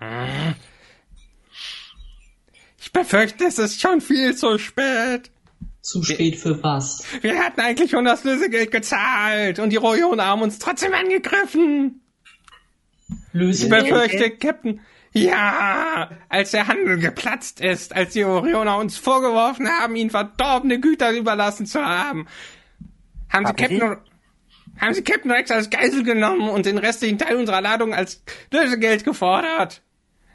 Ich 2.79 2.91
befürchte, 2.93 3.45
es 3.45 3.57
ist 3.57 3.81
schon 3.81 3.99
viel 3.99 4.35
zu 4.35 4.59
spät. 4.59 5.31
Zu 5.81 6.03
spät 6.03 6.35
für 6.35 6.61
was? 6.61 7.03
Wir 7.21 7.39
hatten 7.39 7.61
eigentlich 7.61 7.89
schon 7.89 8.05
das 8.05 8.23
Lösegeld 8.23 8.69
gezahlt 8.69 9.57
und 9.57 9.71
die 9.71 9.79
Orioner 9.79 10.25
haben 10.25 10.43
uns 10.43 10.59
trotzdem 10.59 10.93
angegriffen. 10.93 12.01
Ich 13.07 13.15
Lösegeld? 13.33 13.89
befürchte, 13.89 14.31
Captain. 14.37 14.81
Ja, 15.17 16.09
als 16.27 16.51
der 16.51 16.67
Handel 16.67 16.99
geplatzt 16.99 17.61
ist, 17.61 17.95
als 17.95 18.13
die 18.13 18.25
Orioner 18.25 18.77
uns 18.77 18.97
vorgeworfen 18.97 19.69
haben, 19.69 19.95
ihnen 19.95 20.09
verdorbene 20.09 20.81
Güter 20.81 21.11
überlassen 21.11 21.65
zu 21.65 21.83
haben, 21.83 22.27
haben 23.29 23.45
sie 23.45 23.53
Haben 23.53 23.57
Sie? 23.57 23.79
Captain, 23.79 23.97
haben 24.77 24.93
sie 24.93 25.03
Captain 25.03 25.31
Rex 25.31 25.51
als 25.51 25.69
Geisel 25.69 26.03
genommen 26.03 26.49
und 26.49 26.65
den 26.65 26.77
restlichen 26.77 27.17
Teil 27.17 27.37
unserer 27.37 27.61
Ladung 27.61 27.93
als 27.93 28.23
Lösegeld 28.51 29.05
gefordert. 29.05 29.81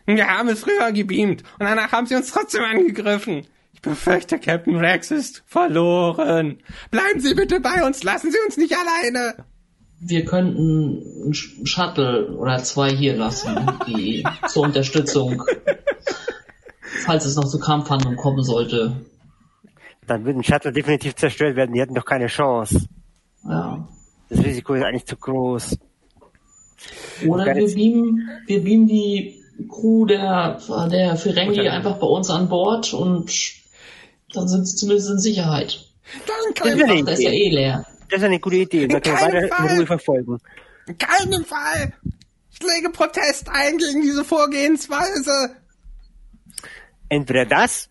Wir 0.06 0.28
haben 0.28 0.48
es 0.48 0.66
rüber 0.66 0.92
gebeamt 0.92 1.42
und 1.58 1.66
danach 1.66 1.92
haben 1.92 2.06
sie 2.06 2.16
uns 2.16 2.32
trotzdem 2.32 2.64
angegriffen. 2.64 3.46
Ich 3.74 3.82
befürchte, 3.82 4.38
Captain 4.38 4.76
Rex 4.76 5.10
ist 5.10 5.42
verloren. 5.46 6.62
Bleiben 6.90 7.20
Sie 7.20 7.34
bitte 7.34 7.60
bei 7.60 7.84
uns, 7.84 8.02
lassen 8.02 8.32
Sie 8.32 8.38
uns 8.46 8.56
nicht 8.56 8.74
alleine. 8.74 9.44
Wir 10.02 10.24
könnten 10.24 11.02
einen 11.22 11.32
Sh- 11.34 11.66
Shuttle 11.66 12.32
oder 12.36 12.58
zwei 12.62 12.90
hier 12.90 13.16
lassen, 13.16 13.54
die 13.86 14.24
zur 14.48 14.62
Unterstützung, 14.64 15.42
falls 17.04 17.26
es 17.26 17.36
noch 17.36 17.46
zu 17.46 17.58
Kampfhandlungen 17.58 18.16
kommen 18.18 18.42
sollte. 18.42 18.96
Dann 20.06 20.24
würden 20.24 20.42
Shuttle 20.42 20.72
definitiv 20.72 21.14
zerstört 21.16 21.54
werden, 21.54 21.72
die 21.74 21.80
hätten 21.80 21.94
doch 21.94 22.04
keine 22.06 22.26
Chance. 22.28 22.86
Ja. 23.44 23.86
Das 24.30 24.42
Risiko 24.44 24.74
ist 24.74 24.84
eigentlich 24.84 25.06
zu 25.06 25.16
groß. 25.16 25.78
Oder 27.26 27.54
wir 27.54 27.74
beamen, 27.74 28.28
wir 28.46 28.64
beamen 28.64 28.86
die 28.88 29.42
Crew 29.68 30.06
der, 30.06 30.58
der 30.90 31.16
Ferengi 31.16 31.68
einfach 31.68 31.98
bei 31.98 32.06
uns 32.06 32.30
an 32.30 32.48
Bord 32.48 32.94
und 32.94 33.30
dann 34.32 34.48
sind 34.48 34.66
sie 34.66 34.76
zumindest 34.76 35.10
in 35.10 35.18
Sicherheit. 35.18 35.84
Danke. 36.26 36.62
Das 36.70 36.74
ist 36.74 36.82
eine 36.84 37.00
Ach, 37.02 37.04
da 37.04 37.12
ist 37.12 37.22
ja 37.22 37.30
eh 37.30 37.50
leer. 37.50 37.86
Das 38.10 38.18
ist 38.18 38.24
eine 38.24 38.40
gute 38.40 38.56
Idee. 38.56 38.88
Dann 38.88 39.00
können 39.00 39.16
wir 39.16 39.50
weiter 39.50 39.70
in. 39.70 39.76
Ruhe 39.76 39.86
verfolgen. 39.86 40.38
In 40.86 40.98
keinem 40.98 41.44
Fall. 41.44 41.92
Ich 42.50 42.60
lege 42.60 42.90
Protest 42.90 43.48
ein 43.48 43.78
gegen 43.78 44.02
diese 44.02 44.24
Vorgehensweise. 44.24 45.56
Entweder 47.08 47.46
das 47.46 47.88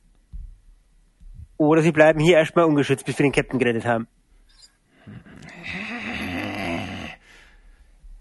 oder 1.57 1.81
sie 1.81 1.91
bleiben 1.91 2.19
hier 2.19 2.37
erstmal 2.37 2.65
ungeschützt, 2.65 3.05
bis 3.05 3.17
wir 3.19 3.23
den 3.23 3.33
Captain 3.33 3.59
gerettet 3.59 3.85
haben. 3.85 4.07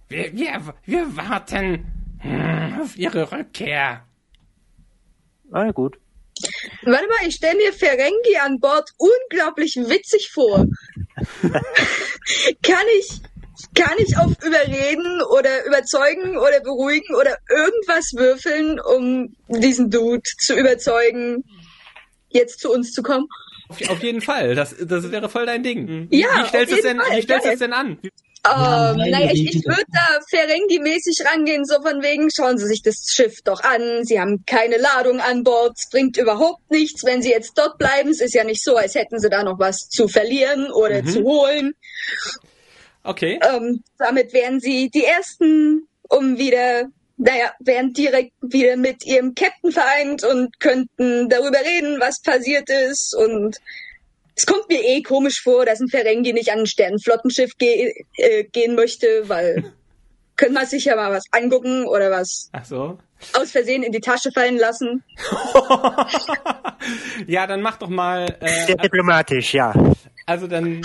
Wir, 0.09 0.33
wir, 0.33 0.75
wir 0.85 1.17
warten 1.17 1.87
hm, 2.19 2.81
auf 2.81 2.97
ihre 2.97 3.31
Rückkehr. 3.31 4.05
Ah, 5.53 5.71
gut. 5.71 5.99
Warte 6.83 7.07
mal, 7.09 7.27
ich 7.27 7.35
stelle 7.35 7.57
mir 7.57 7.73
Ferengi 7.73 8.37
an 8.43 8.61
Bord 8.61 8.91
unglaublich 8.97 9.77
witzig 9.77 10.31
vor. 10.33 10.67
kann 12.63 12.87
ich, 12.99 13.21
kann 13.75 13.95
ich 13.99 14.17
auf 14.17 14.33
überreden 14.45 15.23
oder 15.23 15.65
überzeugen 15.67 16.37
oder 16.37 16.61
beruhigen 16.61 17.15
oder 17.15 17.37
irgendwas 17.51 18.13
würfeln, 18.15 18.81
um 18.81 19.35
diesen 19.49 19.91
Dude 19.91 20.23
zu 20.23 20.55
überzeugen, 20.55 21.45
jetzt 22.29 22.61
zu 22.61 22.71
uns 22.71 22.93
zu 22.93 23.03
kommen? 23.03 23.27
Auf, 23.69 23.91
auf 23.91 24.03
jeden 24.03 24.21
Fall. 24.21 24.55
Das, 24.55 24.75
das 24.81 25.11
wäre 25.11 25.29
voll 25.29 25.47
dein 25.47 25.63
Ding. 25.63 26.09
Ja, 26.11 26.29
wie 26.43 26.49
stellst 26.49 26.73
du 26.73 26.77
es 26.77 26.83
denn, 26.83 27.01
Fall. 27.01 27.17
wie 27.17 27.23
stellst 27.23 27.61
denn 27.61 27.73
an? 27.73 27.99
Ja, 28.45 28.91
Ähm, 28.93 29.11
naja, 29.11 29.31
ich, 29.33 29.57
ich 29.57 29.65
würde 29.67 29.85
da 29.93 30.21
Ferengi-mäßig 30.31 31.25
rangehen, 31.25 31.65
so 31.65 31.81
von 31.83 32.03
wegen, 32.03 32.31
schauen 32.31 32.59
Sie 32.59 32.67
sich 32.67 32.83
das 32.83 33.13
Schiff 33.13 33.43
doch 33.43 33.63
an, 33.63 34.05
Sie 34.05 34.21
haben 34.21 34.45
keine 34.47 34.77
Ladung 34.79 35.21
an 35.21 35.43
Bord, 35.45 35.77
es 35.77 35.89
bringt 35.91 36.17
überhaupt 36.17 36.71
nichts, 36.71 37.05
wenn 37.05 37.23
Sie 37.23 37.31
jetzt 37.31 37.53
dort 37.57 37.79
bleiben, 37.79 38.11
es 38.11 38.21
ist 38.21 38.35
ja 38.35 38.45
nicht 38.45 38.63
so, 38.63 38.77
als 38.77 38.95
hätten 38.95 39.19
Sie 39.19 39.29
da 39.29 39.43
noch 39.43 39.59
was 39.59 39.89
zu 39.89 40.09
verlieren 40.09 40.71
oder 40.71 41.05
zu 41.05 41.23
holen. 41.25 41.75
Okay. 43.05 43.39
Ähm, 43.43 43.83
damit 43.99 44.33
wären 44.33 44.61
Sie 44.61 44.91
die 44.91 45.05
Ersten, 45.05 45.89
um 46.09 46.39
wieder, 46.39 46.89
naja, 47.17 47.53
wären 47.61 47.93
direkt 47.93 48.33
wieder 48.41 48.77
mit 48.77 49.05
Ihrem 49.05 49.35
Captain 49.35 49.73
vereint 49.73 50.25
und 50.25 50.59
könnten 50.61 51.29
darüber 51.29 51.59
reden, 51.61 52.01
was 52.01 52.21
passiert 52.23 52.69
ist 52.71 53.15
und 53.15 53.59
es 54.39 54.47
kommt 54.47 54.69
mir 54.69 54.81
eh 54.83 55.03
komisch 55.03 55.43
vor, 55.43 55.67
dass 55.67 55.81
ein 55.81 55.89
Ferengi 55.89 56.33
nicht 56.33 56.53
an 56.53 56.61
ein 56.61 56.67
Sternenflottenschiff 56.67 57.57
ge 57.59 57.93
äh, 58.19 58.45
gehen 58.45 58.77
möchte, 58.77 59.29
weil 59.29 59.73
könnte 60.37 60.55
man 60.55 60.67
sich 60.67 60.85
ja 60.85 60.95
mal 60.95 61.11
was 61.11 61.25
angucken 61.33 61.85
oder 61.87 62.13
was 62.13 62.49
Ach 62.53 62.65
so. 62.65 62.99
aus 63.33 63.51
Versehen 63.51 63.83
in 63.83 63.91
die 63.91 63.99
Tasche 64.01 64.31
fallen 64.31 64.57
lassen. 64.57 65.03
ja, 67.27 67.49
dann 67.49 67.63
mach 67.63 67.79
doch 67.79 67.89
mal. 67.89 68.37
Sehr 68.67 68.79
Äh, 68.79 68.83
diplomatisch, 68.83 69.55
ja. 69.55 69.75
also 70.27 70.47
dann, 70.47 70.83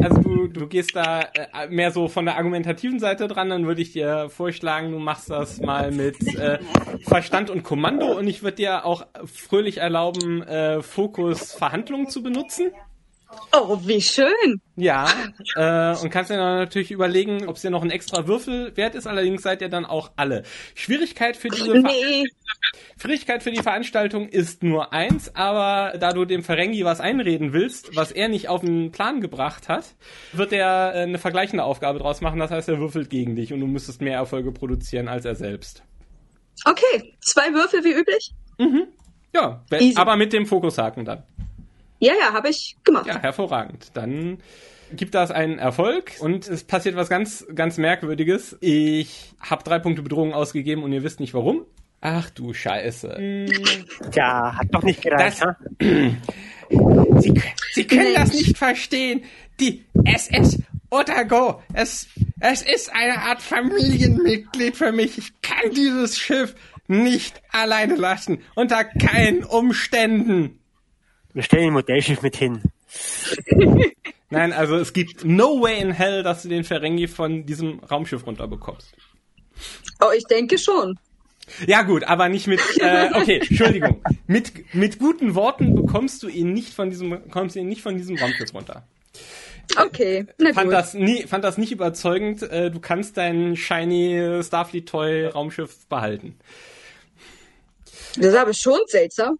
also 0.00 0.20
du, 0.20 0.46
du 0.48 0.66
gehst 0.66 0.94
da 0.94 1.20
äh, 1.20 1.68
mehr 1.68 1.90
so 1.90 2.08
von 2.08 2.24
der 2.24 2.36
argumentativen 2.36 2.98
Seite 2.98 3.28
dran. 3.28 3.50
Dann 3.50 3.66
würde 3.66 3.82
ich 3.82 3.92
dir 3.92 4.28
vorschlagen, 4.30 4.92
du 4.92 4.98
machst 4.98 5.30
das 5.30 5.60
mal 5.60 5.90
mit 5.90 6.34
äh, 6.36 6.58
Verstand 7.02 7.50
und 7.50 7.62
Kommando 7.62 8.16
und 8.18 8.26
ich 8.26 8.42
würde 8.42 8.56
dir 8.56 8.84
auch 8.84 9.06
fröhlich 9.24 9.78
erlauben, 9.78 10.42
äh, 10.42 10.82
Fokus 10.82 11.52
Verhandlungen 11.52 12.08
zu 12.08 12.22
benutzen. 12.22 12.70
Oh, 13.52 13.78
wie 13.84 14.00
schön. 14.00 14.60
Ja, 14.76 15.06
äh, 15.56 15.94
und 16.00 16.10
kannst 16.10 16.30
dir 16.30 16.36
dann 16.36 16.58
natürlich 16.58 16.90
überlegen, 16.90 17.46
ob 17.46 17.56
es 17.56 17.62
dir 17.62 17.70
noch 17.70 17.82
ein 17.82 17.90
extra 17.90 18.26
Würfel 18.26 18.74
wert 18.76 18.94
ist. 18.94 19.06
Allerdings 19.06 19.42
seid 19.42 19.60
ihr 19.60 19.68
dann 19.68 19.84
auch 19.84 20.10
alle. 20.16 20.44
Schwierigkeit 20.74 21.36
für 21.36 21.48
diese 21.48 21.78
Nee, 21.78 22.24
Schwierigkeit 23.00 23.42
für 23.42 23.50
die 23.50 23.62
Veranstaltung 23.62 24.28
ist 24.28 24.62
nur 24.62 24.92
eins, 24.92 25.34
aber 25.34 25.98
da 25.98 26.12
du 26.12 26.24
dem 26.24 26.42
Ferengi 26.42 26.84
was 26.84 27.00
einreden 27.00 27.52
willst, 27.52 27.94
was 27.96 28.12
er 28.12 28.28
nicht 28.28 28.48
auf 28.48 28.60
den 28.62 28.92
Plan 28.92 29.20
gebracht 29.20 29.68
hat, 29.68 29.84
wird 30.32 30.52
er 30.52 30.94
äh, 30.94 30.98
eine 31.02 31.18
vergleichende 31.18 31.64
Aufgabe 31.64 31.98
draus 31.98 32.20
machen. 32.22 32.38
Das 32.40 32.50
heißt, 32.50 32.68
er 32.68 32.78
würfelt 32.78 33.10
gegen 33.10 33.36
dich 33.36 33.52
und 33.52 33.60
du 33.60 33.66
müsstest 33.66 34.00
mehr 34.00 34.14
Erfolge 34.16 34.52
produzieren 34.52 35.08
als 35.08 35.24
er 35.26 35.34
selbst. 35.34 35.82
okay, 36.64 37.14
zwei 37.20 37.52
Würfel 37.52 37.84
wie 37.84 37.92
üblich. 37.92 38.32
Ja, 39.34 39.64
we- 39.70 39.78
Easy. 39.80 39.96
aber 39.98 40.16
mit 40.16 40.32
dem 40.32 40.46
Fokushaken 40.46 41.04
dann. 41.04 41.24
Ja, 41.98 42.12
ja, 42.20 42.32
habe 42.32 42.48
ich 42.50 42.76
gemacht. 42.84 43.06
Ja, 43.06 43.20
hervorragend. 43.20 43.90
Dann 43.94 44.38
gibt 44.92 45.14
das 45.14 45.30
einen 45.30 45.58
Erfolg 45.58 46.12
und 46.20 46.48
es 46.48 46.64
passiert 46.64 46.96
was 46.96 47.08
ganz, 47.08 47.46
ganz 47.54 47.76
Merkwürdiges. 47.78 48.56
Ich 48.60 49.32
habe 49.40 49.62
drei 49.64 49.78
Punkte 49.78 50.02
Bedrohung 50.02 50.32
ausgegeben 50.32 50.82
und 50.82 50.92
ihr 50.92 51.02
wisst 51.02 51.20
nicht 51.20 51.34
warum. 51.34 51.64
Ach 52.00 52.30
du 52.30 52.54
Scheiße. 52.54 53.16
Tja, 54.12 54.56
hat 54.56 54.68
doch 54.72 54.82
nicht 54.82 55.02
gereicht, 55.02 55.40
Das- 55.42 55.42
ha? 55.42 55.56
Sie, 57.20 57.34
Sie 57.72 57.86
können 57.86 58.14
das 58.14 58.32
nicht 58.34 58.56
verstehen. 58.58 59.22
Die 59.58 59.84
SS 60.04 60.58
Otago, 60.90 61.62
es, 61.72 62.06
es 62.40 62.62
ist 62.62 62.92
eine 62.94 63.18
Art 63.22 63.42
Familienmitglied 63.42 64.76
für 64.76 64.92
mich. 64.92 65.18
Ich 65.18 65.40
kann 65.42 65.72
dieses 65.74 66.18
Schiff 66.18 66.54
nicht 66.86 67.42
alleine 67.52 67.96
lassen. 67.96 68.42
Unter 68.54 68.84
keinen 68.84 69.44
Umständen. 69.44 70.57
Wir 71.34 71.42
stellen 71.42 71.68
ein 71.68 71.72
Modellschiff 71.72 72.22
mit 72.22 72.36
hin. 72.36 72.62
Nein, 74.30 74.52
also 74.52 74.76
es 74.76 74.92
gibt 74.92 75.24
no 75.24 75.60
way 75.60 75.80
in 75.80 75.90
hell, 75.90 76.22
dass 76.22 76.42
du 76.42 76.48
den 76.48 76.64
Ferengi 76.64 77.08
von 77.08 77.46
diesem 77.46 77.80
Raumschiff 77.80 78.26
runterbekommst. 78.26 78.94
Oh, 80.00 80.10
ich 80.16 80.24
denke 80.24 80.58
schon. 80.58 80.98
Ja 81.66 81.82
gut, 81.82 82.04
aber 82.04 82.28
nicht 82.28 82.46
mit, 82.46 82.60
äh, 82.78 83.08
okay, 83.14 83.38
Entschuldigung. 83.48 84.02
Mit, 84.26 84.74
mit 84.74 84.98
guten 84.98 85.34
Worten 85.34 85.74
bekommst 85.74 86.22
du 86.22 86.28
ihn 86.28 86.52
nicht 86.52 86.74
von 86.74 86.90
diesem, 86.90 87.10
bekommst 87.10 87.56
du 87.56 87.60
ihn 87.60 87.68
nicht 87.68 87.82
von 87.82 87.96
diesem 87.96 88.18
Raumschiff 88.18 88.52
runter. 88.52 88.86
Okay, 89.76 90.26
na 90.38 90.52
fand 90.52 90.66
gut. 90.66 90.74
das 90.74 90.94
nie, 90.94 91.26
fand 91.26 91.44
das 91.44 91.58
nicht 91.58 91.72
überzeugend. 91.72 92.42
Äh, 92.42 92.70
du 92.70 92.80
kannst 92.80 93.16
dein 93.16 93.56
shiny 93.56 94.42
Starfleet 94.42 94.88
Toy 94.88 95.26
Raumschiff 95.26 95.86
behalten. 95.86 96.38
Das 98.16 98.26
ist 98.26 98.36
aber 98.36 98.54
schon 98.54 98.80
seltsam. 98.86 99.38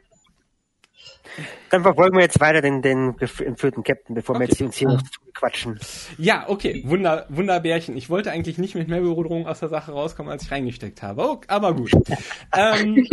Dann 1.70 1.82
verfolgen 1.82 2.16
wir 2.16 2.22
jetzt 2.22 2.40
weiter 2.40 2.60
den, 2.60 2.82
den 2.82 3.14
entführten 3.18 3.82
Captain, 3.82 4.14
bevor 4.14 4.36
wir 4.36 4.42
Okay. 4.42 4.52
jetzt 4.52 4.62
uns 4.62 4.76
hier 4.76 4.88
noch 4.88 5.02
quatschen. 5.34 5.78
Ja, 6.16 6.44
okay, 6.48 6.82
Wunder, 6.86 7.26
Wunderbärchen. 7.28 7.96
Ich 7.96 8.10
wollte 8.10 8.30
eigentlich 8.30 8.58
nicht 8.58 8.74
mit 8.74 8.88
mehr 8.88 9.00
Bedrohung 9.00 9.46
aus 9.46 9.60
der 9.60 9.68
Sache 9.68 9.92
rauskommen, 9.92 10.30
als 10.30 10.44
ich 10.44 10.50
reingesteckt 10.50 11.02
habe. 11.02 11.22
Oh, 11.22 11.40
aber 11.46 11.74
gut. 11.74 11.92
ähm, 12.56 13.06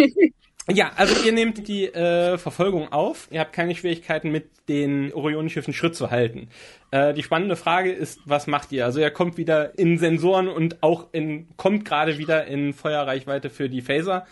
ja, 0.68 0.92
also 0.96 1.24
ihr 1.24 1.32
nehmt 1.32 1.68
die 1.68 1.86
äh, 1.86 2.38
Verfolgung 2.40 2.92
auf. 2.92 3.28
Ihr 3.30 3.40
habt 3.40 3.54
keine 3.54 3.76
Schwierigkeiten 3.76 4.32
mit 4.32 4.50
den 4.68 5.14
Orionenschiffen 5.14 5.74
Schritt 5.74 5.96
zu 5.96 6.10
halten. 6.10 6.50
Äh, 6.90 7.14
die 7.14 7.22
spannende 7.22 7.56
Frage 7.56 7.92
ist, 7.92 8.20
was 8.26 8.48
macht 8.48 8.72
ihr? 8.72 8.86
Also 8.86 9.00
er 9.00 9.12
kommt 9.12 9.38
wieder 9.38 9.78
in 9.78 10.00
Sensoren 10.00 10.48
und 10.48 10.82
auch 10.82 11.08
in, 11.12 11.48
kommt 11.56 11.86
gerade 11.86 12.18
wieder 12.18 12.48
in 12.48 12.74
Feuerreichweite 12.74 13.52
für 13.52 13.70
die 13.70 13.82
Phaser. 13.82 14.26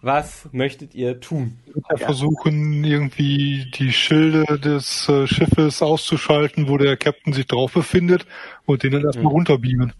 Was 0.00 0.48
möchtet 0.52 0.94
ihr 0.94 1.20
tun? 1.20 1.58
Wir 1.74 1.98
versuchen 1.98 2.84
irgendwie 2.84 3.68
die 3.76 3.92
Schilde 3.92 4.58
des 4.58 5.08
äh, 5.08 5.26
Schiffes 5.26 5.82
auszuschalten, 5.82 6.68
wo 6.68 6.76
der 6.78 6.96
Captain 6.96 7.32
sich 7.32 7.46
drauf 7.46 7.72
befindet 7.72 8.24
und 8.64 8.84
den 8.84 8.92
dann 8.92 9.04
erstmal 9.04 9.32
runterbeamen. 9.32 9.92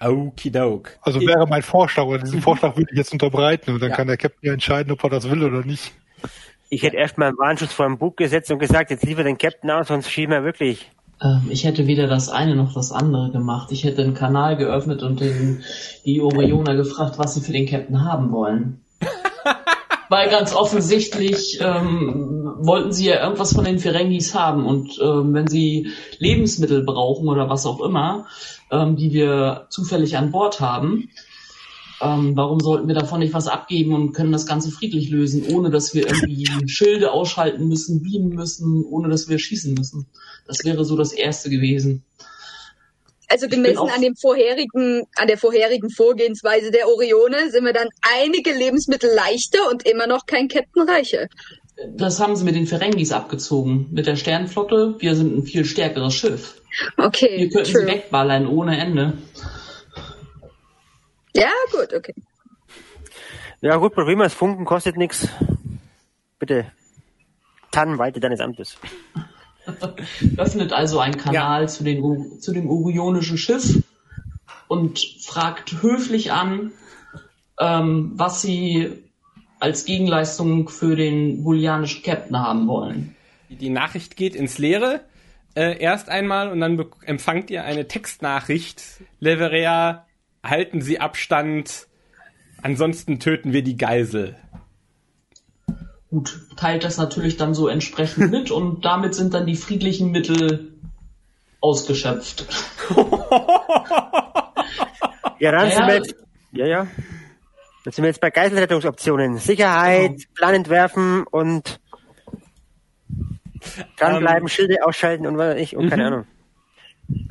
Okidok. 0.00 0.96
Also 1.02 1.20
wäre 1.20 1.46
mein 1.46 1.62
Vorschlag, 1.62 2.04
oder 2.04 2.22
diesen 2.22 2.40
Vorschlag 2.40 2.76
würde 2.76 2.90
ich 2.92 2.96
jetzt 2.96 3.12
unterbreiten 3.12 3.72
und 3.72 3.82
dann 3.82 3.90
Ja. 3.90 3.96
kann 3.96 4.06
der 4.06 4.16
Captain 4.16 4.46
ja 4.46 4.52
entscheiden, 4.52 4.92
ob 4.92 5.02
er 5.04 5.10
das 5.10 5.28
will 5.30 5.42
oder 5.42 5.64
nicht. 5.64 5.92
Ich 6.70 6.82
hätte 6.82 6.96
erstmal 6.96 7.28
einen 7.28 7.38
Warnschuss 7.38 7.72
vor 7.72 7.86
dem 7.86 7.98
Bug 7.98 8.16
gesetzt 8.16 8.50
und 8.50 8.58
gesagt, 8.58 8.90
jetzt 8.90 9.04
liefer 9.04 9.24
den 9.24 9.38
Captain 9.38 9.70
aus, 9.70 9.88
sonst 9.88 10.10
schieben 10.10 10.32
wir 10.34 10.44
wirklich. 10.44 10.90
Ähm, 11.22 11.48
ich 11.50 11.64
hätte 11.64 11.86
weder 11.86 12.06
das 12.06 12.28
eine 12.28 12.54
noch 12.54 12.74
das 12.74 12.92
andere 12.92 13.30
gemacht. 13.30 13.72
Ich 13.72 13.84
hätte 13.84 14.02
einen 14.02 14.14
Kanal 14.14 14.56
geöffnet 14.56 15.02
und 15.02 15.20
den, 15.20 15.64
die 16.04 16.20
Orioner 16.20 16.76
gefragt, 16.76 17.18
was 17.18 17.34
sie 17.34 17.40
für 17.40 17.52
den 17.52 17.66
Captain 17.66 18.04
haben 18.04 18.30
wollen. 18.32 18.80
Weil 20.10 20.30
ganz 20.30 20.54
offensichtlich 20.54 21.58
ähm, 21.60 22.54
wollten 22.60 22.92
sie 22.92 23.06
ja 23.06 23.22
irgendwas 23.22 23.52
von 23.52 23.64
den 23.64 23.78
Ferengis 23.78 24.34
haben 24.34 24.66
und 24.66 24.98
ähm, 25.02 25.34
wenn 25.34 25.48
sie 25.48 25.90
Lebensmittel 26.18 26.82
brauchen 26.82 27.28
oder 27.28 27.50
was 27.50 27.66
auch 27.66 27.80
immer, 27.80 28.26
ähm, 28.70 28.96
die 28.96 29.12
wir 29.12 29.66
zufällig 29.68 30.16
an 30.16 30.30
Bord 30.30 30.60
haben, 30.60 31.10
ähm, 32.00 32.36
warum 32.36 32.60
sollten 32.60 32.86
wir 32.86 32.94
davon 32.94 33.20
nicht 33.20 33.34
was 33.34 33.48
abgeben 33.48 33.94
und 33.94 34.12
können 34.12 34.32
das 34.32 34.46
Ganze 34.46 34.70
friedlich 34.70 35.10
lösen, 35.10 35.44
ohne 35.52 35.70
dass 35.70 35.94
wir 35.94 36.06
irgendwie 36.06 36.46
Schilde 36.68 37.10
ausschalten 37.10 37.66
müssen, 37.66 38.02
beamen 38.02 38.30
müssen, 38.30 38.84
ohne 38.84 39.08
dass 39.08 39.28
wir 39.28 39.38
schießen 39.38 39.74
müssen? 39.74 40.06
Das 40.46 40.64
wäre 40.64 40.84
so 40.84 40.96
das 40.96 41.12
Erste 41.12 41.50
gewesen. 41.50 42.04
Also 43.30 43.46
gemessen 43.48 43.88
an 43.94 44.00
dem 44.00 44.16
vorherigen, 44.16 45.04
an 45.16 45.28
der 45.28 45.36
vorherigen 45.36 45.90
Vorgehensweise 45.90 46.70
der 46.70 46.88
Orione 46.88 47.50
sind 47.50 47.64
wir 47.64 47.74
dann 47.74 47.88
einige 48.00 48.52
Lebensmittel 48.52 49.10
leichter 49.14 49.68
und 49.70 49.86
immer 49.86 50.06
noch 50.06 50.24
kein 50.26 50.48
Captain 50.48 50.88
reicher. 50.88 51.28
Das 51.96 52.18
haben 52.20 52.34
sie 52.36 52.44
mit 52.44 52.54
den 52.56 52.66
Ferengis 52.66 53.12
abgezogen. 53.12 53.88
Mit 53.92 54.06
der 54.06 54.16
Sternflotte, 54.16 54.96
wir 54.98 55.14
sind 55.14 55.36
ein 55.36 55.42
viel 55.44 55.64
stärkeres 55.64 56.14
Schiff. 56.14 56.60
Okay, 56.96 57.38
Wir 57.38 57.50
könnten 57.50 57.66
sie 57.66 57.72
true. 57.72 57.86
wegballern 57.86 58.46
ohne 58.46 58.78
Ende. 58.80 59.18
Ja, 61.34 61.50
gut, 61.70 61.94
okay. 61.94 62.14
Ja 63.60 63.76
gut, 63.76 63.92
probieren 63.94 64.18
wir 64.18 64.26
es. 64.26 64.34
Funken 64.34 64.64
kostet 64.64 64.96
nichts. 64.96 65.28
Bitte. 66.38 66.70
Tannen 67.70 67.98
weiter 67.98 68.20
deines 68.20 68.40
Amtes. 68.40 68.76
Öffnet 70.36 70.72
also 70.72 70.98
einen 71.00 71.16
Kanal 71.16 71.68
zu, 71.68 71.84
den, 71.84 72.40
zu 72.40 72.52
dem 72.52 72.68
orionischen 72.68 73.38
Schiff 73.38 73.82
und 74.68 74.98
fragt 75.20 75.82
höflich 75.82 76.32
an, 76.32 76.72
ähm, 77.60 78.12
was 78.14 78.42
sie 78.42 78.92
als 79.60 79.84
Gegenleistung 79.84 80.68
für 80.68 80.94
den 80.94 81.42
bullianischen 81.42 82.02
Captain 82.02 82.38
haben 82.38 82.68
wollen. 82.68 83.16
Die 83.48 83.70
Nachricht 83.70 84.16
geht 84.16 84.34
ins 84.34 84.58
Leere. 84.58 85.00
Äh, 85.54 85.80
erst 85.80 86.08
einmal 86.08 86.52
und 86.52 86.60
dann 86.60 86.84
empfangt 87.04 87.50
ihr 87.50 87.64
eine 87.64 87.88
Textnachricht. 87.88 88.82
Leverea, 89.18 90.06
halten 90.44 90.80
Sie 90.80 91.00
Abstand, 91.00 91.88
ansonsten 92.62 93.18
töten 93.18 93.52
wir 93.52 93.62
die 93.62 93.76
Geisel. 93.76 94.36
Gut, 96.10 96.40
teilt 96.56 96.84
das 96.84 96.96
natürlich 96.96 97.36
dann 97.36 97.54
so 97.54 97.68
entsprechend 97.68 98.30
mit 98.30 98.50
und 98.50 98.84
damit 98.84 99.14
sind 99.14 99.34
dann 99.34 99.46
die 99.46 99.56
friedlichen 99.56 100.10
Mittel 100.10 100.72
ausgeschöpft. 101.60 102.46
Ja, 105.40 105.52
dann 105.52 105.68
Ja, 105.68 105.74
sind 105.74 105.86
wir 105.86 105.94
ja. 105.94 106.00
jetzt, 106.00 106.14
ja, 106.52 106.66
ja. 106.66 106.86
Dann 107.84 107.92
sind 107.92 108.02
wir 108.02 108.08
jetzt 108.08 108.20
bei 108.20 108.30
Geiselrettungsoptionen. 108.30 109.38
Sicherheit, 109.38 110.24
Plan 110.34 110.54
entwerfen 110.54 111.22
und 111.24 111.80
Dranbleiben, 113.96 114.42
ähm, 114.42 114.48
Schilde 114.48 114.84
ausschalten 114.84 115.26
und 115.26 115.38
was 115.38 115.54
weiß 115.54 115.62
ich 115.62 115.76
und 115.76 115.88
keine 115.90 116.02
mhm. 116.02 116.08
Ahnung. 116.08 116.26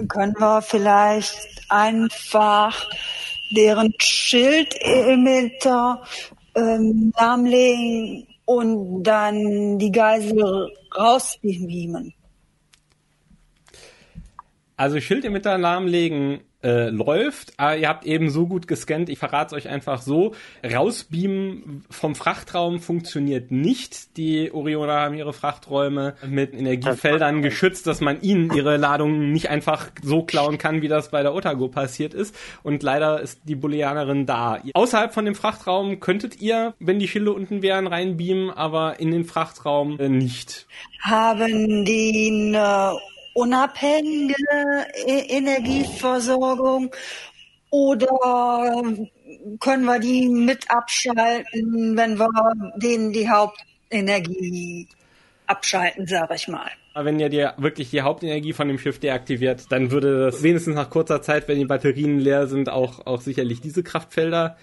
Können 0.08 0.34
wir 0.40 0.62
vielleicht 0.62 1.66
einfach 1.70 2.90
deren 3.52 3.94
Schildemitter 4.00 6.02
ähm, 6.56 7.12
lahmlegen 7.18 8.26
und 8.48 9.04
dann 9.04 9.78
die 9.78 9.92
Geisel 9.92 10.72
rausbeamen? 10.98 12.14
Also 14.78 15.02
Schildemitter 15.02 15.58
lahmlegen 15.58 16.40
äh, 16.64 16.90
läuft. 16.90 17.54
Aber 17.58 17.70
ah, 17.70 17.76
ihr 17.76 17.88
habt 17.88 18.06
eben 18.06 18.30
so 18.30 18.48
gut 18.48 18.68
gescannt, 18.68 19.10
ich 19.10 19.20
verrate 19.20 19.56
es 19.56 19.66
euch 19.66 19.70
einfach 19.72 20.02
so. 20.02 20.34
Rausbeamen 20.64 21.84
vom 21.90 22.16
Frachtraum 22.16 22.80
funktioniert 22.80 23.52
nicht. 23.52 24.18
Die 24.18 24.52
Orioner 24.52 24.94
haben 24.94 25.16
ihre 25.16 25.34
Frachträume 25.34 26.16
mit 26.26 26.54
Energiefeldern 26.54 27.42
geschützt, 27.42 27.88
dass 27.88 28.02
man 28.02 28.22
ihnen 28.22 28.52
ihre 28.54 28.78
Ladungen 28.78 29.32
nicht 29.32 29.50
einfach 29.50 29.92
so 30.02 30.24
klauen 30.24 30.58
kann, 30.58 30.82
wie 30.82 30.88
das 30.88 31.12
bei 31.12 31.22
der 31.22 31.34
Otago 31.34 31.68
passiert 31.68 32.14
ist. 32.14 32.36
Und 32.64 32.84
leider 32.84 33.22
ist 33.22 33.42
die 33.46 33.56
Booleanerin 33.56 34.26
da. 34.26 34.60
Außerhalb 34.74 35.14
von 35.14 35.26
dem 35.26 35.36
Frachtraum 35.36 36.00
könntet 36.00 36.42
ihr, 36.42 36.74
wenn 36.80 37.00
die 37.00 37.08
Schilde 37.08 37.34
unten 37.34 37.62
wären, 37.62 37.88
reinbeamen, 37.88 38.50
aber 38.50 39.00
in 39.00 39.12
den 39.12 39.26
Frachtraum 39.26 40.00
äh, 40.00 40.10
nicht. 40.10 40.68
Haben 41.02 41.86
die 41.86 42.52
eine 42.56 42.98
unabhängige 43.38 44.34
e-, 45.06 45.38
Energieversorgung 45.38 46.92
oder 47.70 48.82
können 49.60 49.86
wir 49.86 50.00
die 50.00 50.28
mit 50.28 50.70
abschalten, 50.72 51.96
wenn 51.96 52.18
wir 52.18 52.30
denen 52.78 53.14
die 53.14 53.30
Hauptenergie 53.30 54.88
abschalten, 55.46 56.08
sage 56.08 56.36
ich 56.36 56.48
mal. 56.48 56.70
Wenn 56.96 57.20
ihr 57.20 57.30
die, 57.30 57.48
wirklich 57.58 57.92
die 57.92 58.02
Hauptenergie 58.02 58.54
von 58.54 58.68
dem 58.68 58.80
Schiff 58.80 59.00
deaktiviert, 59.00 59.72
dann 59.72 59.92
würde 59.92 60.26
das 60.26 60.42
wenigstens 60.42 60.74
nach 60.74 60.90
kurzer 60.90 61.22
Zeit, 61.22 61.48
wenn 61.48 61.60
die 61.60 61.66
Batterien 61.66 62.20
leer 62.20 62.48
sind, 62.48 62.70
auch, 62.70 63.06
auch 63.06 63.22
sicherlich 63.22 63.62
diese 63.62 63.84
Kraftfelder. 63.84 64.58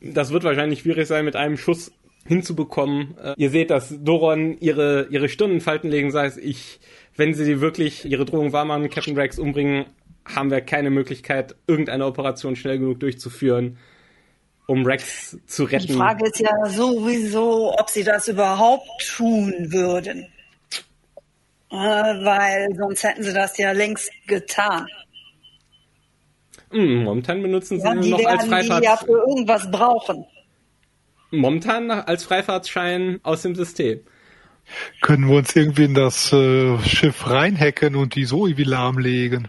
Das 0.00 0.30
wird 0.30 0.44
wahrscheinlich 0.44 0.80
schwierig 0.80 1.08
sein, 1.08 1.24
mit 1.24 1.34
einem 1.34 1.56
Schuss 1.56 1.90
hinzubekommen. 2.26 3.16
Äh, 3.18 3.34
ihr 3.36 3.50
seht, 3.50 3.70
dass 3.70 3.92
Doron 4.04 4.56
ihre, 4.60 5.08
ihre 5.10 5.28
Stundenfalten 5.28 5.90
legen, 5.90 6.12
sei 6.12 6.26
es 6.26 6.36
ich 6.36 6.78
wenn 7.20 7.34
sie 7.34 7.60
wirklich 7.60 8.06
ihre 8.06 8.24
Drohung 8.24 8.54
wahr 8.54 8.64
machen, 8.64 8.88
Captain 8.88 9.14
Rex 9.14 9.38
umbringen, 9.38 9.84
haben 10.24 10.50
wir 10.50 10.62
keine 10.62 10.88
Möglichkeit, 10.88 11.54
irgendeine 11.66 12.06
Operation 12.06 12.56
schnell 12.56 12.78
genug 12.78 12.98
durchzuführen, 13.00 13.76
um 14.66 14.86
Rex 14.86 15.36
zu 15.46 15.64
retten. 15.64 15.88
Die 15.88 15.92
Frage 15.92 16.26
ist 16.26 16.40
ja 16.40 16.66
sowieso, 16.66 17.74
ob 17.78 17.90
sie 17.90 18.04
das 18.04 18.26
überhaupt 18.28 18.88
tun 19.06 19.52
würden. 19.70 20.26
Äh, 21.70 21.74
weil 21.76 22.68
sonst 22.74 23.04
hätten 23.04 23.22
sie 23.22 23.34
das 23.34 23.58
ja 23.58 23.72
längst 23.72 24.10
getan. 24.26 24.86
Hm, 26.70 27.04
momentan 27.04 27.42
benutzen 27.42 27.80
sie 27.80 27.86
ja, 27.86 27.94
noch 27.94 28.24
als 28.24 28.46
Freifahrts... 28.46 28.80
Die 28.80 28.86
ja 28.86 28.96
für 28.96 29.24
irgendwas 29.28 29.70
brauchen. 29.70 30.24
Momentan 31.30 31.90
als 31.90 32.24
Freifahrtsschein 32.24 33.20
aus 33.22 33.42
dem 33.42 33.54
System. 33.54 34.00
Können 35.00 35.28
wir 35.28 35.36
uns 35.36 35.56
irgendwie 35.56 35.84
in 35.84 35.94
das 35.94 36.32
äh, 36.32 36.78
Schiff 36.80 37.28
reinhacken 37.28 37.96
und 37.96 38.14
die 38.14 38.24
so 38.24 38.46
irgendwie 38.46 38.64
lahmlegen? 38.64 39.48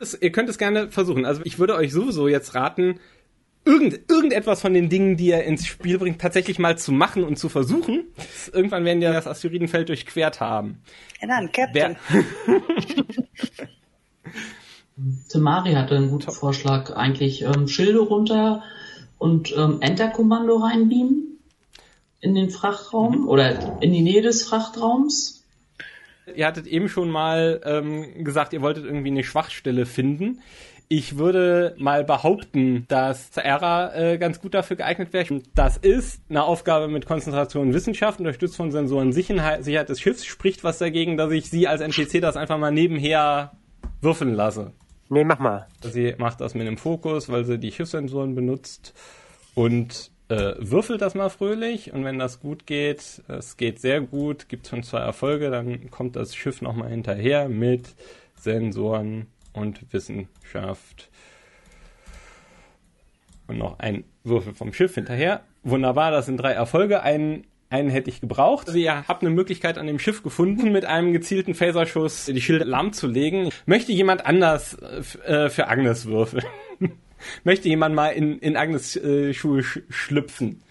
Das, 0.00 0.20
ihr 0.20 0.32
könnt 0.32 0.48
es 0.48 0.58
gerne 0.58 0.90
versuchen. 0.90 1.24
Also 1.24 1.42
ich 1.44 1.58
würde 1.58 1.76
euch 1.76 1.92
sowieso 1.92 2.28
jetzt 2.28 2.54
raten, 2.54 2.98
irgend, 3.64 4.10
irgendetwas 4.10 4.60
von 4.60 4.74
den 4.74 4.88
Dingen, 4.88 5.16
die 5.16 5.26
ihr 5.26 5.44
ins 5.44 5.66
Spiel 5.66 5.98
bringt, 5.98 6.20
tatsächlich 6.20 6.58
mal 6.58 6.76
zu 6.76 6.92
machen 6.92 7.24
und 7.24 7.38
zu 7.38 7.48
versuchen. 7.48 8.04
Irgendwann 8.52 8.84
werden 8.84 9.00
wir 9.00 9.12
das 9.12 9.26
Asteroidenfeld 9.26 9.88
durchquert 9.88 10.40
haben. 10.40 10.82
Ja 11.20 11.28
dann, 11.28 11.52
Captain. 11.52 11.96
Temari 15.28 15.72
hatte 15.72 15.96
einen 15.96 16.10
guten 16.10 16.30
Vorschlag 16.30 16.94
eigentlich. 16.94 17.42
Ähm, 17.42 17.68
Schilde 17.68 18.00
runter 18.00 18.62
und 19.18 19.54
ähm, 19.56 19.78
Enter-Kommando 19.80 20.56
reinbeamen 20.56 21.31
in 22.22 22.34
den 22.34 22.48
Frachtraum 22.48 23.22
mhm. 23.22 23.28
oder 23.28 23.82
in 23.82 23.92
die 23.92 24.00
Nähe 24.00 24.22
des 24.22 24.44
Frachtraums. 24.44 25.44
Ihr 26.34 26.46
hattet 26.46 26.66
eben 26.66 26.88
schon 26.88 27.10
mal 27.10 27.60
ähm, 27.64 28.24
gesagt, 28.24 28.52
ihr 28.54 28.62
wolltet 28.62 28.84
irgendwie 28.84 29.10
eine 29.10 29.24
Schwachstelle 29.24 29.84
finden. 29.84 30.40
Ich 30.88 31.18
würde 31.18 31.74
mal 31.78 32.04
behaupten, 32.04 32.84
dass 32.88 33.32
Zaera 33.32 33.94
äh, 33.94 34.18
ganz 34.18 34.40
gut 34.40 34.54
dafür 34.54 34.76
geeignet 34.76 35.12
wäre. 35.12 35.40
Das 35.54 35.78
ist 35.78 36.22
eine 36.28 36.44
Aufgabe 36.44 36.86
mit 36.86 37.06
Konzentration 37.06 37.68
und 37.68 37.74
Wissenschaft, 37.74 38.20
unterstützt 38.20 38.56
von 38.56 38.70
Sensoren 38.70 39.12
Sicherheit, 39.12 39.64
Sicherheit 39.64 39.88
des 39.88 40.00
Schiffs. 40.00 40.24
Spricht 40.24 40.62
was 40.64 40.78
dagegen, 40.78 41.16
dass 41.16 41.32
ich 41.32 41.50
sie 41.50 41.66
als 41.66 41.80
NPC 41.80 42.20
das 42.20 42.36
einfach 42.36 42.58
mal 42.58 42.70
nebenher 42.70 43.52
würfeln 44.00 44.34
lasse? 44.34 44.72
Nee, 45.08 45.24
mach 45.24 45.40
mal. 45.40 45.66
Sie 45.80 46.14
macht 46.18 46.40
das 46.40 46.54
mit 46.54 46.66
einem 46.66 46.78
Fokus, 46.78 47.28
weil 47.28 47.44
sie 47.44 47.58
die 47.58 47.72
Schiffssensoren 47.72 48.34
benutzt 48.34 48.94
und 49.54 50.11
äh, 50.32 50.54
würfelt 50.58 51.02
das 51.02 51.14
mal 51.14 51.28
fröhlich 51.28 51.92
und 51.92 52.04
wenn 52.04 52.18
das 52.18 52.40
gut 52.40 52.66
geht, 52.66 53.22
es 53.28 53.56
geht 53.58 53.80
sehr 53.80 54.00
gut, 54.00 54.48
gibt 54.48 54.66
schon 54.66 54.82
zwei 54.82 55.00
Erfolge, 55.00 55.50
dann 55.50 55.90
kommt 55.90 56.16
das 56.16 56.34
Schiff 56.34 56.62
nochmal 56.62 56.88
hinterher 56.88 57.50
mit 57.50 57.94
Sensoren 58.34 59.26
und 59.52 59.92
Wissenschaft. 59.92 61.10
Und 63.46 63.58
noch 63.58 63.78
ein 63.78 64.04
Würfel 64.24 64.54
vom 64.54 64.72
Schiff 64.72 64.94
hinterher. 64.94 65.42
Wunderbar, 65.64 66.10
das 66.10 66.26
sind 66.26 66.38
drei 66.38 66.52
Erfolge. 66.52 67.02
Einen, 67.02 67.44
einen 67.68 67.90
hätte 67.90 68.08
ich 68.08 68.22
gebraucht. 68.22 68.68
Also 68.68 68.78
ihr 68.78 69.06
habt 69.06 69.22
eine 69.22 69.34
Möglichkeit 69.34 69.76
an 69.76 69.86
dem 69.86 69.98
Schiff 69.98 70.22
gefunden, 70.22 70.72
mit 70.72 70.86
einem 70.86 71.12
gezielten 71.12 71.54
Phaserschuss 71.54 72.24
die 72.24 72.40
Schilde 72.40 72.64
lahmzulegen. 72.64 73.50
Möchte 73.66 73.92
jemand 73.92 74.24
anders 74.24 74.78
äh, 74.78 75.50
für 75.50 75.68
Agnes 75.68 76.06
würfeln? 76.06 76.46
Möchte 77.44 77.68
jemand 77.68 77.94
mal 77.94 78.08
in, 78.08 78.38
in 78.38 78.56
Agnes 78.56 78.96
äh, 78.96 79.32
Schuhe 79.34 79.62
sch 79.62 79.80
schlüpfen? 79.88 80.62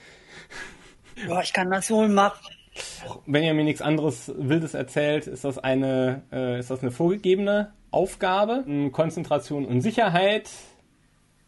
Ja, 1.27 1.41
ich 1.41 1.53
kann 1.53 1.69
das 1.69 1.89
wohl 1.91 2.07
machen. 2.07 2.39
Wenn 3.25 3.43
ihr 3.43 3.53
mir 3.53 3.63
nichts 3.63 3.81
anderes 3.81 4.31
Wildes 4.35 4.73
erzählt, 4.73 5.27
ist 5.27 5.43
das 5.43 5.57
eine, 5.57 6.23
äh, 6.31 6.59
ist 6.59 6.71
das 6.71 6.81
eine 6.81 6.91
vorgegebene 6.91 7.73
Aufgabe. 7.91 8.63
Konzentration 8.91 9.65
und 9.65 9.81
Sicherheit 9.81 10.49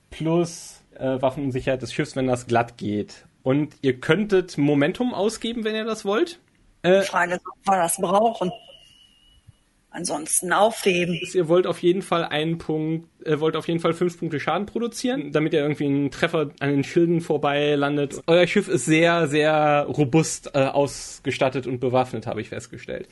plus 0.10 0.82
äh, 0.95 1.22
Waffen 1.22 1.45
und 1.45 1.51
Sicherheit 1.51 1.82
des 1.82 1.93
Schiffs, 1.93 2.16
wenn 2.16 2.28
das 2.28 2.47
glatt 2.47 2.78
geht. 2.78 3.26
Und 3.41 3.76
ihr 3.82 3.99
könntet 3.99 4.58
Momentum 4.58 5.14
ausgeben, 5.14 5.64
wenn 5.64 5.76
ihr 5.76 5.86
das 5.86 6.06
wollt. 6.06 6.39
Äh, 6.84 7.01
Frage 7.01 7.36
ist, 7.36 7.43
ob 7.47 7.68
wir 7.68 7.78
das 7.78 7.97
brauchen 7.97 8.51
ansonsten 9.94 10.52
aufheben. 10.52 11.20
Ihr 11.34 11.48
wollt 11.48 11.68
auf 11.68 11.80
jeden 11.80 12.02
Fall 12.02 12.26
einen 12.26 12.58
Punkt, 12.58 13.08
äh, 13.26 13.39
wollt 13.39 13.56
auf 13.56 13.68
jeden 13.68 13.80
Fall 13.80 13.94
fünf 13.94 14.18
Punkte 14.18 14.39
Schaden 14.39 14.66
produzieren, 14.66 15.32
damit 15.32 15.54
ihr 15.54 15.62
irgendwie 15.62 15.86
einen 15.86 16.12
Treffer 16.12 16.52
an 16.60 16.70
den 16.70 16.84
Schilden 16.84 17.22
vorbei 17.22 17.76
landet. 17.76 18.22
Euer 18.28 18.48
Schiff 18.48 18.68
ist 18.68 18.86
sehr, 18.86 19.28
sehr 19.28 19.86
robust 19.88 20.52
äh, 20.54 20.66
ausgestattet 20.66 21.68
und 21.68 21.80
bewaffnet, 21.80 22.28
habe 22.28 22.41
ich 22.41 22.50
festgestellt. 22.50 23.08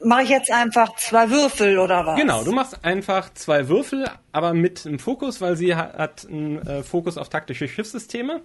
Mache 0.00 0.24
ich 0.24 0.28
jetzt 0.30 0.50
einfach 0.50 0.96
zwei 0.96 1.30
Würfel 1.30 1.78
oder 1.78 2.04
was? 2.04 2.18
Genau, 2.18 2.44
du 2.44 2.52
machst 2.52 2.84
einfach 2.84 3.32
zwei 3.32 3.68
Würfel, 3.68 4.08
aber 4.32 4.52
mit 4.52 4.86
einem 4.86 4.98
Fokus, 4.98 5.40
weil 5.40 5.56
sie 5.56 5.74
hat, 5.74 5.94
hat 5.94 6.26
einen 6.28 6.58
äh, 6.66 6.82
Fokus 6.82 7.16
auf 7.16 7.28
taktische 7.28 7.68
Schiffssysteme 7.68 8.42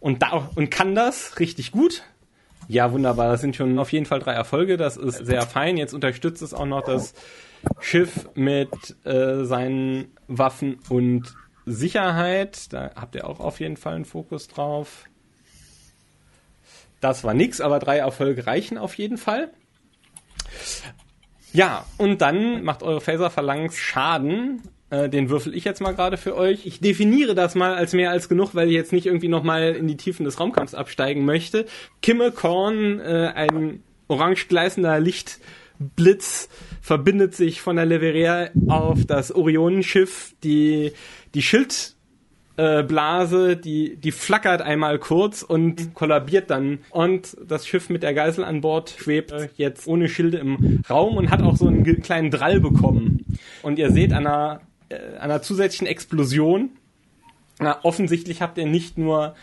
und 0.00 0.22
da 0.22 0.50
und 0.54 0.70
kann 0.70 0.94
das 0.94 1.38
richtig 1.38 1.72
gut. 1.72 2.02
Ja, 2.68 2.92
wunderbar. 2.92 3.28
Das 3.28 3.40
sind 3.40 3.56
schon 3.56 3.78
auf 3.78 3.90
jeden 3.92 4.04
Fall 4.04 4.20
drei 4.20 4.34
Erfolge. 4.34 4.76
Das 4.76 4.98
ist 4.98 5.24
sehr 5.24 5.42
fein. 5.42 5.78
Jetzt 5.78 5.94
unterstützt 5.94 6.42
es 6.42 6.52
auch 6.52 6.66
noch 6.66 6.82
das 6.82 7.14
Schiff 7.80 8.28
mit 8.34 8.94
äh, 9.04 9.44
seinen 9.44 10.12
Waffen 10.28 10.78
und 10.90 11.34
Sicherheit. 11.64 12.72
Da 12.72 12.90
habt 12.94 13.14
ihr 13.14 13.26
auch 13.26 13.40
auf 13.40 13.58
jeden 13.60 13.78
Fall 13.78 13.94
einen 13.94 14.04
Fokus 14.04 14.48
drauf. 14.48 15.04
Das 17.00 17.24
war 17.24 17.32
nix, 17.32 17.62
aber 17.62 17.78
drei 17.78 17.98
Erfolge 17.98 18.46
reichen 18.46 18.76
auf 18.76 18.94
jeden 18.94 19.16
Fall. 19.16 19.50
Ja, 21.54 21.86
und 21.96 22.20
dann 22.20 22.64
macht 22.64 22.82
eure 22.82 23.00
Phaser 23.00 23.30
Phalanx 23.30 23.78
Schaden 23.78 24.62
äh, 24.90 25.08
den 25.08 25.28
würfel 25.28 25.54
ich 25.54 25.64
jetzt 25.64 25.80
mal 25.80 25.92
gerade 25.92 26.16
für 26.16 26.36
euch. 26.36 26.66
Ich 26.66 26.80
definiere 26.80 27.34
das 27.34 27.54
mal 27.54 27.74
als 27.74 27.92
mehr 27.92 28.10
als 28.10 28.28
genug, 28.28 28.54
weil 28.54 28.68
ich 28.68 28.74
jetzt 28.74 28.92
nicht 28.92 29.06
irgendwie 29.06 29.28
nochmal 29.28 29.74
in 29.74 29.86
die 29.86 29.96
Tiefen 29.96 30.24
des 30.24 30.40
Raumkampfs 30.40 30.74
absteigen 30.74 31.24
möchte. 31.24 31.66
Kimme 32.00 32.32
Korn, 32.32 33.00
äh, 33.00 33.32
ein 33.34 33.82
orange 34.08 34.48
gleißender 34.48 34.98
Lichtblitz, 34.98 36.48
verbindet 36.80 37.34
sich 37.34 37.60
von 37.60 37.76
der 37.76 37.84
Leveria 37.84 38.48
auf 38.68 39.04
das 39.04 39.34
Orionenschiff. 39.34 40.34
Die, 40.42 40.92
die 41.34 41.42
Schild 41.42 41.94
Blase, 42.58 43.56
die, 43.56 43.94
die 43.98 44.10
flackert 44.10 44.62
einmal 44.62 44.98
kurz 44.98 45.44
und 45.44 45.94
kollabiert 45.94 46.50
dann. 46.50 46.80
Und 46.90 47.36
das 47.46 47.68
Schiff 47.68 47.88
mit 47.88 48.02
der 48.02 48.14
Geisel 48.14 48.42
an 48.42 48.62
Bord 48.62 48.90
schwebt 48.98 49.32
jetzt 49.56 49.86
ohne 49.86 50.08
Schilde 50.08 50.38
im 50.38 50.82
Raum 50.90 51.16
und 51.16 51.30
hat 51.30 51.40
auch 51.40 51.54
so 51.54 51.68
einen 51.68 51.84
kleinen 52.02 52.32
Drall 52.32 52.58
bekommen. 52.58 53.24
Und 53.62 53.78
ihr 53.78 53.92
seht 53.92 54.12
an 54.12 54.26
äh, 54.26 54.58
einer 55.20 55.42
zusätzlichen 55.42 55.86
Explosion. 55.86 56.70
Na, 57.58 57.84
offensichtlich 57.84 58.40
habt 58.40 58.58
ihr 58.58 58.66
nicht 58.66 58.98
nur 58.98 59.34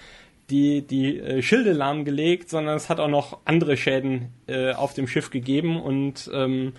die, 0.50 0.82
die 0.82 1.20
äh, 1.20 1.42
Schilde 1.42 1.74
lahmgelegt, 1.74 2.50
sondern 2.50 2.78
es 2.78 2.90
hat 2.90 3.00
auch 3.00 3.08
noch 3.08 3.40
andere 3.46 3.78
Schäden 3.78 4.30
äh, 4.48 4.74
auf 4.74 4.94
dem 4.94 5.08
Schiff 5.08 5.30
gegeben 5.32 5.82
und 5.82 6.30
ähm, 6.34 6.74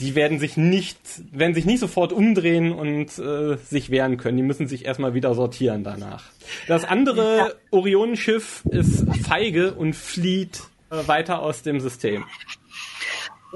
die 0.00 0.14
werden 0.14 0.38
sich 0.38 0.56
nicht, 0.56 0.98
werden 1.32 1.54
sich 1.54 1.64
nicht 1.64 1.80
sofort 1.80 2.12
umdrehen 2.12 2.72
und 2.72 3.18
äh, 3.18 3.56
sich 3.56 3.90
wehren 3.90 4.18
können. 4.18 4.36
Die 4.36 4.42
müssen 4.42 4.68
sich 4.68 4.84
erstmal 4.84 5.14
wieder 5.14 5.34
sortieren 5.34 5.84
danach. 5.84 6.24
Das 6.68 6.84
andere 6.84 7.56
Orionenschiff 7.70 8.62
ist 8.70 9.06
feige 9.26 9.72
und 9.74 9.94
flieht 9.94 10.64
äh, 10.90 11.08
weiter 11.08 11.40
aus 11.40 11.62
dem 11.62 11.80
System. 11.80 12.24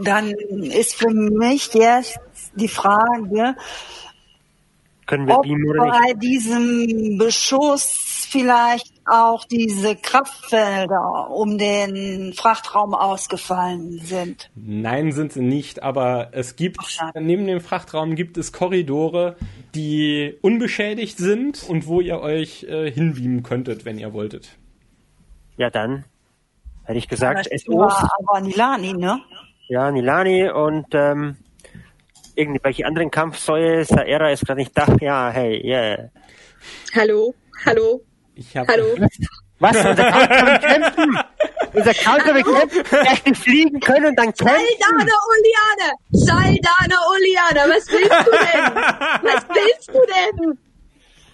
Dann 0.02 0.30
ist 0.30 0.94
für 0.94 1.10
mich 1.12 1.74
jetzt 1.74 2.18
die 2.54 2.68
Frage, 2.68 3.54
Können 5.10 5.26
wir 5.26 5.38
ob 5.38 5.42
beamen 5.42 5.68
oder 5.68 5.86
nicht? 5.86 5.92
bei 5.92 6.12
diesem 6.14 7.18
Beschuss 7.18 8.28
vielleicht 8.30 8.92
auch 9.06 9.44
diese 9.44 9.96
Kraftfelder 9.96 11.30
um 11.32 11.58
den 11.58 12.32
Frachtraum 12.32 12.94
ausgefallen 12.94 13.98
sind. 13.98 14.50
Nein, 14.54 15.10
sind 15.10 15.32
sie 15.32 15.42
nicht, 15.42 15.82
aber 15.82 16.28
es 16.30 16.54
gibt, 16.54 16.78
Ach, 17.00 17.10
neben 17.18 17.44
dem 17.48 17.60
Frachtraum 17.60 18.14
gibt 18.14 18.38
es 18.38 18.52
Korridore, 18.52 19.34
die 19.74 20.38
unbeschädigt 20.42 21.18
sind 21.18 21.64
und 21.68 21.88
wo 21.88 22.00
ihr 22.00 22.20
euch 22.20 22.62
äh, 22.68 22.88
hinbeamen 22.88 23.42
könntet, 23.42 23.84
wenn 23.84 23.98
ihr 23.98 24.12
wolltet. 24.12 24.58
Ja, 25.56 25.70
dann 25.70 26.04
hätte 26.84 27.00
ich 27.00 27.08
gesagt, 27.08 27.48
Das 27.50 27.62
SOs, 27.62 27.94
aber 28.20 28.40
Nilani, 28.42 28.92
ne? 28.92 29.20
ja, 29.66 29.90
Nilani 29.90 30.48
und 30.50 30.86
ähm, 30.92 31.36
irgendwelche 32.40 32.86
anderen 32.86 33.10
Kampfsäue, 33.10 33.84
Saera 33.84 34.30
ist 34.30 34.46
gerade 34.46 34.60
nicht 34.60 34.76
da. 34.76 34.86
Ja, 35.00 35.30
hey, 35.30 35.60
yeah. 35.64 36.10
Hallo, 36.94 37.34
hallo, 37.66 38.00
Ich 38.34 38.56
habe 38.56 38.72
hallo. 38.72 38.96
Was? 39.58 39.76
Unser 39.76 39.94
Kampf 39.94 40.28
kann 40.30 40.60
kämpfen! 40.60 41.18
Unser 41.74 41.94
Kampf 41.94 42.24
kann 42.24 42.42
kämpfen! 42.42 42.82
Nicht 43.26 43.36
fliegen 43.36 43.80
können 43.80 44.06
und 44.06 44.18
dann 44.18 44.32
kämpfen! 44.32 44.56
Saldana 44.80 45.12
Oliane! 45.30 45.92
Saldana 46.12 46.96
Oliane, 47.12 47.60
was 47.74 47.86
willst 47.90 48.26
du 48.26 48.30
denn? 48.30 48.64
Was 49.22 49.44
willst 49.54 49.88
du 49.88 50.00
denn? 50.14 50.58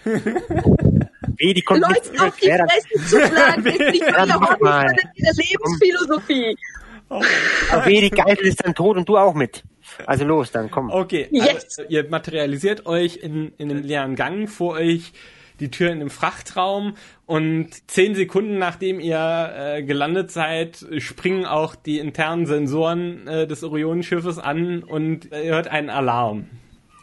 Wie, 1.38 1.54
die 1.54 1.62
kommt 1.62 1.80
Leuten 1.80 2.18
auf 2.20 2.36
die 2.36 2.50
Fresse 2.50 3.08
zu 3.08 3.26
schlagen, 3.26 3.66
ist 3.66 3.78
nicht 3.78 4.02
ihre 4.02 4.34
Hobby, 4.34 4.64
sondern 4.64 4.96
ihre 5.14 5.32
Lebensphilosophie. 5.36 6.56
Aber 7.08 7.86
wie, 7.86 8.00
die 8.00 8.10
Geisel 8.10 8.46
ist 8.46 8.64
dann 8.64 8.74
tot 8.74 8.96
und 8.96 9.08
du 9.08 9.16
auch 9.16 9.34
mit. 9.34 9.62
Also 10.06 10.24
los, 10.24 10.50
dann 10.50 10.70
komm. 10.70 10.90
Okay, 10.90 11.28
also, 11.40 11.82
ihr 11.88 12.08
materialisiert 12.08 12.86
euch 12.86 13.16
in, 13.16 13.52
in 13.58 13.70
einem 13.70 13.82
leeren 13.82 14.16
Gang 14.16 14.48
vor 14.48 14.74
euch 14.74 15.12
die 15.60 15.70
Tür 15.70 15.90
in 15.90 16.00
dem 16.00 16.10
Frachtraum 16.10 16.96
und 17.24 17.90
zehn 17.90 18.14
Sekunden 18.14 18.58
nachdem 18.58 19.00
ihr 19.00 19.52
äh, 19.56 19.82
gelandet 19.82 20.30
seid, 20.30 20.84
springen 20.98 21.46
auch 21.46 21.74
die 21.74 21.98
internen 21.98 22.46
Sensoren 22.46 23.26
äh, 23.26 23.46
des 23.46 23.64
Orionenschiffes 23.64 24.38
an 24.38 24.82
und 24.82 25.32
äh, 25.32 25.46
ihr 25.46 25.54
hört 25.54 25.68
einen 25.68 25.88
Alarm. 25.88 26.46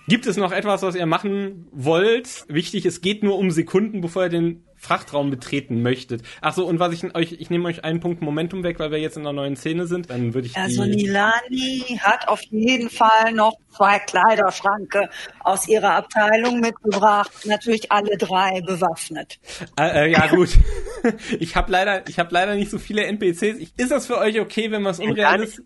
Gibt 0.08 0.28
es 0.28 0.36
noch 0.36 0.52
etwas, 0.52 0.82
was 0.82 0.96
ihr 0.96 1.06
machen 1.06 1.68
wollt? 1.72 2.46
Wichtig, 2.50 2.86
es 2.86 3.02
geht 3.02 3.24
nur 3.24 3.38
um 3.38 3.52
Sekunden, 3.52 4.02
bevor 4.02 4.24
ihr 4.24 4.30
den 4.30 4.64
Frachtraum 4.84 5.30
betreten 5.30 5.82
möchtet. 5.82 6.24
Ach 6.42 6.54
so, 6.54 6.66
und 6.68 6.78
was 6.78 6.94
ich 6.94 7.16
euch, 7.16 7.32
ich 7.40 7.50
nehme 7.50 7.70
euch 7.70 7.86
einen 7.86 8.02
Punkt 8.02 8.22
Momentum 8.22 8.64
weg, 8.64 8.80
weil 8.80 8.92
wir 8.92 8.98
jetzt 8.98 9.16
in 9.16 9.22
einer 9.22 9.32
neuen 9.32 9.56
Szene 9.56 9.88
sind. 9.88 10.10
Dann 10.10 10.34
würde 10.34 10.48
ich 10.48 10.58
Also 10.58 10.84
Nilani 10.84 12.00
hat 12.02 12.28
auf 12.28 12.42
jeden 12.50 12.90
Fall 12.90 13.32
noch 13.34 13.54
zwei 13.74 14.00
Kleiderschranke 14.00 15.10
aus 15.40 15.70
ihrer 15.70 15.96
Abteilung 15.96 16.60
mitgebracht. 16.60 17.32
Natürlich 17.46 17.94
alle 17.94 18.18
drei 18.18 18.60
bewaffnet. 18.60 19.40
Äh, 19.80 20.08
äh, 20.08 20.12
ja 20.12 20.28
gut. 20.28 20.50
ich 21.40 21.56
habe 21.56 21.72
leider, 21.72 22.06
ich 22.10 22.20
habe 22.20 22.34
leider 22.34 22.56
nicht 22.56 22.70
so 22.70 22.78
viele 22.78 23.06
NPCs. 23.06 23.60
Ich, 23.60 23.72
ist 23.78 23.92
das 23.92 24.06
für 24.06 24.18
euch 24.18 24.42
okay, 24.42 24.70
wenn 24.70 24.82
wir 24.82 24.90
es 24.90 25.00
unrealistisch, 25.00 25.64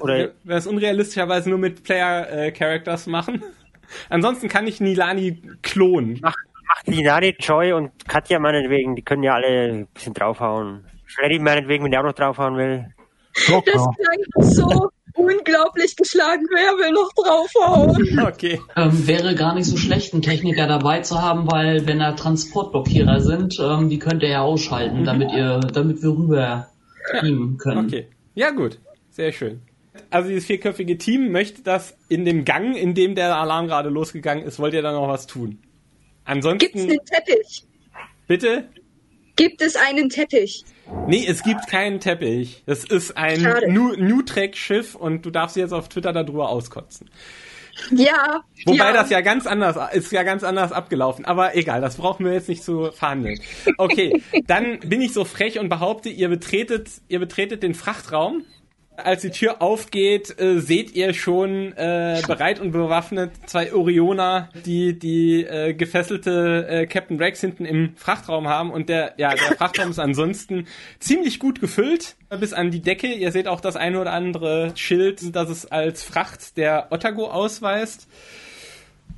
Oder- 0.00 0.14
wenn 0.14 0.30
wir 0.44 0.56
es 0.56 0.66
unrealistischerweise 0.66 1.50
nur 1.50 1.58
mit 1.58 1.82
Player 1.82 2.30
äh, 2.30 2.52
Characters 2.52 3.06
machen? 3.06 3.44
Ansonsten 4.08 4.48
kann 4.48 4.66
ich 4.66 4.80
Nilani 4.80 5.42
klonen. 5.60 6.20
Mach, 6.22 6.34
macht 6.68 6.88
Nilani, 6.88 7.36
Joy 7.38 7.72
und 7.72 8.08
Katja 8.08 8.38
meinetwegen, 8.38 8.96
die 8.96 9.02
können 9.02 9.22
ja 9.22 9.34
alle 9.34 9.72
ein 9.72 9.86
bisschen 9.88 10.14
draufhauen. 10.14 10.84
Freddy 11.06 11.38
meinetwegen, 11.38 11.84
wenn 11.84 11.90
der 11.90 12.00
auch 12.00 12.06
noch 12.06 12.12
draufhauen 12.12 12.56
will. 12.56 12.86
Das 13.34 13.64
klang 13.64 14.22
so 14.38 14.90
unglaublich 15.14 15.96
geschlagen. 15.96 16.46
Wer 16.50 16.72
will 16.78 16.92
noch 16.92 17.12
draufhauen? 17.14 18.26
Okay. 18.26 18.60
Ähm, 18.76 19.06
wäre 19.06 19.34
gar 19.34 19.54
nicht 19.54 19.66
so 19.66 19.76
schlecht, 19.76 20.12
einen 20.12 20.22
Techniker 20.22 20.66
dabei 20.66 21.00
zu 21.00 21.20
haben, 21.20 21.50
weil 21.50 21.86
wenn 21.86 21.98
da 21.98 22.12
Transportblockierer 22.12 23.20
sind, 23.20 23.56
ähm, 23.60 23.88
die 23.88 23.98
könnt 23.98 24.22
ihr 24.22 24.30
ja 24.30 24.42
ausschalten, 24.42 25.04
damit 25.04 25.32
ihr, 25.32 25.60
damit 25.60 26.02
wir 26.02 26.10
rüber 26.10 26.68
beamen 27.20 27.56
können. 27.56 27.86
Okay. 27.86 28.08
Ja 28.34 28.50
gut. 28.50 28.78
Sehr 29.10 29.32
schön. 29.32 29.62
Also 30.10 30.28
dieses 30.28 30.46
vierköpfige 30.46 30.98
Team 30.98 31.32
möchte 31.32 31.62
das 31.62 31.96
in 32.08 32.24
dem 32.24 32.44
Gang, 32.44 32.76
in 32.76 32.94
dem 32.94 33.14
der 33.14 33.36
Alarm 33.36 33.66
gerade 33.66 33.88
losgegangen 33.88 34.44
ist, 34.44 34.58
wollt 34.58 34.74
ihr 34.74 34.82
da 34.82 34.92
noch 34.92 35.08
was 35.08 35.26
tun? 35.26 35.58
Gibt 36.26 36.28
es 36.28 36.44
Ansonsten, 36.44 36.80
einen 36.80 37.04
Teppich? 37.04 37.64
bitte? 38.26 38.68
Gibt 39.36 39.62
es 39.62 39.76
einen 39.76 40.08
Teppich? 40.08 40.64
Nee, 41.06 41.26
es 41.26 41.42
gibt 41.42 41.66
keinen 41.68 42.00
Teppich. 42.00 42.62
Das 42.66 42.84
ist 42.84 43.16
ein 43.16 43.40
Schade. 43.40 43.70
New, 43.70 43.94
New 43.94 44.22
Trek 44.22 44.56
Schiff 44.56 44.94
und 44.94 45.26
du 45.26 45.30
darfst 45.30 45.56
jetzt 45.56 45.72
auf 45.72 45.88
Twitter 45.88 46.12
darüber 46.12 46.48
auskotzen. 46.48 47.10
Ja. 47.90 48.40
Wobei 48.64 48.86
ja. 48.86 48.92
das 48.92 49.10
ja 49.10 49.20
ganz 49.20 49.46
anders 49.46 49.76
ist 49.92 50.10
ja 50.10 50.22
ganz 50.22 50.42
anders 50.42 50.72
abgelaufen. 50.72 51.24
Aber 51.26 51.54
egal, 51.54 51.80
das 51.80 51.96
brauchen 51.96 52.24
wir 52.24 52.32
jetzt 52.32 52.48
nicht 52.48 52.64
zu 52.64 52.90
verhandeln. 52.92 53.38
Okay, 53.76 54.22
dann 54.46 54.80
bin 54.80 55.02
ich 55.02 55.12
so 55.12 55.24
frech 55.24 55.58
und 55.58 55.68
behaupte, 55.68 56.08
ihr 56.08 56.28
betretet, 56.28 56.88
ihr 57.08 57.18
betretet 57.18 57.62
den 57.62 57.74
Frachtraum. 57.74 58.44
Als 58.96 59.22
die 59.22 59.30
Tür 59.30 59.62
aufgeht, 59.62 60.38
äh, 60.40 60.60
seht 60.60 60.94
ihr 60.94 61.14
schon 61.14 61.72
äh, 61.72 62.22
bereit 62.26 62.60
und 62.60 62.72
bewaffnet 62.72 63.32
zwei 63.46 63.72
Orioner, 63.72 64.48
die 64.64 64.98
die 64.98 65.44
äh, 65.44 65.74
gefesselte 65.74 66.66
äh, 66.68 66.86
Captain 66.86 67.18
Rex 67.18 67.40
hinten 67.40 67.64
im 67.64 67.94
Frachtraum 67.96 68.48
haben 68.48 68.70
und 68.70 68.88
der 68.88 69.14
ja 69.16 69.34
der 69.34 69.56
Frachtraum 69.56 69.90
ist 69.90 69.98
ansonsten 69.98 70.66
ziemlich 70.98 71.38
gut 71.38 71.60
gefüllt 71.60 72.16
bis 72.40 72.52
an 72.52 72.70
die 72.70 72.80
Decke. 72.80 73.08
Ihr 73.08 73.32
seht 73.32 73.48
auch 73.48 73.60
das 73.60 73.76
eine 73.76 74.00
oder 74.00 74.12
andere 74.12 74.72
Schild, 74.74 75.34
das 75.34 75.50
es 75.50 75.66
als 75.66 76.02
Fracht 76.02 76.56
der 76.56 76.88
Otago 76.90 77.26
ausweist. 77.26 78.08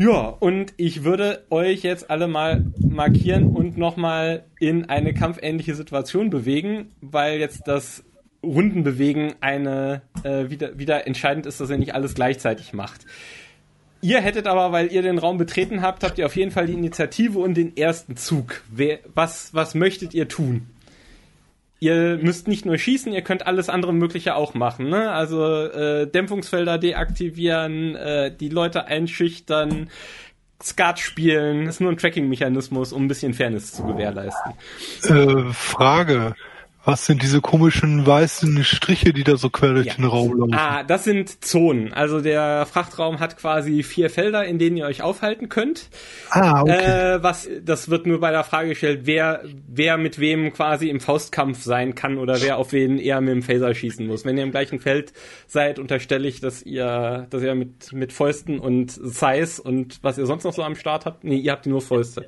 Ja, 0.01 0.29
und 0.29 0.75
ich 0.77 1.03
würde 1.03 1.45
euch 1.51 1.83
jetzt 1.83 2.09
alle 2.09 2.29
mal 2.29 2.65
markieren 2.79 3.49
und 3.49 3.77
nochmal 3.77 4.45
in 4.61 4.89
eine 4.89 5.13
kampfähnliche 5.13 5.75
Situation 5.75 6.31
bewegen, 6.31 6.93
weil 7.01 7.41
jetzt 7.41 7.67
das 7.67 8.05
Rundenbewegen 8.43 9.35
eine 9.41 10.03
äh, 10.23 10.51
wieder, 10.51 10.79
wieder 10.79 11.07
entscheidend 11.07 11.47
ist, 11.47 11.61
dass 11.61 11.71
ihr 11.71 11.79
nicht 11.79 11.95
alles 11.95 12.15
gleichzeitig 12.15 12.73
macht. 12.73 13.05
Ihr 14.01 14.21
hättet 14.21 14.47
aber, 14.47 14.71
weil 14.71 14.93
ihr 14.93 15.03
den 15.03 15.19
Raum 15.19 15.39
betreten 15.39 15.83
habt, 15.83 16.05
habt 16.05 16.19
ihr 16.19 16.27
auf 16.27 16.37
jeden 16.37 16.53
Fall 16.53 16.67
die 16.67 16.75
Initiative 16.75 17.39
und 17.41 17.55
den 17.55 17.77
ersten 17.77 18.17
Zug. 18.17 18.63
Wer, 18.71 19.01
was, 19.13 19.55
was 19.55 19.75
möchtet 19.75 20.15
ihr 20.15 20.29
tun? 20.29 20.71
Ihr 21.81 22.19
müsst 22.21 22.49
nicht 22.49 22.65
nur 22.65 22.77
schießen, 22.77 23.13
ihr 23.13 23.23
könnt 23.23 23.47
alles 23.47 23.69
andere 23.69 23.93
Mögliche 23.93 24.35
auch 24.35 24.55
machen. 24.55 24.89
Ne? 24.89 25.11
Also 25.11 25.45
äh, 25.45 26.07
Dämpfungsfelder 26.07 26.79
deaktivieren, 26.79 27.95
äh, 27.95 28.35
die 28.35 28.49
Leute 28.49 28.87
einschüchtern, 28.87 29.89
Skat 30.63 30.99
spielen. 30.99 31.67
Das 31.67 31.77
ist 31.77 31.81
nur 31.81 31.91
ein 31.91 31.97
Tracking-Mechanismus, 31.97 32.93
um 32.93 33.05
ein 33.05 33.09
bisschen 33.09 33.33
Fairness 33.33 33.73
zu 33.73 33.85
gewährleisten. 33.85 34.55
Äh, 35.05 35.53
Frage. 35.53 36.35
Was 36.89 37.05
sind 37.05 37.23
diese 37.23 37.43
komischen 37.43 38.07
weißen 38.07 38.65
Striche, 38.65 39.13
die 39.13 39.23
da 39.23 39.37
so 39.37 39.51
quer 39.51 39.75
durch 39.75 39.89
Ja. 39.89 39.95
den 39.97 40.07
Raum 40.07 40.39
laufen? 40.39 40.55
Ah, 40.55 40.83
das 40.85 41.05
sind 41.05 41.45
Zonen. 41.45 41.93
Also 41.93 42.23
der 42.23 42.65
Frachtraum 42.65 43.21
hat 43.21 43.37
quasi 43.37 43.83
vier 43.83 44.09
Felder, 44.09 44.47
in 44.47 44.59
denen 44.59 44.79
ihr 44.79 44.87
euch 44.87 45.03
aufhalten 45.03 45.51
könnt. 45.51 45.91
Ah, 46.31 46.63
okay. 46.63 47.17
Äh, 47.17 47.23
was, 47.23 47.47
das 47.63 47.91
wird 47.91 48.07
nur 48.07 48.21
bei 48.21 48.31
der 48.31 48.43
Frage 48.43 48.71
gestellt, 48.71 49.01
wer, 49.05 49.43
wer 49.69 49.99
mit 49.99 50.19
wem 50.19 50.51
quasi 50.55 50.89
im 50.89 50.99
Faustkampf 51.01 51.63
sein 51.63 51.95
kann 51.95 52.17
oder 52.17 52.41
wer 52.41 52.57
auf 52.57 52.73
wen 52.73 52.97
eher 52.99 53.21
mit 53.21 53.35
dem 53.35 53.43
Phaser 53.43 53.75
schießen 53.75 54.07
muss. 54.07 54.25
Wenn 54.25 54.39
ihr 54.39 54.45
im 54.45 54.51
gleichen 54.51 54.81
Feld 54.81 55.13
seid, 55.47 55.79
unterstelle 55.79 56.27
ich, 56.27 56.41
dass 56.41 56.63
ihr, 56.63 57.27
dass 57.29 57.43
ihr 57.43 57.55
mit, 57.55 57.93
mit 57.93 58.15
Fäusten 58.15 58.59
und 58.59 58.93
Size 58.93 59.61
und 59.63 59.99
was 60.01 60.17
ihr 60.17 60.25
sonst 60.25 60.45
noch 60.45 60.55
so 60.55 60.63
am 60.63 60.75
Start 60.75 61.05
habt, 61.05 61.23
nee, 61.23 61.37
ihr 61.37 61.53
habt 61.53 61.67
nur 61.67 61.83
Fäuste, 61.83 62.27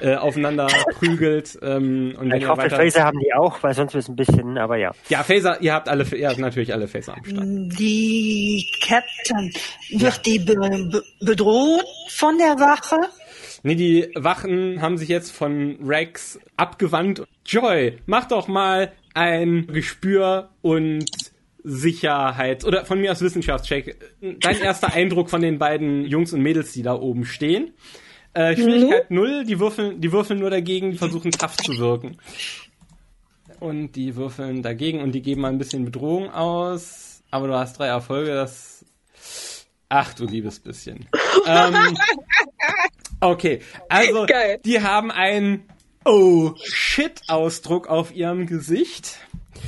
äh, 0.00 0.16
aufeinander 0.16 0.66
prügelt, 0.98 1.56
ähm, 1.62 2.16
und 2.18 2.28
wenn 2.28 2.38
Ich 2.38 2.42
ihr 2.42 2.48
hoffe, 2.48 2.68
Phaser 2.68 3.04
haben 3.04 3.20
die 3.20 3.32
auch, 3.34 3.62
weil 3.62 3.72
sonst 3.72 3.99
es 4.00 4.08
ein 4.08 4.16
bisschen, 4.16 4.58
aber 4.58 4.76
ja. 4.76 4.92
ja, 5.08 5.22
Phaser, 5.22 5.60
ihr 5.62 5.72
habt 5.72 5.88
alle, 5.88 6.04
ihr 6.14 6.28
habt 6.28 6.38
natürlich 6.38 6.72
alle 6.72 6.88
Phaser 6.88 7.16
am 7.16 7.24
Start. 7.24 7.44
Die 7.78 8.66
Captain, 8.82 9.52
wird 9.90 10.26
die 10.26 10.38
be 10.38 10.54
be 10.54 11.02
bedroht 11.20 11.84
von 12.08 12.36
der 12.38 12.58
Wache? 12.58 12.96
Nee, 13.62 13.74
die 13.74 14.10
Wachen 14.14 14.80
haben 14.80 14.96
sich 14.96 15.08
jetzt 15.08 15.30
von 15.30 15.78
Rex 15.84 16.38
abgewandt. 16.56 17.24
Joy, 17.44 17.98
mach 18.06 18.26
doch 18.26 18.48
mal 18.48 18.92
ein 19.14 19.66
Gespür 19.66 20.50
und 20.62 21.04
Sicherheit 21.62 22.64
oder 22.64 22.84
von 22.84 23.00
mir 23.00 23.12
aus 23.12 23.20
Wissenschaftscheck. 23.20 23.96
Dein 24.20 24.60
erster 24.62 24.92
Eindruck 24.94 25.30
von 25.30 25.42
den 25.42 25.58
beiden 25.58 26.06
Jungs 26.06 26.32
und 26.32 26.40
Mädels, 26.40 26.72
die 26.72 26.82
da 26.82 26.94
oben 26.94 27.24
stehen. 27.24 27.74
Äh, 28.32 28.56
Schwierigkeit 28.56 29.10
null. 29.10 29.44
die 29.44 29.58
würfeln, 29.58 30.00
die 30.00 30.12
würfeln 30.12 30.38
nur 30.38 30.50
dagegen, 30.50 30.92
die 30.92 30.98
versuchen 30.98 31.32
tough 31.32 31.56
zu 31.56 31.76
wirken. 31.78 32.16
Und 33.60 33.92
die 33.92 34.16
würfeln 34.16 34.62
dagegen 34.62 35.00
und 35.00 35.12
die 35.12 35.22
geben 35.22 35.42
mal 35.42 35.48
ein 35.48 35.58
bisschen 35.58 35.84
Bedrohung 35.84 36.30
aus. 36.30 37.22
Aber 37.30 37.46
du 37.46 37.54
hast 37.54 37.78
drei 37.78 37.86
Erfolge, 37.86 38.34
das. 38.34 38.84
Ach 39.88 40.14
du 40.14 40.24
liebes 40.24 40.60
bisschen. 40.60 41.06
ähm, 41.46 41.96
okay, 43.20 43.60
also 43.88 44.24
Geil. 44.26 44.60
die 44.64 44.80
haben 44.80 45.10
einen 45.10 45.68
Oh 46.04 46.54
shit 46.64 47.20
Ausdruck 47.28 47.88
auf 47.88 48.14
ihrem 48.14 48.46
Gesicht. 48.46 49.18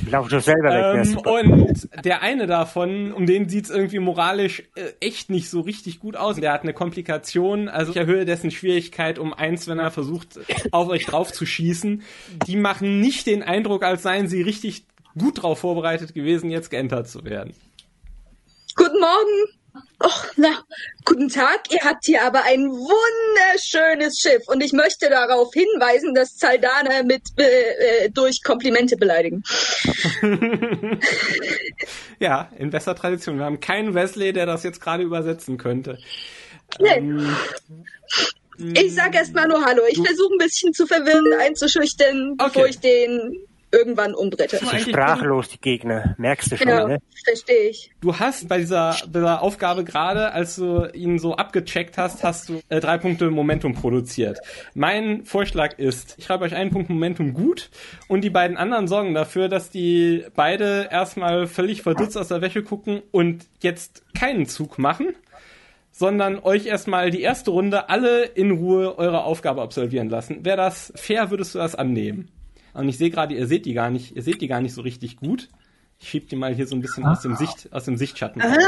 Lauf 0.09 0.27
doch 0.27 0.41
selber 0.41 0.69
weg. 0.69 1.05
Ähm, 1.05 1.19
wer 1.23 1.33
und 1.33 2.05
der 2.05 2.21
eine 2.21 2.47
davon, 2.47 3.13
um 3.13 3.25
den 3.25 3.49
sieht's 3.49 3.69
irgendwie 3.69 3.99
moralisch 3.99 4.63
äh, 4.75 4.93
echt 4.99 5.29
nicht 5.29 5.49
so 5.49 5.61
richtig 5.61 5.99
gut 5.99 6.15
aus. 6.15 6.35
Der 6.37 6.51
hat 6.51 6.63
eine 6.63 6.73
Komplikation, 6.73 7.69
also 7.69 7.91
ich 7.91 7.97
erhöhe 7.97 8.25
dessen 8.25 8.51
Schwierigkeit 8.51 9.19
um 9.19 9.33
eins, 9.33 9.67
wenn 9.67 9.79
er 9.79 9.91
versucht, 9.91 10.39
auf 10.71 10.89
euch 10.89 11.05
drauf 11.05 11.31
zu 11.31 11.45
schießen. 11.45 12.01
Die 12.47 12.55
machen 12.55 12.99
nicht 12.99 13.27
den 13.27 13.43
Eindruck, 13.43 13.83
als 13.83 14.03
seien 14.03 14.27
sie 14.27 14.41
richtig 14.41 14.85
gut 15.17 15.41
drauf 15.43 15.59
vorbereitet 15.59 16.13
gewesen, 16.13 16.49
jetzt 16.49 16.69
geentert 16.69 17.07
zu 17.07 17.23
werden. 17.23 17.53
Guten 18.75 18.99
Morgen. 18.99 19.62
Och, 19.99 20.25
na, 20.37 20.49
guten 21.05 21.29
Tag. 21.29 21.61
Ihr 21.71 21.79
habt 21.83 22.05
hier 22.05 22.21
aber 22.23 22.43
ein 22.43 22.69
wunderschönes 22.69 24.19
Schiff 24.19 24.43
und 24.47 24.61
ich 24.61 24.71
möchte 24.73 25.09
darauf 25.09 25.51
hinweisen, 25.53 26.13
dass 26.13 26.35
Zaldana 26.37 27.03
mit 27.03 27.23
äh, 27.37 28.09
durch 28.11 28.43
Komplimente 28.43 28.97
beleidigen. 28.97 29.43
Ja, 32.19 32.49
in 32.57 32.69
besser 32.69 32.95
Tradition. 32.95 33.37
Wir 33.37 33.45
haben 33.45 33.59
keinen 33.59 33.93
Wesley, 33.93 34.31
der 34.31 34.45
das 34.45 34.63
jetzt 34.63 34.79
gerade 34.79 35.03
übersetzen 35.03 35.57
könnte. 35.57 35.97
Nee. 36.79 36.97
Ähm, 36.97 37.35
Ich 38.75 38.93
sag 38.95 39.13
erst 39.15 39.33
mal 39.33 39.47
nur 39.47 39.65
Hallo. 39.65 39.81
Ich 39.89 39.97
versuche 39.97 40.33
ein 40.35 40.37
bisschen 40.37 40.71
zu 40.73 40.85
verwirren, 40.87 41.25
einzuschüchtern, 41.41 42.37
bevor 42.37 42.61
Okay. 42.63 42.69
ich 42.69 42.79
den 42.79 43.45
irgendwann 43.73 44.13
umbrette. 44.13 44.57
sind 44.57 44.69
sprachlos, 44.81 45.49
die 45.49 45.59
Gegner. 45.59 46.15
Merkst 46.17 46.51
du 46.51 46.57
schon, 46.57 46.67
Genau, 46.67 46.87
ne? 46.87 46.99
verstehe 47.25 47.69
ich. 47.69 47.91
Du 48.01 48.17
hast 48.17 48.47
bei 48.47 48.59
dieser, 48.59 48.95
bei 49.07 49.19
dieser 49.19 49.41
Aufgabe 49.41 49.83
gerade, 49.83 50.31
als 50.31 50.55
du 50.55 50.85
ihn 50.93 51.17
so 51.19 51.35
abgecheckt 51.35 51.97
hast, 51.97 52.23
hast 52.23 52.49
du 52.49 52.61
äh, 52.69 52.79
drei 52.79 52.97
Punkte 52.97 53.29
Momentum 53.31 53.73
produziert. 53.73 54.39
Mein 54.75 55.25
Vorschlag 55.25 55.79
ist, 55.79 56.15
ich 56.17 56.25
schreibe 56.25 56.45
euch 56.45 56.55
einen 56.55 56.69
Punkt 56.69 56.89
Momentum 56.89 57.33
gut 57.33 57.69
und 58.07 58.21
die 58.21 58.29
beiden 58.29 58.55
anderen 58.57 58.87
sorgen 58.87 59.13
dafür, 59.13 59.49
dass 59.49 59.71
die 59.71 60.23
beide 60.35 60.87
erstmal 60.91 61.47
völlig 61.47 61.81
verdutzt 61.81 62.17
aus 62.17 62.27
der 62.27 62.41
Wäsche 62.41 62.63
gucken 62.63 63.01
und 63.11 63.45
jetzt 63.61 64.03
keinen 64.13 64.45
Zug 64.45 64.77
machen, 64.77 65.15
sondern 65.91 66.39
euch 66.39 66.65
erstmal 66.67 67.09
die 67.11 67.21
erste 67.21 67.51
Runde 67.51 67.89
alle 67.89 68.23
in 68.23 68.51
Ruhe 68.51 68.97
eure 68.97 69.23
Aufgabe 69.23 69.61
absolvieren 69.61 70.09
lassen. 70.09 70.45
Wäre 70.45 70.57
das 70.57 70.93
fair, 70.95 71.31
würdest 71.31 71.55
du 71.55 71.59
das 71.59 71.75
annehmen? 71.75 72.29
Und 72.73 72.89
ich 72.89 72.97
sehe 72.97 73.09
gerade, 73.09 73.35
ihr 73.35 73.47
seht 73.47 73.65
die 73.65 73.73
gar 73.73 73.89
nicht, 73.89 74.15
ihr 74.15 74.21
seht 74.21 74.41
die 74.41 74.47
gar 74.47 74.61
nicht 74.61 74.73
so 74.73 74.81
richtig 74.81 75.17
gut. 75.17 75.49
Ich 75.99 76.09
schieb 76.09 76.27
die 76.27 76.35
mal 76.35 76.53
hier 76.53 76.67
so 76.67 76.75
ein 76.75 76.81
bisschen 76.81 77.05
aus 77.05 77.21
dem 77.21 77.35
Sicht, 77.35 77.71
aus 77.71 77.85
dem 77.85 77.95
Sichtschatten. 77.95 78.41
raus. 78.41 78.57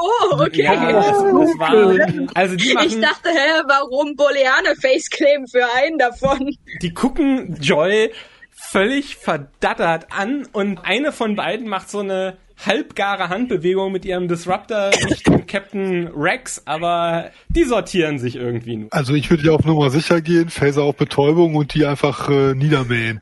oh, 0.00 0.40
okay. 0.40 0.62
Ja, 0.62 0.92
das, 0.92 1.16
das 1.16 1.58
war, 1.58 2.30
also 2.34 2.54
die 2.54 2.68
ich 2.68 2.74
machen, 2.74 3.02
dachte, 3.02 3.30
hä, 3.30 3.62
warum 3.66 4.14
Boleane 4.14 4.76
Faceclaim 4.80 5.46
für 5.48 5.66
einen 5.74 5.98
davon? 5.98 6.56
die 6.82 6.94
gucken 6.94 7.56
Joy 7.60 8.12
völlig 8.52 9.16
verdattert 9.16 10.06
an 10.10 10.46
und 10.52 10.78
eine 10.84 11.12
von 11.12 11.36
beiden 11.36 11.68
macht 11.68 11.90
so 11.90 12.00
eine 12.00 12.36
halbgare 12.64 13.28
Handbewegung 13.28 13.92
mit 13.92 14.04
ihrem 14.04 14.28
Disruptor 14.28 14.90
Richtung 15.08 15.46
Captain 15.46 16.08
Rex, 16.08 16.62
aber 16.66 17.30
die 17.48 17.64
sortieren 17.64 18.18
sich 18.18 18.36
irgendwie 18.36 18.76
nur. 18.76 18.92
Also 18.92 19.14
ich 19.14 19.30
würde 19.30 19.44
ja 19.44 19.52
auf 19.52 19.64
Nummer 19.64 19.90
sicher 19.90 20.20
gehen, 20.20 20.48
Phaser 20.50 20.82
auf 20.82 20.96
Betäubung 20.96 21.54
und 21.54 21.74
die 21.74 21.86
einfach 21.86 22.28
äh, 22.28 22.54
niedermähen. 22.54 23.20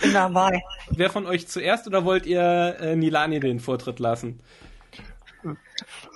Bin 0.00 0.12
dabei. 0.12 0.62
Wer 0.90 1.10
von 1.10 1.26
euch 1.26 1.46
zuerst 1.48 1.86
oder 1.86 2.04
wollt 2.04 2.26
ihr 2.26 2.76
äh, 2.80 2.96
Nilani 2.96 3.40
den 3.40 3.60
Vortritt 3.60 3.98
lassen? 3.98 4.40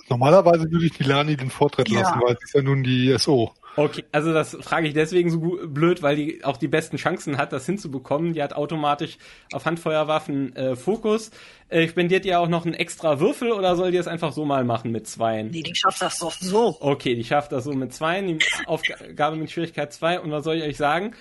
Normalerweise 0.08 0.70
würde 0.70 0.86
ich 0.86 0.98
Nilani 0.98 1.36
den 1.36 1.50
Vortritt 1.50 1.88
Ja. 1.88 2.00
lassen, 2.00 2.20
weil 2.24 2.36
sie 2.38 2.44
ist 2.44 2.54
ja 2.54 2.62
nun 2.62 2.82
die 2.84 3.14
SO. 3.18 3.52
Okay, 3.76 4.04
also 4.10 4.32
das 4.32 4.56
frage 4.60 4.88
ich 4.88 4.94
deswegen 4.94 5.30
so 5.30 5.38
gu- 5.40 5.66
blöd, 5.68 6.02
weil 6.02 6.16
die 6.16 6.44
auch 6.44 6.56
die 6.56 6.68
besten 6.68 6.96
Chancen 6.96 7.36
hat, 7.36 7.52
das 7.52 7.66
hinzubekommen. 7.66 8.32
Die 8.32 8.42
hat 8.42 8.54
automatisch 8.54 9.18
auf 9.52 9.66
Handfeuerwaffen 9.66 10.56
äh, 10.56 10.76
Fokus. 10.76 11.30
Äh, 11.68 11.86
spendiert 11.88 12.24
ihr 12.24 12.40
auch 12.40 12.48
noch 12.48 12.64
einen 12.64 12.74
extra 12.74 13.20
Würfel 13.20 13.52
oder 13.52 13.76
soll 13.76 13.90
die 13.90 13.98
es 13.98 14.06
einfach 14.08 14.32
so 14.32 14.44
mal 14.44 14.64
machen 14.64 14.92
mit 14.92 15.06
zweien? 15.06 15.50
Nee, 15.50 15.62
die 15.62 15.74
schafft 15.74 16.00
das 16.00 16.18
doch 16.18 16.32
so. 16.32 16.76
Okay, 16.80 17.14
die 17.14 17.24
schafft 17.24 17.52
das 17.52 17.64
so 17.64 17.72
mit 17.72 17.92
zweien, 17.92 18.26
die 18.26 18.38
Aufgabe 18.66 19.36
mit 19.36 19.50
Schwierigkeit 19.50 19.92
zwei. 19.92 20.20
Und 20.20 20.30
was 20.30 20.44
soll 20.44 20.56
ich 20.56 20.62
euch 20.64 20.76
sagen? 20.76 21.12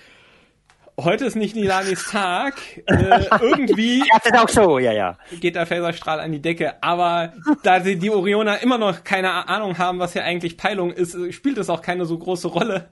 Heute 0.98 1.26
ist 1.26 1.36
nicht 1.36 1.54
Nilanis 1.54 2.08
Tag. 2.10 2.54
Äh, 2.86 3.26
irgendwie 3.40 3.98
Ja, 4.08 4.18
das 4.22 4.32
ist 4.32 4.38
auch 4.38 4.48
so, 4.48 4.78
ja, 4.78 4.92
ja. 4.92 5.18
geht 5.40 5.54
der 5.54 5.66
Phaserstrahl 5.66 6.20
an 6.20 6.32
die 6.32 6.40
Decke. 6.40 6.82
Aber 6.82 7.34
da 7.62 7.80
sie 7.80 7.96
die 7.98 8.10
Orioner 8.10 8.62
immer 8.62 8.78
noch 8.78 9.04
keine 9.04 9.48
Ahnung 9.48 9.76
haben, 9.76 9.98
was 9.98 10.14
hier 10.14 10.24
eigentlich 10.24 10.56
Peilung 10.56 10.90
ist, 10.92 11.14
äh, 11.14 11.32
spielt 11.32 11.58
es 11.58 11.68
auch 11.68 11.82
keine 11.82 12.06
so 12.06 12.18
große 12.18 12.48
Rolle. 12.48 12.88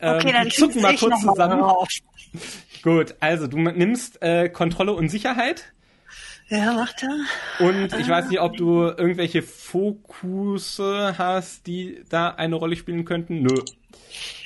Ähm, 0.00 0.16
Okay, 0.16 0.32
dann 0.32 0.50
zucken 0.50 0.82
mal 0.82 0.96
kurz 0.96 1.22
mal 1.22 1.32
zusammen. 1.34 1.60
drauf. 1.60 1.88
Gut, 2.82 3.14
also 3.20 3.46
du 3.46 3.58
nimmst 3.58 4.20
äh, 4.20 4.48
Kontrolle 4.48 4.92
und 4.92 5.08
Sicherheit. 5.08 5.72
Ja, 6.48 6.76
warte. 6.76 7.08
Und 7.60 7.98
ich 7.98 8.08
weiß 8.08 8.28
nicht, 8.28 8.40
ob 8.40 8.56
du 8.56 8.82
irgendwelche 8.82 9.40
Fokusse 9.42 11.14
hast, 11.16 11.66
die 11.66 12.02
da 12.10 12.30
eine 12.30 12.56
Rolle 12.56 12.76
spielen 12.76 13.04
könnten. 13.04 13.42
Nö. 13.42 13.62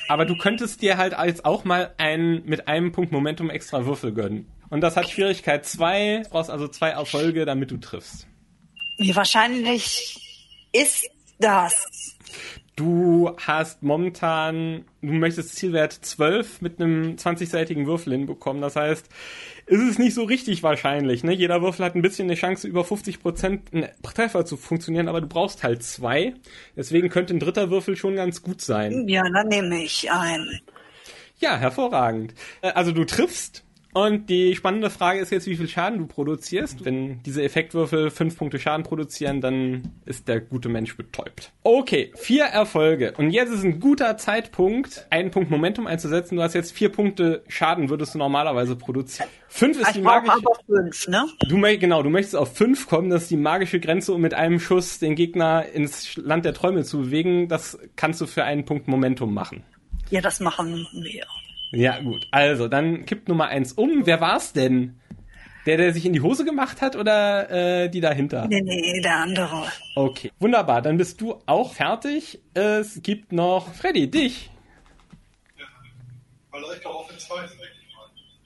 Aber 0.08 0.24
du 0.24 0.36
könntest 0.36 0.82
dir 0.82 0.96
halt 0.96 1.14
jetzt 1.26 1.44
auch 1.44 1.64
mal 1.64 1.94
ein, 1.98 2.42
mit 2.44 2.66
einem 2.66 2.92
Punkt 2.92 3.12
Momentum 3.12 3.50
extra 3.50 3.84
Würfel 3.86 4.12
gönnen. 4.12 4.50
Und 4.70 4.80
das 4.80 4.96
hat 4.96 5.08
Schwierigkeit 5.08 5.64
zwei. 5.66 6.22
Du 6.24 6.30
brauchst 6.30 6.50
also 6.50 6.68
zwei 6.68 6.90
Erfolge, 6.90 7.44
damit 7.44 7.70
du 7.70 7.76
triffst. 7.76 8.26
Wie 8.98 9.14
wahrscheinlich 9.14 10.18
ist 10.72 11.08
das? 11.38 11.74
Du 12.78 13.32
hast 13.44 13.82
momentan, 13.82 14.84
du 15.02 15.12
möchtest 15.12 15.56
Zielwert 15.56 15.92
12 15.92 16.60
mit 16.60 16.80
einem 16.80 17.16
20-seitigen 17.16 17.88
Würfel 17.88 18.12
hinbekommen. 18.12 18.62
Das 18.62 18.76
heißt, 18.76 19.08
ist 19.66 19.82
es 19.82 19.98
nicht 19.98 20.14
so 20.14 20.22
richtig 20.22 20.62
wahrscheinlich. 20.62 21.24
Ne? 21.24 21.32
Jeder 21.32 21.60
Würfel 21.60 21.84
hat 21.84 21.96
ein 21.96 22.02
bisschen 22.02 22.28
eine 22.28 22.36
Chance, 22.36 22.68
über 22.68 22.82
50% 22.82 23.72
einen 23.72 23.88
Treffer 24.04 24.44
zu 24.44 24.56
funktionieren, 24.56 25.08
aber 25.08 25.20
du 25.20 25.26
brauchst 25.26 25.64
halt 25.64 25.82
zwei. 25.82 26.34
Deswegen 26.76 27.08
könnte 27.08 27.34
ein 27.34 27.40
dritter 27.40 27.68
Würfel 27.68 27.96
schon 27.96 28.14
ganz 28.14 28.44
gut 28.44 28.60
sein. 28.60 29.08
Ja, 29.08 29.24
dann 29.28 29.48
nehme 29.48 29.82
ich 29.82 30.08
ein. 30.12 30.60
Ja, 31.40 31.56
hervorragend. 31.56 32.32
Äh, 32.60 32.70
Also 32.74 32.92
du 32.92 33.04
triffst. 33.04 33.64
Und 33.98 34.30
die 34.30 34.54
spannende 34.54 34.90
Frage 34.90 35.18
ist 35.18 35.32
jetzt, 35.32 35.48
wie 35.48 35.56
viel 35.56 35.66
Schaden 35.66 35.98
du 35.98 36.06
produzierst. 36.06 36.84
Wenn 36.84 37.20
diese 37.24 37.42
Effektwürfel 37.42 38.10
fünf 38.10 38.38
Punkte 38.38 38.60
Schaden 38.60 38.84
produzieren, 38.84 39.40
dann 39.40 39.90
ist 40.06 40.28
der 40.28 40.40
gute 40.40 40.68
Mensch 40.68 40.96
betäubt. 40.96 41.50
Okay, 41.64 42.12
vier 42.14 42.44
Erfolge. 42.44 43.14
Und 43.18 43.32
jetzt 43.32 43.52
ist 43.52 43.64
ein 43.64 43.80
guter 43.80 44.16
Zeitpunkt, 44.16 45.08
einen 45.10 45.32
Punkt 45.32 45.50
Momentum 45.50 45.88
einzusetzen. 45.88 46.36
Du 46.36 46.42
hast 46.42 46.54
jetzt 46.54 46.70
vier 46.70 46.90
Punkte 46.90 47.42
Schaden, 47.48 47.90
würdest 47.90 48.14
du 48.14 48.18
normalerweise 48.18 48.76
produzieren. 48.76 49.28
Fünf 49.48 49.80
ist 49.80 49.92
die 49.96 49.98
Ich 49.98 50.04
brauche 50.04 50.26
magische... 50.26 50.46
aber 50.46 50.82
fünf, 50.82 51.08
ne? 51.08 51.26
Du 51.48 51.56
möchtest, 51.56 51.80
genau, 51.80 52.02
du 52.04 52.10
möchtest 52.10 52.36
auf 52.36 52.56
fünf 52.56 52.86
kommen, 52.86 53.10
das 53.10 53.22
ist 53.22 53.32
die 53.32 53.36
magische 53.36 53.80
Grenze, 53.80 54.12
um 54.12 54.20
mit 54.20 54.32
einem 54.32 54.60
Schuss 54.60 55.00
den 55.00 55.16
Gegner 55.16 55.66
ins 55.66 56.14
Land 56.16 56.44
der 56.44 56.54
Träume 56.54 56.84
zu 56.84 56.98
bewegen. 57.00 57.48
Das 57.48 57.76
kannst 57.96 58.20
du 58.20 58.26
für 58.26 58.44
einen 58.44 58.64
Punkt 58.64 58.86
Momentum 58.86 59.34
machen. 59.34 59.64
Ja, 60.10 60.20
das 60.20 60.38
machen 60.38 60.86
wir. 60.92 61.26
Ja, 61.72 62.00
gut. 62.00 62.26
Also, 62.30 62.68
dann 62.68 63.04
kippt 63.04 63.28
Nummer 63.28 63.48
eins 63.48 63.72
um. 63.72 64.06
Wer 64.06 64.20
war's 64.20 64.52
denn? 64.52 65.00
Der, 65.66 65.76
der 65.76 65.92
sich 65.92 66.06
in 66.06 66.14
die 66.14 66.22
Hose 66.22 66.44
gemacht 66.44 66.80
hat 66.80 66.96
oder 66.96 67.50
äh, 67.50 67.88
die 67.90 68.00
dahinter? 68.00 68.46
Nee, 68.48 68.62
nee, 68.62 69.00
der 69.02 69.16
andere. 69.16 69.64
Okay, 69.96 70.32
wunderbar. 70.38 70.80
Dann 70.80 70.96
bist 70.96 71.20
du 71.20 71.42
auch 71.44 71.74
fertig. 71.74 72.40
Es 72.54 73.02
gibt 73.02 73.32
noch 73.32 73.74
Freddy, 73.74 74.10
dich. 74.10 74.50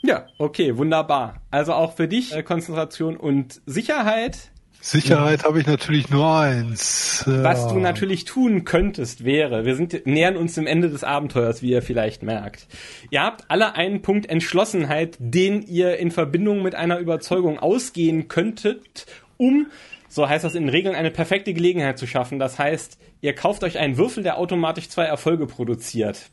Ja, 0.02 0.26
okay, 0.38 0.76
wunderbar. 0.76 1.40
Also 1.50 1.74
auch 1.74 1.94
für 1.94 2.08
dich 2.08 2.34
äh, 2.34 2.42
Konzentration 2.42 3.16
und 3.16 3.62
Sicherheit. 3.66 4.51
Sicherheit 4.84 5.44
habe 5.44 5.60
ich 5.60 5.66
natürlich 5.68 6.10
nur 6.10 6.28
eins. 6.28 7.22
Ja. 7.24 7.44
Was 7.44 7.68
du 7.68 7.78
natürlich 7.78 8.24
tun 8.24 8.64
könntest, 8.64 9.24
wäre, 9.24 9.64
wir 9.64 9.76
sind, 9.76 10.06
nähern 10.06 10.36
uns 10.36 10.54
dem 10.54 10.66
Ende 10.66 10.90
des 10.90 11.04
Abenteuers, 11.04 11.62
wie 11.62 11.70
ihr 11.70 11.82
vielleicht 11.82 12.24
merkt. 12.24 12.66
Ihr 13.10 13.22
habt 13.22 13.44
alle 13.48 13.76
einen 13.76 14.02
Punkt 14.02 14.28
Entschlossenheit, 14.28 15.16
den 15.20 15.62
ihr 15.62 15.98
in 15.98 16.10
Verbindung 16.10 16.64
mit 16.64 16.74
einer 16.74 16.98
Überzeugung 16.98 17.60
ausgehen 17.60 18.26
könntet, 18.26 19.06
um, 19.36 19.68
so 20.08 20.28
heißt 20.28 20.44
das 20.44 20.56
in 20.56 20.68
Regeln, 20.68 20.96
eine 20.96 21.12
perfekte 21.12 21.54
Gelegenheit 21.54 21.96
zu 21.96 22.08
schaffen. 22.08 22.40
Das 22.40 22.58
heißt, 22.58 22.98
ihr 23.20 23.36
kauft 23.36 23.62
euch 23.62 23.78
einen 23.78 23.96
Würfel, 23.98 24.24
der 24.24 24.36
automatisch 24.36 24.88
zwei 24.88 25.04
Erfolge 25.04 25.46
produziert. 25.46 26.28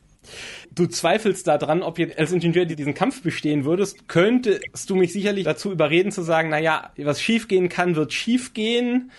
Du 0.72 0.86
zweifelst 0.86 1.46
daran, 1.46 1.82
ob 1.82 1.98
ihr 1.98 2.18
als 2.18 2.32
Ingenieur 2.32 2.64
diesen 2.64 2.94
Kampf 2.94 3.22
bestehen 3.22 3.64
würdest, 3.64 4.08
könntest 4.08 4.88
du 4.88 4.94
mich 4.94 5.12
sicherlich 5.12 5.44
dazu 5.44 5.72
überreden 5.72 6.12
zu 6.12 6.22
sagen, 6.22 6.50
naja, 6.50 6.92
was 6.96 7.20
schiefgehen 7.20 7.68
kann, 7.68 7.96
wird 7.96 8.12
schiefgehen, 8.12 9.10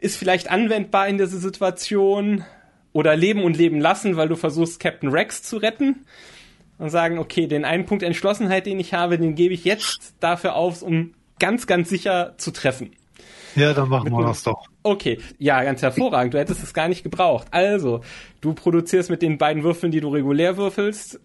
ist 0.00 0.16
vielleicht 0.16 0.50
anwendbar 0.50 1.08
in 1.08 1.18
dieser 1.18 1.38
Situation, 1.38 2.44
oder 2.94 3.16
leben 3.16 3.42
und 3.42 3.58
leben 3.58 3.80
lassen, 3.80 4.16
weil 4.16 4.28
du 4.28 4.36
versuchst, 4.36 4.80
Captain 4.80 5.10
Rex 5.10 5.42
zu 5.42 5.58
retten 5.58 6.06
und 6.78 6.88
sagen, 6.88 7.18
okay, 7.18 7.46
den 7.46 7.66
einen 7.66 7.84
Punkt 7.84 8.02
Entschlossenheit, 8.02 8.64
den 8.64 8.80
ich 8.80 8.94
habe, 8.94 9.18
den 9.18 9.34
gebe 9.34 9.52
ich 9.52 9.64
jetzt 9.64 10.14
dafür 10.20 10.54
auf, 10.54 10.80
um 10.80 11.12
ganz, 11.38 11.66
ganz 11.66 11.90
sicher 11.90 12.34
zu 12.38 12.52
treffen. 12.52 12.92
Ja, 13.56 13.72
dann 13.72 13.88
machen 13.88 14.10
wir 14.10 14.24
das 14.24 14.42
doch. 14.42 14.66
Okay, 14.82 15.18
ja, 15.38 15.62
ganz 15.62 15.82
hervorragend. 15.82 16.34
Du 16.34 16.38
hättest 16.38 16.62
es 16.62 16.74
gar 16.74 16.88
nicht 16.88 17.02
gebraucht. 17.02 17.48
Also, 17.50 18.00
du 18.40 18.54
produzierst 18.54 19.10
mit 19.10 19.22
den 19.22 19.38
beiden 19.38 19.62
Würfeln, 19.62 19.92
die 19.92 20.00
du 20.00 20.08
regulär 20.08 20.56
würfelst, 20.56 21.20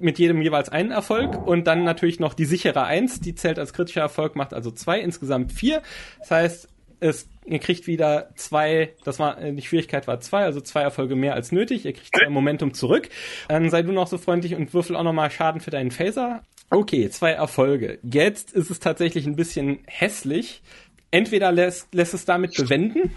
mit 0.00 0.18
jedem 0.18 0.42
jeweils 0.42 0.68
einen 0.68 0.90
Erfolg 0.90 1.46
und 1.46 1.66
dann 1.66 1.84
natürlich 1.84 2.20
noch 2.20 2.34
die 2.34 2.44
sichere 2.44 2.84
Eins, 2.84 3.20
die 3.20 3.34
zählt 3.34 3.58
als 3.58 3.72
kritischer 3.72 4.00
Erfolg, 4.00 4.34
macht 4.34 4.54
also 4.54 4.70
zwei, 4.70 5.00
insgesamt 5.00 5.52
vier. 5.52 5.82
Das 6.18 6.30
heißt, 6.30 6.68
es, 7.00 7.28
ihr 7.46 7.58
kriegt 7.58 7.86
wieder 7.86 8.30
zwei, 8.34 8.94
das 9.04 9.18
war, 9.18 9.36
die 9.36 9.62
Schwierigkeit 9.62 10.06
war 10.08 10.20
zwei, 10.20 10.44
also 10.44 10.60
zwei 10.60 10.82
Erfolge 10.82 11.16
mehr 11.16 11.34
als 11.34 11.52
nötig. 11.52 11.84
Ihr 11.84 11.92
kriegt 11.92 12.16
zwei 12.16 12.28
Momentum 12.28 12.74
zurück. 12.74 13.08
Dann 13.48 13.70
sei 13.70 13.82
du 13.82 13.92
noch 13.92 14.08
so 14.08 14.18
freundlich 14.18 14.54
und 14.54 14.74
würfel 14.74 14.96
auch 14.96 15.04
nochmal 15.04 15.30
Schaden 15.30 15.60
für 15.60 15.70
deinen 15.70 15.90
Phaser. 15.90 16.42
Okay, 16.70 17.08
zwei 17.10 17.30
Erfolge. 17.30 17.98
Jetzt 18.02 18.52
ist 18.52 18.70
es 18.70 18.80
tatsächlich 18.80 19.26
ein 19.26 19.36
bisschen 19.36 19.78
hässlich. 19.86 20.62
Entweder 21.10 21.52
lässt, 21.52 21.94
lässt 21.94 22.14
es 22.14 22.24
damit 22.24 22.54
bewenden 22.56 23.10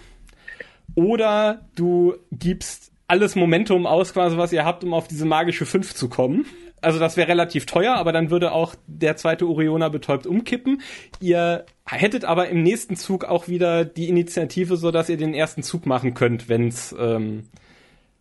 oder 0.96 1.66
du 1.76 2.16
gibst 2.32 2.92
alles 3.08 3.36
Momentum 3.36 3.86
aus, 3.86 4.14
quasi 4.14 4.38
was 4.38 4.54
ihr 4.54 4.64
habt, 4.64 4.84
um 4.84 4.94
auf 4.94 5.08
diese 5.08 5.26
magische 5.26 5.66
5 5.66 5.94
zu 5.94 6.08
kommen. 6.08 6.46
Also 6.82 6.98
das 6.98 7.16
wäre 7.16 7.28
relativ 7.28 7.66
teuer, 7.66 7.96
aber 7.96 8.12
dann 8.12 8.32
würde 8.32 8.54
auch 8.54 8.74
der 8.88 9.16
zweite 9.16 9.48
Oriona 9.48 9.90
betäubt 9.90 10.26
umkippen. 10.26 10.82
Ihr 11.20 11.66
hättet 11.86 12.26
aber 12.26 12.50
im 12.50 12.64
nächsten 12.64 12.96
Zug 12.96 13.26
auch 13.26 13.48
wieder 13.48 13.86
die 13.86 14.10
Initiative, 14.10 14.78
so 14.78 14.90
dass 14.90 15.10
ihr 15.10 15.18
den 15.18 15.34
ersten 15.34 15.62
Zug 15.62 15.86
machen 15.86 16.16
könnt, 16.16 16.50
wenn's, 16.50 16.96
ähm, 16.98 17.50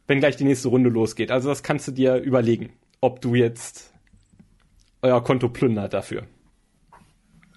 wenn 0.07 0.21
gleich 0.21 0.37
die 0.37 0.45
nächste 0.45 0.69
Runde 0.69 0.91
losgeht. 0.91 1.31
Also 1.31 1.49
das 1.49 1.63
kannst 1.63 1.89
du 1.89 1.93
dir 1.93 2.17
überlegen, 2.17 2.71
ob 3.01 3.23
du 3.23 3.35
jetzt 3.35 3.95
euer 5.01 5.25
Konto 5.25 5.49
plündert 5.49 5.95
dafür. 5.95 6.25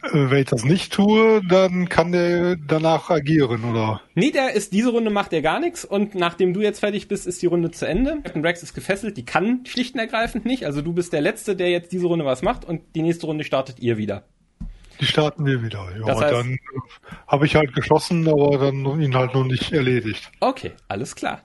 Äh, 0.04 0.30
Wenn 0.30 0.40
ich 0.40 0.46
das 0.50 0.64
nicht 0.66 0.92
tue, 0.94 1.42
dann 1.48 1.88
kann 1.90 2.12
der 2.12 2.56
danach 2.58 3.10
agieren, 3.10 3.64
oder? 3.64 4.02
Nee, 4.16 4.32
der 4.32 4.54
ist, 4.54 4.74
diese 4.74 4.90
Runde 4.92 5.10
macht 5.10 5.32
er 5.34 5.42
gar 5.42 5.60
nichts 5.60 5.86
und 5.86 6.14
nachdem 6.16 6.54
du 6.54 6.62
jetzt 6.62 6.80
fertig 6.80 7.08
bist, 7.08 7.26
ist 7.28 7.42
die 7.42 7.46
Runde 7.48 7.72
zu 7.72 7.88
Ende. 7.88 8.20
Captain 8.24 8.46
Rex 8.46 8.64
ist 8.64 8.74
gefesselt, 8.74 9.18
die 9.18 9.26
kann 9.26 9.66
schlicht 9.66 9.94
und 9.96 10.00
ergreifend 10.02 10.46
nicht. 10.46 10.66
Also 10.66 10.82
du 10.82 10.94
bist 10.94 11.14
der 11.14 11.22
Letzte, 11.22 11.56
der 11.56 11.70
jetzt 11.70 11.92
diese 11.92 12.08
Runde 12.08 12.26
was 12.26 12.42
macht 12.42 12.66
und 12.66 12.82
die 12.96 13.02
nächste 13.02 13.26
Runde 13.28 13.44
startet 13.44 13.80
ihr 13.80 13.98
wieder. 13.98 14.24
Die 15.02 15.06
starten 15.06 15.46
wir 15.46 15.64
wieder. 15.64 15.88
Ja, 16.00 16.06
Das 16.06 16.18
heißt- 16.20 16.32
dann 16.32 16.58
habe 17.28 17.46
ich 17.46 17.56
halt 17.56 17.74
geschossen, 17.74 18.28
aber 18.28 18.58
dann 18.60 19.02
ihn 19.02 19.16
halt 19.16 19.34
noch 19.34 19.46
nicht 19.46 19.72
erledigt. 19.74 20.32
Okay, 20.40 20.72
alles 20.88 21.16
klar. 21.16 21.42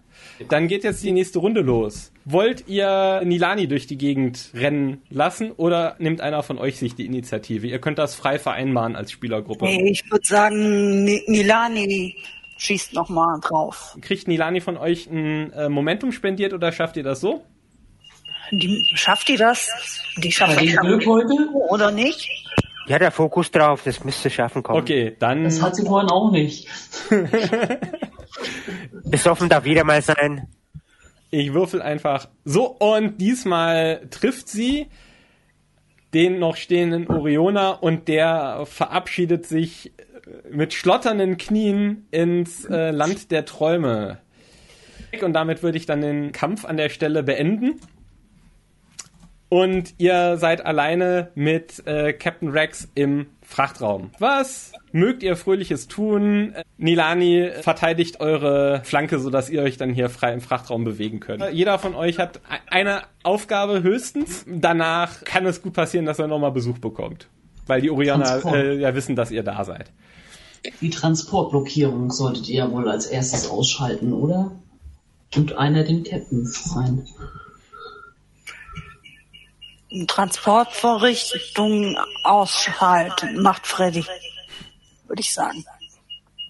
Dann 0.49 0.69
geht 0.69 0.85
jetzt 0.85 1.03
die 1.03 1.13
nächste 1.13 1.39
Runde 1.39 1.61
los. 1.63 2.13
Wollt 2.31 2.69
ihr 2.69 3.23
Nilani 3.25 3.69
durch 3.69 3.87
die 3.87 3.97
Gegend 3.97 4.51
rennen 4.53 5.01
lassen 5.09 5.51
oder 5.53 5.97
nimmt 5.99 6.21
einer 6.21 6.43
von 6.43 6.59
euch 6.59 6.79
sich 6.79 6.95
die 6.95 7.07
Initiative? 7.07 7.67
Ihr 7.67 7.79
könnt 7.81 7.99
das 7.99 8.15
frei 8.15 8.39
vereinbaren 8.39 8.97
als 8.97 9.13
Spielergruppe. 9.13 9.65
Nee, 9.65 9.91
ich 9.91 10.11
würde 10.11 10.27
sagen, 10.27 11.05
Ni- 11.05 11.23
Nilani 11.27 12.17
schießt 12.59 12.93
noch 12.93 13.09
mal 13.09 13.41
drauf. 13.41 13.97
Kriegt 14.03 14.29
Nilani 14.29 14.61
von 14.61 14.77
euch 14.77 15.07
ein 15.07 15.53
äh, 15.55 15.69
Momentum 15.71 16.13
spendiert 16.13 16.53
oder 16.53 16.71
schafft 16.71 16.99
ihr 16.99 17.03
das 17.03 17.21
so? 17.21 17.43
Die, 18.51 18.85
schafft 18.95 19.29
die 19.29 19.37
das? 19.37 19.71
Die 20.19 20.31
schafft 20.33 20.57
das 20.57 20.85
Ölbeutel? 20.85 21.49
oder 21.71 21.91
nicht? 21.91 22.29
Ja, 22.89 22.99
der 22.99 23.11
Fokus 23.11 23.51
drauf, 23.51 23.83
das 23.85 24.05
müsste 24.05 24.29
schaffen 24.29 24.63
kommen. 24.63 24.81
Okay, 24.83 25.17
dann 25.19 25.45
Das 25.45 25.63
hat 25.63 25.77
sie 25.77 25.85
vorhin 25.87 26.11
auch 26.11 26.31
nicht. 26.31 26.67
Besoffen 29.05 29.49
darf 29.49 29.65
jeder 29.67 29.85
mal 29.85 30.03
sein. 30.03 30.47
Ich 31.31 31.53
würfel 31.53 31.83
einfach 31.83 32.29
so 32.45 32.67
und 32.67 33.21
diesmal 33.21 34.07
trifft 34.11 34.49
sie 34.49 34.87
den 36.15 36.39
noch 36.39 36.57
stehenden 36.57 37.07
Oriona 37.09 37.71
und 37.71 38.09
der 38.09 38.65
verabschiedet 38.65 39.47
sich 39.47 39.93
mit 40.51 40.73
schlotternden 40.73 41.37
Knien 41.37 42.07
ins 42.11 42.65
äh, 42.65 42.91
Land 42.91 43.31
der 43.31 43.45
Träume. 43.45 44.19
Und 45.23 45.33
damit 45.33 45.63
würde 45.63 45.79
ich 45.79 45.87
dann 45.87 46.01
den 46.01 46.33
Kampf 46.33 46.65
an 46.65 46.77
der 46.77 46.89
Stelle 46.89 47.23
beenden. 47.23 47.81
Und 49.49 49.95
ihr 49.99 50.37
seid 50.37 50.65
alleine 50.65 51.31
mit 51.35 51.87
äh, 51.87 52.13
Captain 52.13 52.51
Rex 52.51 52.91
im 52.95 53.27
Frachtraum. 53.51 54.11
Was 54.19 54.73
mögt 54.93 55.23
ihr 55.23 55.35
Fröhliches 55.35 55.89
tun? 55.89 56.55
Nilani 56.77 57.51
verteidigt 57.63 58.21
eure 58.21 58.83
Flanke, 58.85 59.19
sodass 59.19 59.49
ihr 59.49 59.63
euch 59.63 59.79
dann 59.79 59.95
hier 59.95 60.11
frei 60.11 60.35
im 60.35 60.43
Frachtraum 60.43 60.85
bewegen 60.85 61.19
könnt. 61.19 61.43
Äh, 61.43 61.51
Jeder 61.51 61.79
von 61.79 61.95
euch 61.95 62.19
hat 62.19 62.37
e- 62.37 62.41
eine 62.71 63.03
Aufgabe 63.23 63.83
höchstens. 63.83 64.45
Danach 64.47 65.25
kann 65.25 65.47
es 65.47 65.63
gut 65.63 65.73
passieren, 65.73 66.05
dass 66.05 66.19
er 66.19 66.27
nochmal 66.29 66.53
Besuch 66.53 66.79
bekommt. 66.79 67.29
Weil 67.67 67.81
die 67.81 67.91
Orianer 67.91 68.45
äh, 68.53 68.79
ja 68.79 68.95
wissen, 68.95 69.17
dass 69.17 69.31
ihr 69.31 69.43
da 69.43 69.65
seid. 69.65 69.91
Die 70.83 70.91
Transportblockierung 70.91 72.11
solltet 72.11 72.51
ihr 72.51 72.57
ja 72.57 72.71
wohl 72.71 72.87
als 72.89 73.07
erstes 73.07 73.49
ausschalten, 73.49 74.13
oder? 74.13 74.53
Und 75.35 75.57
einer 75.57 75.85
den 75.85 76.05
Captain 76.05 76.43
befreien. 76.45 77.07
Transportvorrichtung 80.07 81.97
ausschalten, 82.25 83.41
macht 83.43 83.67
Freddy. 83.67 84.05
Würde 85.07 85.21
ich 85.21 85.33
sagen. 85.33 85.65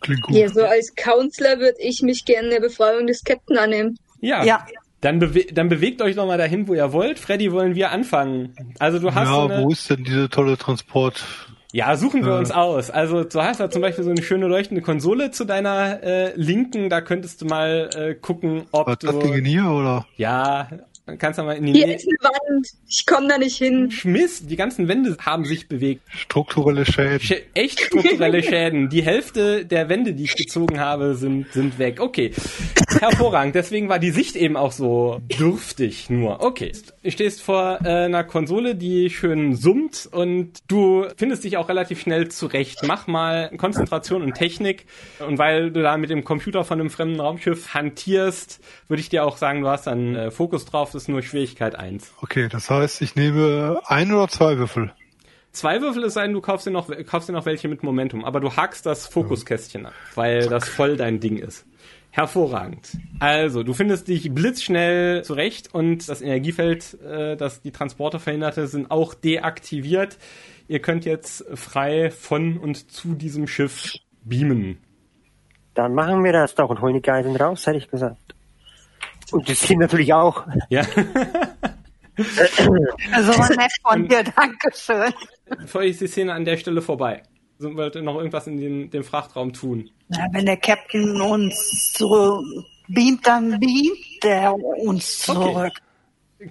Klingt 0.01 0.23
gut. 0.23 0.37
Ja, 0.37 0.49
so 0.49 0.63
als 0.65 0.95
Counselor 0.95 1.59
würde 1.59 1.79
ich 1.81 2.03
mich 2.03 2.25
gerne 2.25 2.49
der 2.51 2.61
Befreiung 2.61 3.07
des 3.07 3.25
Captain 3.25 3.59
annehmen. 3.59 3.99
Ja. 4.21 4.45
Ja. 4.45 4.65
Dann, 5.01 5.21
bewe 5.21 5.45
dann 5.53 5.69
bewegt 5.69 6.03
euch 6.03 6.17
nochmal 6.17 6.39
dahin, 6.39 6.67
wo 6.67 6.75
ihr 6.75 6.93
wollt. 6.93 7.21
Freddy, 7.21 7.53
wollen 7.53 7.77
wir 7.77 7.93
anfangen? 7.93 8.57
Also 8.81 8.99
du 8.99 9.15
hast 9.15 9.29
so 9.29 9.49
Ja, 9.49 9.55
eine, 9.55 9.63
wo 9.65 9.71
ist 9.71 9.89
denn 9.91 10.03
diese 10.03 10.29
tolle 10.29 10.59
Transport? 10.59 11.25
Ja, 11.73 11.97
suchen 11.97 12.25
wir 12.25 12.33
Äh. 12.33 12.39
uns 12.39 12.51
aus. 12.51 12.91
Also 12.91 13.23
du 13.23 13.41
hast 13.43 13.61
da 13.61 13.71
zum 13.71 13.81
Beispiel 13.83 14.03
so 14.03 14.11
eine 14.11 14.23
schöne 14.23 14.49
leuchtende 14.49 14.83
Konsole 14.83 15.31
zu 15.31 15.45
deiner 15.45 16.03
äh, 16.03 16.33
Linken. 16.35 16.91
Da 16.91 17.01
könntest 17.01 17.43
du 17.43 17.47
mal 17.47 17.91
äh, 17.95 18.15
gucken, 18.17 18.67
ob 18.73 18.89
Was 18.89 18.99
du... 18.99 19.07
das 19.07 19.19
Ding 19.21 19.45
hier, 19.45 19.67
oder? 19.67 20.05
ja, 20.17 20.69
dann 21.09 21.17
kannst 21.17 21.39
du 21.39 21.43
mal 21.43 21.57
in 21.57 21.65
die 21.65 21.73
Hier 21.73 21.87
Nähe... 21.87 21.97
ist 21.97 22.07
eine 22.07 22.19
Wand. 22.21 22.69
Ich 22.87 23.07
komme 23.07 23.29
da 23.29 23.39
nicht 23.39 23.57
hin. 23.57 23.91
Schmiss, 23.91 24.47
die 24.47 24.57
ganzen 24.57 24.89
Wände 24.89 25.17
haben 25.25 25.47
sich 25.47 25.67
bewegt. 25.67 26.03
Strukturelle 26.11 26.85
Schäden. 26.85 27.21
Sch 27.21 27.33
echt 27.55 27.81
strukturelle 27.81 28.43
Schäden. 28.45 28.91
Die 28.91 29.03
Hälfte 29.03 29.65
der 29.65 29.89
Wände, 29.89 30.13
die 30.13 30.25
ich 30.25 30.37
gezogen 30.37 30.79
habe, 30.79 31.15
sind, 31.15 31.51
sind 31.51 31.79
weg. 31.79 32.01
Okay. 32.01 32.33
Hervorragend. 33.01 33.55
Deswegen 33.55 33.89
war 33.89 33.99
die 33.99 34.11
Sicht 34.11 34.37
eben 34.37 34.59
auch 34.59 34.73
so 34.73 35.23
dürftig 35.39 36.11
nur. 36.11 36.43
Okay. 36.43 36.73
Du 37.03 37.11
stehst 37.11 37.41
vor 37.41 37.79
äh, 37.85 38.05
einer 38.05 38.25
Konsole, 38.25 38.75
die 38.75 39.09
schön 39.09 39.57
summt 39.57 40.07
und 40.13 40.59
du 40.69 41.07
findest 41.17 41.43
dich 41.43 41.57
auch 41.57 41.71
relativ 41.71 42.03
schnell 42.03 42.29
zurecht. 42.29 42.81
Mach 42.87 43.07
mal 43.07 43.51
Konzentration 43.57 44.21
und 44.21 44.35
Technik. 44.35 44.85
Und 45.27 45.39
weil 45.39 45.71
du 45.71 45.81
da 45.81 45.97
mit 45.97 46.11
dem 46.11 46.23
Computer 46.23 46.65
von 46.65 46.79
einem 46.79 46.91
fremden 46.91 47.19
Raumschiff 47.19 47.73
hantierst, 47.73 48.61
würde 48.89 49.01
ich 49.01 49.09
dir 49.09 49.25
auch 49.25 49.39
sagen, 49.39 49.63
du 49.63 49.69
hast 49.69 49.87
dann 49.87 50.15
äh, 50.15 50.31
Fokus 50.31 50.67
drauf. 50.67 50.91
Das 50.99 51.05
ist 51.05 51.11
nur 51.11 51.23
Schwierigkeit 51.23 51.77
1. 51.77 52.13
Okay, 52.23 52.49
das 52.51 52.71
heißt, 52.71 53.03
ich 53.03 53.15
nehme 53.15 53.81
ein 53.87 54.13
oder 54.13 54.27
zwei 54.27 54.59
Würfel. 54.59 54.91
Zwei 55.53 55.81
Würfel 55.81 56.03
es 56.03 56.15
sein, 56.15 56.33
du 56.33 56.41
kaufst 56.41 56.67
dir 56.67 56.73
noch, 56.73 56.91
kaufst 57.07 57.29
dir 57.29 57.35
noch 57.35 57.47
welche 57.47 57.69
mit 57.69 57.85
Momentum, 57.85 58.25
aber 58.25 58.41
du 58.41 58.57
hakst 58.57 58.85
das 58.85 59.07
Fokuskästchen 59.07 59.87
an, 59.87 59.93
weil 60.17 60.49
das 60.49 60.69
voll 60.69 60.97
dein 60.97 61.21
Ding 61.21 61.37
ist. 61.37 61.67
Hervorragend. 62.11 62.99
Also, 63.21 63.63
du 63.63 63.75
findest 63.75 64.09
dich 64.09 64.35
blitzschnell 64.35 65.23
zurecht 65.23 65.73
und 65.73 66.09
das 66.09 66.21
Energiefeld, 66.21 67.01
äh, 67.01 67.37
das 67.37 67.63
die 67.63 67.71
Transporter 67.71 68.19
verhinderte, 68.19 68.67
sind 68.67 68.91
auch 68.91 69.15
deaktiviert. 69.15 70.19
Ihr 70.67 70.81
könnt 70.81 71.05
jetzt 71.05 71.45
frei 71.55 72.11
von 72.11 72.59
und 72.59 72.91
zu 72.91 73.15
diesem 73.15 73.47
Schiff 73.47 73.93
beamen. 74.25 74.79
Dann 75.75 75.95
machen 75.95 76.25
wir 76.25 76.33
das 76.33 76.57
doch 76.57 76.71
und 76.71 76.81
holen 76.81 76.95
die 76.95 77.03
Geiseln 77.03 77.37
raus, 77.37 77.69
hätte 77.69 77.79
ich 77.79 77.89
gesagt. 77.89 78.28
Und 79.33 79.49
das 79.49 79.61
Team 79.61 79.81
natürlich 79.81 80.13
auch. 80.13 80.47
Ja, 80.71 80.83
Also 83.13 83.33
nett 83.55 83.73
von 83.83 84.09
dir, 84.09 84.25
Dankeschön. 84.25 85.13
für 85.67 85.79
euch 85.79 85.91
ist 85.91 86.01
die 86.01 86.09
Szene 86.09 86.33
an 86.33 86.45
der 86.45 86.57
Stelle 86.57 86.83
vorbei. 86.83 87.23
So, 87.59 87.77
ihr 87.95 88.03
noch 88.03 88.17
irgendwas 88.17 88.47
in 88.47 88.57
den, 88.57 88.91
dem 88.91 89.05
Frachtraum 89.05 89.53
tun? 89.53 89.91
Na, 90.09 90.27
wenn 90.33 90.47
der 90.47 90.57
Captain 90.57 91.21
uns 91.21 91.93
zurück 91.93 92.45
beamt, 92.89 93.27
dann 93.27 93.61
beamt 93.61 94.23
der 94.23 94.55
uns 94.55 95.21
zurück. 95.21 95.73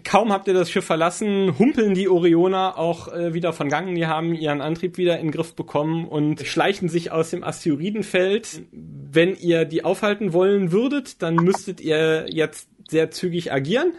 Kaum 0.04 0.34
habt 0.34 0.50
ihr 0.50 0.54
das 0.54 0.70
Schiff 0.70 0.84
verlassen, 0.84 1.58
humpeln 1.58 1.94
die 1.94 2.10
Orioner 2.10 2.78
auch 2.78 3.08
äh, 3.08 3.34
wieder 3.34 3.54
von 3.54 3.70
Gang. 3.70 3.96
Die 3.96 4.06
haben 4.06 4.34
ihren 4.34 4.60
Antrieb 4.60 4.98
wieder 4.98 5.18
in 5.18 5.28
den 5.28 5.32
Griff 5.32 5.56
bekommen 5.56 6.06
und 6.06 6.42
schleichen 6.42 6.90
sich 6.90 7.12
aus 7.14 7.30
dem 7.30 7.42
Asteroidenfeld. 7.42 8.64
Wenn 8.72 9.36
ihr 9.36 9.64
die 9.64 9.86
aufhalten 9.86 10.34
wollen 10.34 10.74
würdet, 10.74 11.22
dann 11.22 11.36
müsstet 11.36 11.80
ihr 11.80 12.26
jetzt 12.30 12.68
sehr 12.90 13.12
zügig 13.12 13.54
agieren. 13.54 13.94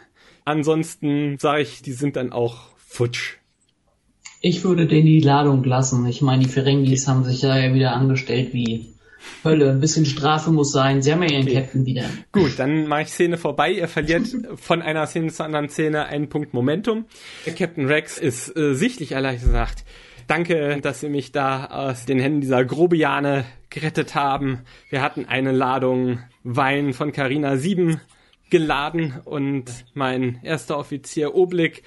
Ansonsten 0.44 1.38
sage 1.38 1.62
ich, 1.62 1.80
die 1.80 1.92
sind 1.92 2.16
dann 2.16 2.32
auch 2.32 2.70
futsch. 2.76 3.36
Ich 4.42 4.64
würde 4.64 4.86
denen 4.86 5.06
die 5.06 5.20
Ladung 5.20 5.64
lassen. 5.64 6.06
Ich 6.06 6.20
meine, 6.20 6.44
die 6.44 6.50
Ferengis 6.50 7.08
haben 7.08 7.24
sich 7.24 7.42
ja 7.42 7.72
wieder 7.72 7.94
angestellt 7.94 8.52
wie 8.52 8.94
Hölle, 9.44 9.70
ein 9.70 9.80
bisschen 9.80 10.06
Strafe 10.06 10.50
muss 10.50 10.72
sein. 10.72 11.02
Sie 11.02 11.12
haben 11.12 11.22
ja 11.22 11.30
ihren 11.30 11.42
Okay. 11.42 11.54
Captain 11.54 11.86
wieder. 11.86 12.04
Gut, 12.32 12.58
dann 12.58 12.86
mache 12.86 13.02
ich 13.02 13.08
Szene 13.08 13.36
vorbei. 13.36 13.72
Ihr 13.72 13.88
verliert 13.88 14.26
von 14.56 14.82
einer 14.82 15.06
Szene 15.06 15.32
zur 15.32 15.46
anderen 15.46 15.68
Szene 15.68 16.06
einen 16.06 16.28
Punkt 16.28 16.54
Momentum. 16.54 17.06
Der 17.46 17.54
Captain 17.54 17.86
Rex 17.86 18.18
ist 18.18 18.56
äh, 18.56 18.74
sichtlich 18.74 19.12
erleichtert 19.12 19.48
und 19.48 19.54
sagt, 19.54 19.84
danke, 20.26 20.80
dass 20.80 21.00
Sie 21.00 21.08
mich 21.08 21.32
da 21.32 21.66
aus 21.66 22.06
den 22.06 22.18
Händen 22.20 22.40
dieser 22.40 22.64
Grobiane 22.64 23.44
gerettet 23.70 24.14
haben. 24.14 24.60
Wir 24.90 25.02
hatten 25.02 25.26
eine 25.26 25.52
Ladung 25.52 26.20
Wein 26.42 26.92
von 26.92 27.12
Carina 27.12 27.56
7 27.56 28.00
geladen 28.50 29.14
und 29.24 29.84
mein 29.94 30.40
erster 30.42 30.78
Offizier 30.78 31.34
Oblik 31.34 31.82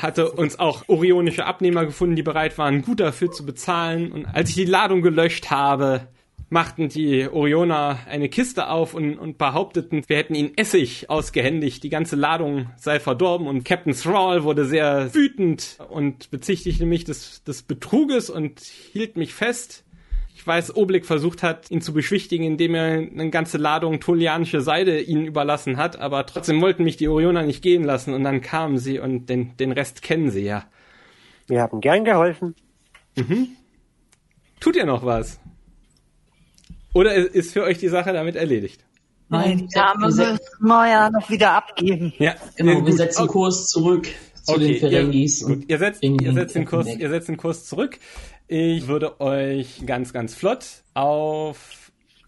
hatte 0.00 0.30
uns 0.30 0.58
auch 0.58 0.88
orionische 0.88 1.44
Abnehmer 1.44 1.86
gefunden, 1.86 2.16
die 2.16 2.22
bereit 2.22 2.56
waren, 2.58 2.82
gut 2.82 3.00
dafür 3.00 3.30
zu 3.30 3.44
bezahlen. 3.44 4.12
Und 4.12 4.26
als 4.26 4.50
ich 4.50 4.54
die 4.56 4.64
Ladung 4.64 5.02
gelöscht 5.02 5.50
habe, 5.50 6.08
machten 6.48 6.88
die 6.88 7.28
Orioner 7.28 7.98
eine 8.08 8.28
Kiste 8.28 8.68
auf 8.68 8.94
und, 8.94 9.18
und 9.18 9.38
behaupteten, 9.38 10.02
wir 10.06 10.16
hätten 10.16 10.34
ihnen 10.34 10.56
Essig 10.56 11.10
ausgehändigt, 11.10 11.82
die 11.82 11.88
ganze 11.88 12.16
Ladung 12.16 12.70
sei 12.76 13.00
verdorben 13.00 13.46
und 13.46 13.64
Captain 13.64 13.94
Thrall 13.94 14.44
wurde 14.44 14.64
sehr 14.64 15.14
wütend 15.14 15.78
und 15.88 16.30
bezichtigte 16.30 16.86
mich 16.86 17.04
des, 17.04 17.42
des 17.44 17.62
Betruges 17.62 18.30
und 18.30 18.60
hielt 18.60 19.16
mich 19.16 19.34
fest. 19.34 19.84
Ich 20.36 20.46
weiß, 20.46 20.76
Oblik 20.76 21.06
versucht 21.06 21.42
hat, 21.42 21.70
ihn 21.70 21.80
zu 21.80 21.94
beschwichtigen, 21.94 22.44
indem 22.44 22.74
er 22.74 22.84
eine 22.98 23.30
ganze 23.30 23.56
Ladung 23.56 24.00
tolianische 24.00 24.60
Seide 24.60 25.00
ihnen 25.00 25.26
überlassen 25.26 25.76
hat, 25.76 25.98
aber 25.98 26.26
trotzdem 26.26 26.60
wollten 26.60 26.84
mich 26.84 26.96
die 26.96 27.08
Orioner 27.08 27.42
nicht 27.44 27.62
gehen 27.62 27.84
lassen 27.84 28.12
und 28.12 28.24
dann 28.24 28.40
kamen 28.40 28.78
sie 28.78 28.98
und 28.98 29.30
den, 29.30 29.56
den 29.56 29.72
Rest 29.72 30.02
kennen 30.02 30.30
sie 30.30 30.44
ja. 30.44 30.64
Wir 31.46 31.62
haben 31.62 31.80
gern 31.80 32.04
geholfen. 32.04 32.54
Tut 34.60 34.76
ihr 34.76 34.86
noch 34.86 35.04
was? 35.04 35.40
Oder 36.94 37.14
ist 37.14 37.52
für 37.52 37.62
euch 37.64 37.78
die 37.78 37.88
Sache 37.88 38.12
damit 38.12 38.36
erledigt? 38.36 38.84
Nein, 39.28 39.68
se- 39.68 39.80
müssen 39.98 40.38
wir 40.60 40.88
ja 40.88 41.10
noch 41.10 41.28
wieder 41.30 41.52
abgeben. 41.52 42.12
Ja, 42.18 42.34
genau, 42.56 42.86
wir 42.86 42.92
setzen 42.92 43.26
Kurs 43.26 43.66
zurück 43.68 44.06
zu 44.42 44.58
den 44.58 44.76
Ferengis. 44.78 45.40
Ihr, 45.42 45.46
gut, 45.48 45.64
ihr 45.68 45.78
setzt, 45.78 46.00
bringen 46.00 46.18
ihr 46.20 46.28
den 46.30 46.34
setzt 46.36 46.54
den 46.54 46.64
Kurs, 46.66 46.86
weg. 46.86 47.00
ihr 47.00 47.08
setzt 47.10 47.28
den 47.28 47.36
Kurs 47.36 47.64
zurück. 47.64 47.98
Ich 48.46 48.86
würde 48.86 49.20
euch 49.20 49.82
ganz, 49.86 50.12
ganz 50.12 50.34
flott 50.34 50.66
auf 50.92 51.83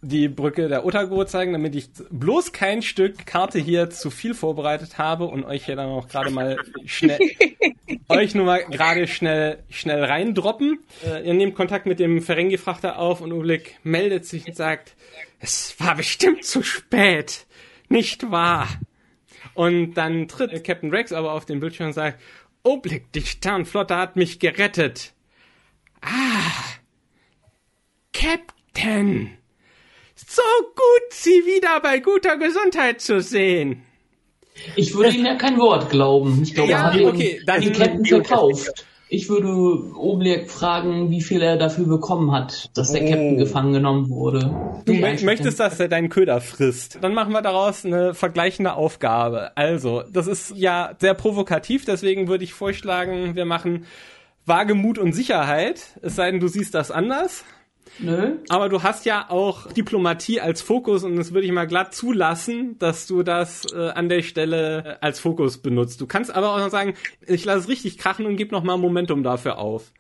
die 0.07 0.29
Brücke 0.29 0.69
der 0.69 0.85
Otago 0.85 1.25
zeigen, 1.25 1.53
damit 1.53 1.75
ich 1.75 1.89
bloß 2.11 2.53
kein 2.53 2.83
Stück 2.83 3.27
Karte 3.27 3.59
hier 3.59 3.91
zu 3.91 4.11
viel 4.11 4.35
vorbereitet 4.35 4.99
habe 4.99 5.25
und 5.25 5.45
euch 5.45 5.67
hier 5.67 5.77
dann 5.77 5.89
auch 5.89 6.09
gerade 6.09 6.31
mal 6.31 6.59
schnell, 6.85 7.19
euch 8.09 8.35
nur 8.35 8.47
mal 8.47 8.65
gerade 8.65 9.07
schnell, 9.07 9.63
schnell 9.69 10.05
reindroppen. 10.05 10.79
Äh, 11.05 11.27
ihr 11.27 11.35
nehmt 11.35 11.55
Kontakt 11.55 11.87
mit 11.87 11.99
dem 11.99 12.23
Ferengi-Frachter 12.23 12.99
auf 12.99 13.21
und 13.21 13.33
Ulik 13.33 13.79
meldet 13.83 14.27
sich 14.27 14.47
und 14.47 14.57
sagt, 14.57 14.95
es 15.41 15.75
war 15.79 15.97
bestimmt 15.97 16.45
zu 16.45 16.63
spät. 16.63 17.47
Nicht 17.89 18.31
wahr? 18.31 18.69
Und 19.55 19.95
dann 19.95 20.29
tritt 20.29 20.65
Captain 20.65 20.91
Rex 20.91 21.13
aber 21.13 21.33
auf 21.33 21.47
den 21.47 21.61
Bildschirm 21.61 21.89
und 21.89 21.93
sagt, 21.93 22.21
Oblick, 22.63 23.13
die 23.13 23.23
Sternflotte 23.23 23.97
hat 23.97 24.17
mich 24.17 24.39
gerettet. 24.39 25.15
Ah, 26.01 26.53
Captain. 28.13 29.37
So 30.29 30.43
gut, 30.75 31.13
Sie 31.13 31.31
wieder 31.47 31.81
bei 31.81 32.01
guter 32.01 32.37
Gesundheit 32.37 33.01
zu 33.01 33.21
sehen. 33.21 33.83
Ich 34.75 34.95
würde 34.95 35.11
ihm 35.11 35.25
ja 35.27 35.37
kein 35.37 35.57
Wort 35.59 35.91
glauben. 35.91 36.41
Ich 36.43 36.55
glaube, 36.55 36.71
Ja, 36.71 36.79
er 36.79 36.85
hat 36.85 36.97
ihn, 36.97 37.09
okay, 37.09 37.41
dann- 37.47 37.61
den 37.61 37.73
Captain 37.73 38.05
verkauft. 38.05 38.87
Ich 39.09 39.29
würde 39.29 39.49
Obliek 39.97 40.51
fragen, 40.51 41.11
wie 41.11 41.23
viel 41.23 41.41
er 41.41 41.57
dafür 41.57 41.87
bekommen 41.87 42.33
hat, 42.33 42.71
dass 42.77 42.91
der 42.91 43.03
Captain 43.05 43.37
gefangen 43.39 43.73
genommen 43.73 44.11
wurde. 44.11 44.41
Du 44.85 44.95
mö- 44.95 45.25
möchtest, 45.25 45.61
dass 45.61 45.79
er 45.79 45.87
deinen 45.87 46.09
Köder 46.09 46.41
frisst. 46.41 46.99
Dann 47.03 47.15
machen 47.15 47.33
wir 47.33 47.41
daraus 47.43 47.85
eine 47.85 48.15
vergleichende 48.15 48.73
Aufgabe. 48.75 49.57
Also, 49.57 50.03
das 50.11 50.27
ist 50.27 50.55
ja 50.57 50.97
sehr 50.99 51.15
provokativ, 51.15 51.85
deswegen 51.85 52.27
würde 52.27 52.43
ich 52.43 52.53
vorschlagen, 52.53 53.37
wir 53.37 53.45
machen 53.45 53.87
Wagemut 54.45 54.99
und 54.99 55.13
Sicherheit. 55.13 55.83
Es 56.03 56.17
sei 56.17 56.33
denn, 56.33 56.41
du 56.41 56.49
siehst 56.49 56.75
das 56.75 56.91
anders. 56.91 57.45
Nö. 57.99 58.37
Aber 58.49 58.69
du 58.69 58.83
hast 58.83 59.07
ja 59.07 59.27
auch 59.31 59.73
Diplomatie 59.73 60.41
als 60.41 60.61
Fokus 60.61 61.03
und 61.05 61.17
das 61.17 61.33
würde 61.33 61.47
ich 61.47 61.53
mal 61.53 61.67
glatt 61.67 61.95
zulassen, 61.95 62.79
dass 62.79 63.07
du 63.07 63.23
das 63.23 63.65
äh, 63.73 63.89
an 63.91 64.09
der 64.09 64.23
Stelle 64.23 64.85
äh, 64.85 64.95
als 65.01 65.19
Fokus 65.21 65.59
benutzt. 65.59 66.01
Du 66.01 66.07
kannst 66.07 66.35
aber 66.35 66.53
auch 66.55 66.59
noch 66.59 66.71
sagen, 66.71 66.95
ich 67.27 67.45
lasse 67.45 67.61
es 67.61 67.69
richtig 67.69 67.97
krachen 67.99 68.27
und 68.27 68.37
gebe 68.37 68.53
noch 68.55 68.63
mal 68.63 68.77
Momentum 68.77 69.23
dafür 69.23 69.59
auf. 69.59 69.93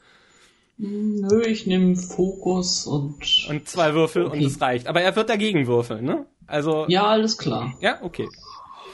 Nö, 0.78 1.42
ich 1.46 1.66
nehme 1.66 1.96
Fokus 1.96 2.86
und. 2.86 3.46
Und 3.48 3.66
zwei 3.68 3.94
Würfel 3.94 4.24
und 4.24 4.32
Okay. 4.32 4.44
es 4.44 4.60
reicht. 4.60 4.88
Aber 4.88 5.00
er 5.00 5.16
wird 5.16 5.30
dagegen 5.30 5.66
würfeln, 5.66 6.04
ne? 6.04 6.26
Also, 6.46 6.84
Ja, 6.88 7.06
alles 7.06 7.38
klar. 7.38 7.74
ja 7.80 7.98
okay. 8.02 8.28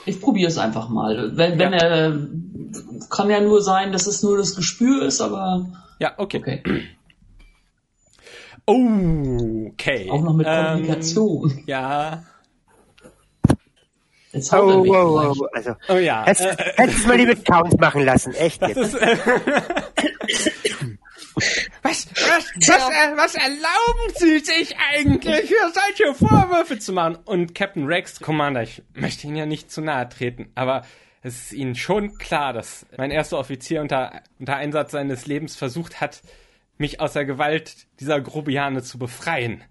Ich 0.06 0.20
probiere 0.20 0.48
es 0.48 0.58
einfach 0.58 0.88
mal. 0.88 1.36
Wenn, 1.36 1.58
wenn 1.58 1.72
er. 1.72 2.18
Kann 3.10 3.30
ja 3.30 3.40
nur 3.40 3.62
sein, 3.62 3.92
dass 3.92 4.06
es 4.06 4.22
nur 4.22 4.36
das 4.36 4.54
Gespür 4.56 5.02
ist, 5.02 5.20
aber. 5.20 5.66
Ja, 5.98 6.12
okay. 6.18 6.38
Okay. 6.38 6.62
Okay. 8.66 10.08
Auch 10.10 10.22
noch 10.22 10.34
mit 10.34 10.46
Ähm, 10.48 10.66
Kommunikation. 10.66 11.62
ja. 11.66 12.22
Jetzt 14.32 14.50
haut 14.50 14.60
er 14.70 14.76
Oh, 14.78 14.80
mich 14.82 14.90
wow, 14.90 15.12
gleich. 15.12 15.38
wow. 15.40 15.48
Also, 15.52 15.74
Oh 15.88 15.96
ja. 15.98 16.24
hättest 16.24 16.58
Äh, 16.58 16.72
hättest 16.76 17.04
du 17.04 17.08
mal 17.08 17.16
lieber 17.18 17.34
Count 17.36 17.78
machen 17.80 18.02
lassen. 18.04 18.32
Echt 18.34 18.62
jetzt. 18.66 18.76
ist, 18.78 18.94
was, 21.82 22.06
was, 22.14 22.46
was, 22.56 22.88
äh, 22.88 23.16
was 23.16 23.34
erlauben 23.34 24.14
Sie 24.16 24.38
sich 24.38 24.74
eigentlich, 24.94 25.48
hier 25.48 25.70
solche 25.72 26.14
Vorwürfe 26.14 26.78
zu 26.78 26.92
machen? 26.92 27.18
Und 27.24 27.54
Captain 27.54 27.84
Rex, 27.86 28.20
Commander, 28.20 28.62
ich 28.62 28.82
möchte 28.94 29.26
Ihnen 29.26 29.36
ja 29.36 29.46
nicht 29.46 29.70
zu 29.70 29.80
nahe 29.82 30.08
treten, 30.08 30.50
aber 30.54 30.82
es 31.22 31.36
ist 31.36 31.52
Ihnen 31.52 31.74
schon 31.74 32.16
klar, 32.18 32.52
dass 32.52 32.86
mein 32.96 33.10
erster 33.10 33.38
Offizier 33.38 33.80
unter, 33.80 34.22
unter 34.38 34.56
Einsatz 34.56 34.92
seines 34.92 35.26
Lebens 35.26 35.56
versucht 35.56 36.00
hat, 36.00 36.22
mich 36.78 37.00
aus 37.00 37.12
der 37.12 37.24
Gewalt 37.24 37.86
dieser 38.00 38.20
Grobiane 38.20 38.82
zu 38.82 38.98
befreien. 38.98 39.62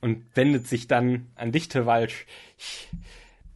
Und 0.00 0.24
wendet 0.34 0.68
sich 0.68 0.86
dann 0.86 1.26
an 1.34 1.50
dich, 1.50 1.68
Tewalsch. 1.68 2.26
Ich 2.56 2.88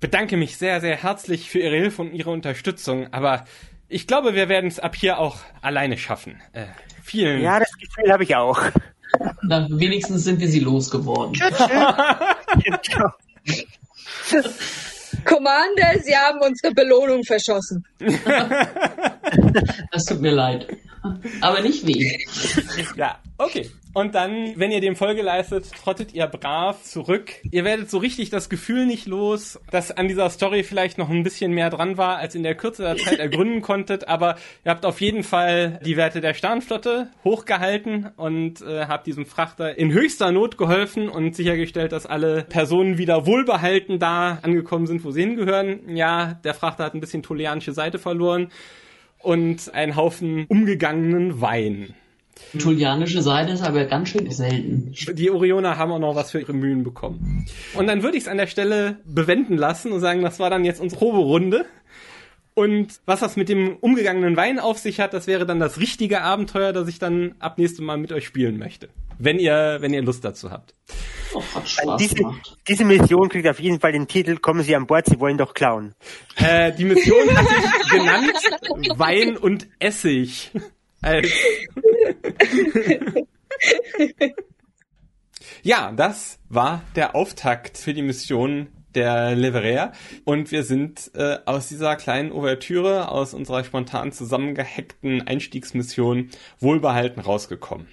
bedanke 0.01 0.37
mich 0.37 0.57
sehr, 0.57 0.81
sehr 0.81 0.97
herzlich 0.97 1.49
für 1.49 1.61
Ihre 1.61 1.77
Hilfe 1.77 2.03
und 2.03 2.13
Ihre 2.13 2.31
Unterstützung, 2.31 3.13
aber 3.13 3.45
ich 3.89 4.07
glaube, 4.07 4.35
wir 4.35 4.49
werden 4.49 4.67
es 4.67 4.81
ab 4.81 4.97
hier 4.97 5.19
auch 5.19 5.39
alleine 5.61 5.99
schaffen. 5.99 6.41
Äh, 6.53 6.67
vielen 7.03 7.43
Ja, 7.43 7.61
das 7.61 7.71
Gefühl 7.79 8.11
habe 8.11 8.25
ich 8.25 8.35
auch. 8.35 8.61
Na, 9.43 9.69
wenigstens 9.71 10.25
sind 10.25 10.41
wir 10.41 10.49
sie 10.49 10.61
losgeworden. 10.61 11.35
Commander, 15.25 15.99
Sie 16.03 16.17
haben 16.17 16.41
unsere 16.41 16.73
Belohnung 16.75 17.23
verschossen. 17.25 17.85
Das 19.91 20.05
tut 20.05 20.21
mir 20.21 20.33
leid. 20.33 20.67
Aber 21.41 21.61
nicht 21.63 21.87
weh. 21.87 22.19
Ja, 22.97 23.19
okay. 23.39 23.71
Und 23.95 24.15
dann, 24.15 24.55
wenn 24.57 24.73
ihr 24.73 24.81
dem 24.81 24.97
Folge 24.97 25.21
leistet, 25.21 25.71
trottet 25.73 26.15
ihr 26.15 26.27
brav 26.27 26.83
zurück. 26.83 27.33
Ihr 27.51 27.65
werdet 27.65 27.91
so 27.91 27.99
richtig 27.99 28.31
das 28.31 28.49
Gefühl 28.49 28.87
nicht 28.87 29.07
los, 29.07 29.61
dass 29.71 29.91
an 29.91 30.09
dieser 30.09 30.31
Story 30.31 30.63
vielleicht 30.63 30.97
noch 30.97 31.11
ein 31.11 31.23
bisschen 31.23 31.53
mehr 31.53 31.69
dran 31.69 31.99
war, 31.99 32.17
als 32.17 32.35
in 32.35 32.43
der 32.43 32.55
Kürze 32.55 32.83
der 32.83 32.97
Zeit 32.97 33.19
ergründen 33.19 33.61
konntet. 33.63 34.09
Aber 34.09 34.37
ihr 34.65 34.71
habt 34.71 34.87
auf 34.87 35.01
jeden 35.03 35.23
Fall 35.25 35.79
die 35.85 35.99
Werte 35.99 36.23
der 36.23 36.33
Sternflotte 36.33 37.11
hochgehalten 37.23 38.11
und 38.17 38.63
äh, 38.63 38.87
habt 38.87 39.07
diesem 39.07 39.27
Frachter 39.27 39.77
in 39.77 39.93
höchster 39.93 40.33
Not 40.33 40.57
geholfen 40.57 41.11
und 41.11 41.37
sichergestellt, 41.37 41.93
dass 41.93 42.07
alle 42.07 42.45
Personen 42.45 42.97
wieder 42.97 43.27
wohlbehalten 43.27 43.99
da 43.99 44.39
angekommen 44.43 44.87
sind, 44.87 45.05
wo 45.05 45.11
sie 45.11 45.21
hingehören. 45.21 45.95
Ja, 45.95 46.41
der 46.45 46.55
Frachter 46.55 46.85
hat 46.85 46.95
ein 46.95 47.01
bisschen 47.01 47.23
tolianische 47.23 47.73
Seite 47.73 47.99
verloren 47.99 48.49
und 49.19 49.73
einen 49.75 49.97
Haufen 49.97 50.47
umgegangenen 50.49 51.43
Wein. 51.43 51.95
Tulianische 52.59 53.23
Seide 53.23 53.53
ist 53.53 53.63
aber 53.63 53.85
ganz 53.87 54.11
schön 54.11 54.31
selten. 54.31 54.93
Die 55.15 55.31
Orioner 55.31 55.79
haben 55.79 55.93
auch 55.93 55.99
noch 55.99 56.15
was 56.15 56.31
für 56.31 56.41
ihre 56.41 56.53
Mühen 56.53 56.85
bekommen. 56.85 57.47
Und 57.75 57.87
dann 57.87 58.03
würde 58.03 58.17
ich 58.17 58.25
es 58.25 58.29
an 58.29 58.37
der 58.37 58.47
Stelle 58.47 58.99
bewenden 59.05 59.57
lassen 59.57 59.93
und 59.93 60.01
sagen, 60.01 60.23
das 60.23 60.39
war 60.39 60.51
dann 60.51 60.65
jetzt 60.65 60.81
unsere 60.81 60.99
Proberunde. 60.99 61.65
Und 62.55 63.01
was 63.07 63.21
das 63.21 63.37
mit 63.37 63.49
dem 63.49 63.77
umgegangenen 63.77 64.37
Wein 64.37 64.59
auf 64.59 64.79
sich 64.79 65.01
hat, 65.01 65.15
das 65.15 65.27
wäre 65.27 65.47
dann 65.47 65.59
das 65.59 65.79
richtige 65.81 66.21
Abenteuer, 66.21 66.75
das 66.75 66.87
ich 66.89 66.99
dann 66.99 67.35
ab 67.39 67.57
nächstem 67.57 67.87
Mal 67.87 67.97
mit 67.97 68.13
euch 68.13 68.27
spielen 68.27 68.59
möchte. 68.59 68.91
Wenn 69.19 69.39
ihr, 69.39 69.79
wenn 69.81 69.95
ihr 69.95 70.03
Lust 70.03 70.25
dazu 70.25 70.51
habt. 70.51 70.75
Oh, 71.33 71.43
hat 71.55 71.67
Spaß 71.67 71.97
Diese, 71.99 72.17
diese 72.69 72.85
Mission 72.85 73.31
kriegt 73.31 73.49
auf 73.49 73.59
jeden 73.59 73.81
Fall 73.81 73.93
den 73.93 74.07
Titel 74.07 74.37
Kommen 74.37 74.63
Sie 74.63 74.77
an 74.77 74.87
Bord, 74.87 75.07
Sie 75.07 75.19
wollen 75.19 75.39
doch 75.39 75.55
klauen. 75.55 75.95
Äh, 76.37 76.73
die 76.73 76.85
Mission 76.85 77.35
hatte 77.35 77.55
ich 77.57 77.91
genannt 77.91 78.99
Wein 78.99 79.39
und 79.39 79.67
Essig. 79.79 80.51
Als 81.03 81.29
ja, 85.63 85.93
das 85.93 86.39
war 86.49 86.83
der 86.97 87.15
Auftakt 87.15 87.77
für 87.77 87.93
die 87.93 88.03
Mission 88.03 88.69
der 88.95 89.35
Leverea. 89.35 89.93
Und 90.25 90.51
wir 90.53 90.63
sind 90.63 91.11
äh, 91.15 91.39
aus 91.47 91.69
dieser 91.69 91.97
kleinen 91.97 92.33
Ouvertüre, 92.33 93.09
aus 93.09 93.35
unserer 93.35 93.65
spontan 93.65 94.13
zusammengehackten 94.13 95.27
Einstiegsmission 95.27 96.31
wohlbehalten 96.59 97.21
rausgekommen. 97.21 97.87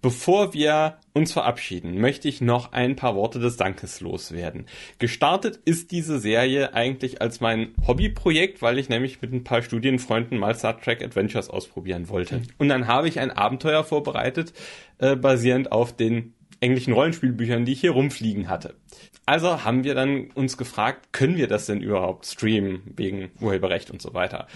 Bevor 0.00 0.54
wir 0.54 0.98
uns 1.12 1.32
verabschieden, 1.32 2.00
möchte 2.00 2.28
ich 2.28 2.40
noch 2.40 2.72
ein 2.72 2.94
paar 2.94 3.16
Worte 3.16 3.40
des 3.40 3.56
Dankes 3.56 4.00
loswerden. 4.00 4.66
Gestartet 4.98 5.58
ist 5.64 5.90
diese 5.90 6.20
Serie 6.20 6.74
eigentlich 6.74 7.20
als 7.20 7.40
mein 7.40 7.74
Hobbyprojekt, 7.86 8.62
weil 8.62 8.78
ich 8.78 8.88
nämlich 8.88 9.20
mit 9.20 9.32
ein 9.32 9.44
paar 9.44 9.62
Studienfreunden 9.62 10.38
mal 10.38 10.54
Star 10.54 10.80
Trek 10.80 11.02
Adventures 11.02 11.50
ausprobieren 11.50 12.08
wollte. 12.08 12.42
Und 12.58 12.68
dann 12.68 12.86
habe 12.86 13.08
ich 13.08 13.18
ein 13.18 13.32
Abenteuer 13.32 13.82
vorbereitet, 13.82 14.52
äh, 14.98 15.16
basierend 15.16 15.72
auf 15.72 15.94
den 15.94 16.34
englischen 16.60 16.92
Rollenspielbüchern, 16.92 17.64
die 17.64 17.72
ich 17.72 17.80
hier 17.80 17.92
rumfliegen 17.92 18.48
hatte. 18.48 18.74
Also 19.28 19.62
haben 19.62 19.84
wir 19.84 19.94
dann 19.94 20.30
uns 20.30 20.56
gefragt, 20.56 21.12
können 21.12 21.36
wir 21.36 21.48
das 21.48 21.66
denn 21.66 21.82
überhaupt 21.82 22.24
streamen 22.24 22.80
wegen 22.96 23.30
Urheberrecht 23.42 23.90
und 23.90 24.00
so 24.00 24.14
weiter? 24.14 24.46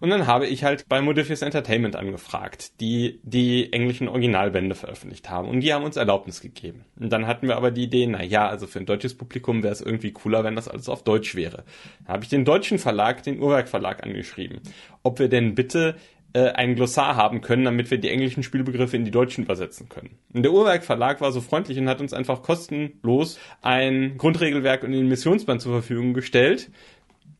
Und 0.00 0.10
dann 0.10 0.26
habe 0.26 0.48
ich 0.48 0.64
halt 0.64 0.88
bei 0.88 1.00
Modifius 1.00 1.42
Entertainment 1.42 1.94
angefragt, 1.94 2.80
die 2.80 3.20
die 3.22 3.72
englischen 3.72 4.08
Originalbände 4.08 4.74
veröffentlicht 4.74 5.30
haben 5.30 5.48
und 5.48 5.60
die 5.60 5.72
haben 5.72 5.84
uns 5.84 5.96
Erlaubnis 5.96 6.40
gegeben. 6.40 6.84
Und 6.98 7.12
dann 7.12 7.28
hatten 7.28 7.46
wir 7.46 7.56
aber 7.56 7.70
die 7.70 7.84
Idee, 7.84 8.08
na 8.08 8.20
ja, 8.20 8.48
also 8.48 8.66
für 8.66 8.80
ein 8.80 8.86
deutsches 8.86 9.16
Publikum 9.16 9.62
wäre 9.62 9.72
es 9.72 9.80
irgendwie 9.80 10.10
cooler, 10.10 10.42
wenn 10.42 10.56
das 10.56 10.66
alles 10.66 10.88
auf 10.88 11.04
Deutsch 11.04 11.36
wäre. 11.36 11.62
Da 12.04 12.14
habe 12.14 12.24
ich 12.24 12.28
den 12.28 12.44
deutschen 12.44 12.80
Verlag, 12.80 13.22
den 13.22 13.40
Uhrwerk 13.40 13.68
Verlag 13.68 14.02
angeschrieben, 14.02 14.58
ob 15.04 15.20
wir 15.20 15.28
denn 15.28 15.54
bitte 15.54 15.94
äh, 16.36 16.52
ein 16.52 16.74
Glossar 16.74 17.16
haben 17.16 17.40
können, 17.40 17.64
damit 17.64 17.90
wir 17.90 17.96
die 17.96 18.10
englischen 18.10 18.42
Spielbegriffe 18.42 18.94
in 18.94 19.06
die 19.06 19.10
deutschen 19.10 19.44
übersetzen 19.44 19.88
können. 19.88 20.18
Und 20.34 20.42
der 20.42 20.52
Uhrwerk 20.52 20.84
Verlag 20.84 21.22
war 21.22 21.32
so 21.32 21.40
freundlich 21.40 21.78
und 21.78 21.88
hat 21.88 22.02
uns 22.02 22.12
einfach 22.12 22.42
kostenlos 22.42 23.38
ein 23.62 24.18
Grundregelwerk 24.18 24.82
und 24.82 24.92
den 24.92 25.08
Missionsband 25.08 25.62
zur 25.62 25.72
Verfügung 25.72 26.12
gestellt. 26.12 26.70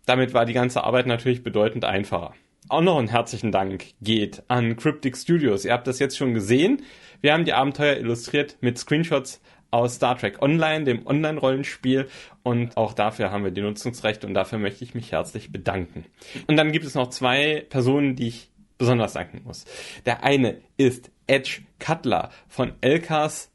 Damit 0.06 0.32
war 0.32 0.47
die 0.47 0.55
ganze 0.55 0.82
Arbeit 0.82 1.06
natürlich 1.06 1.43
bedeutend 1.43 1.85
einfacher. 1.85 2.32
Auch 2.70 2.81
noch 2.81 2.98
einen 2.98 3.09
herzlichen 3.09 3.52
Dank 3.52 3.85
geht 4.01 4.43
an 4.48 4.77
Cryptic 4.77 5.18
Studios. 5.18 5.66
Ihr 5.66 5.74
habt 5.74 5.86
das 5.86 5.98
jetzt 5.98 6.16
schon 6.16 6.32
gesehen. 6.32 6.82
Wir 7.20 7.35
haben 7.35 7.44
die 7.44 7.52
Abenteuer 7.52 7.97
illustriert 7.97 8.56
mit 8.62 8.78
Screenshots 8.78 9.43
aus 9.70 9.97
Star 9.97 10.16
Trek 10.16 10.40
Online, 10.40 10.85
dem 10.85 11.06
Online-Rollenspiel. 11.06 12.09
Und 12.43 12.78
auch 12.78 12.94
dafür 12.94 13.31
haben 13.31 13.44
wir 13.44 13.51
die 13.51 13.60
Nutzungsrechte 13.60 14.27
und 14.27 14.32
dafür 14.32 14.59
möchte 14.59 14.85
ich 14.85 14.94
mich 14.94 15.12
herzlich 15.12 15.52
bedanken. 15.52 16.06
Und 16.47 16.56
dann 16.56 16.73
gibt 16.73 16.86
es 16.86 16.94
noch 16.94 17.10
zwei 17.10 17.62
Personen, 17.68 18.16
die 18.16 18.28
ich 18.28 18.48
besonders 18.78 19.15
danken 19.15 19.43
muss. 19.44 19.65
Der 20.05 20.24
eine 20.24 20.59
ist 20.77 21.11
Edge 21.27 21.62
Cutler 21.78 22.31
von 22.48 22.73
elcas.org.uk. 22.81 23.47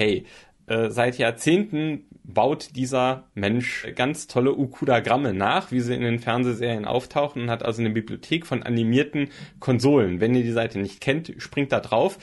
Äh, 0.00 0.90
seit 0.90 1.16
Jahrzehnten 1.18 2.04
baut 2.28 2.76
dieser 2.76 3.24
Mensch 3.34 3.86
ganz 3.96 4.26
tolle 4.26 4.54
Ukudagramme 4.54 5.32
nach, 5.32 5.72
wie 5.72 5.80
sie 5.80 5.94
in 5.94 6.02
den 6.02 6.18
Fernsehserien 6.18 6.84
auftauchen 6.84 7.42
und 7.42 7.50
hat 7.50 7.62
also 7.62 7.80
eine 7.80 7.90
Bibliothek 7.90 8.44
von 8.44 8.62
animierten 8.62 9.30
Konsolen. 9.60 10.20
Wenn 10.20 10.34
ihr 10.34 10.42
die 10.42 10.52
Seite 10.52 10.78
nicht 10.78 11.00
kennt, 11.00 11.32
springt 11.38 11.72
da 11.72 11.80
drauf. 11.80 12.18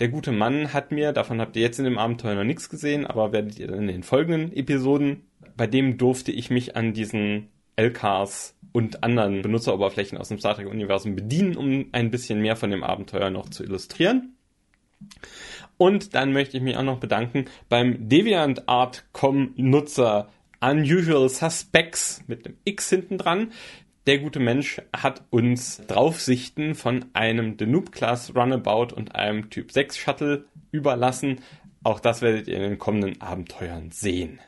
Der 0.00 0.08
gute 0.08 0.32
Mann 0.32 0.72
hat 0.72 0.92
mir, 0.92 1.12
davon 1.12 1.42
habt 1.42 1.56
ihr 1.56 1.62
jetzt 1.62 1.78
in 1.78 1.84
dem 1.84 1.98
Abenteuer 1.98 2.36
noch 2.36 2.44
nichts 2.44 2.70
gesehen, 2.70 3.06
aber 3.06 3.32
werdet 3.32 3.58
ihr 3.58 3.68
in 3.70 3.86
den 3.86 4.02
folgenden 4.02 4.50
Episoden, 4.56 5.26
bei 5.58 5.66
dem 5.66 5.98
durfte 5.98 6.32
ich 6.32 6.48
mich 6.48 6.74
an 6.74 6.94
diesen 6.94 7.48
LKs 7.80 8.54
und 8.72 9.02
anderen 9.02 9.40
Benutzeroberflächen 9.40 10.18
aus 10.18 10.28
dem 10.28 10.38
Star 10.38 10.54
Trek 10.54 10.68
Universum 10.68 11.16
bedienen, 11.16 11.56
um 11.56 11.86
ein 11.92 12.10
bisschen 12.10 12.40
mehr 12.40 12.56
von 12.56 12.70
dem 12.70 12.84
Abenteuer 12.84 13.30
noch 13.30 13.48
zu 13.48 13.64
illustrieren. 13.64 14.36
Und 15.78 16.14
dann 16.14 16.32
möchte 16.32 16.58
ich 16.58 16.62
mich 16.62 16.76
auch 16.76 16.82
noch 16.82 17.00
bedanken 17.00 17.46
beim 17.70 18.08
DeviantArt.com 18.08 19.54
Nutzer 19.56 20.28
Unusual 20.60 21.30
Suspects 21.30 22.22
mit 22.26 22.44
dem 22.44 22.56
X 22.64 22.90
hinten 22.90 23.16
dran. 23.16 23.52
Der 24.06 24.18
gute 24.18 24.40
Mensch 24.40 24.82
hat 24.94 25.22
uns 25.30 25.80
Draufsichten 25.86 26.74
von 26.74 27.06
einem 27.14 27.56
Danube 27.56 27.92
Class 27.92 28.34
Runabout 28.36 28.94
und 28.94 29.14
einem 29.14 29.48
Typ 29.48 29.72
6 29.72 29.96
Shuttle 29.96 30.44
überlassen. 30.70 31.40
Auch 31.82 31.98
das 31.98 32.20
werdet 32.20 32.46
ihr 32.46 32.56
in 32.56 32.62
den 32.62 32.78
kommenden 32.78 33.22
Abenteuern 33.22 33.90
sehen. 33.90 34.38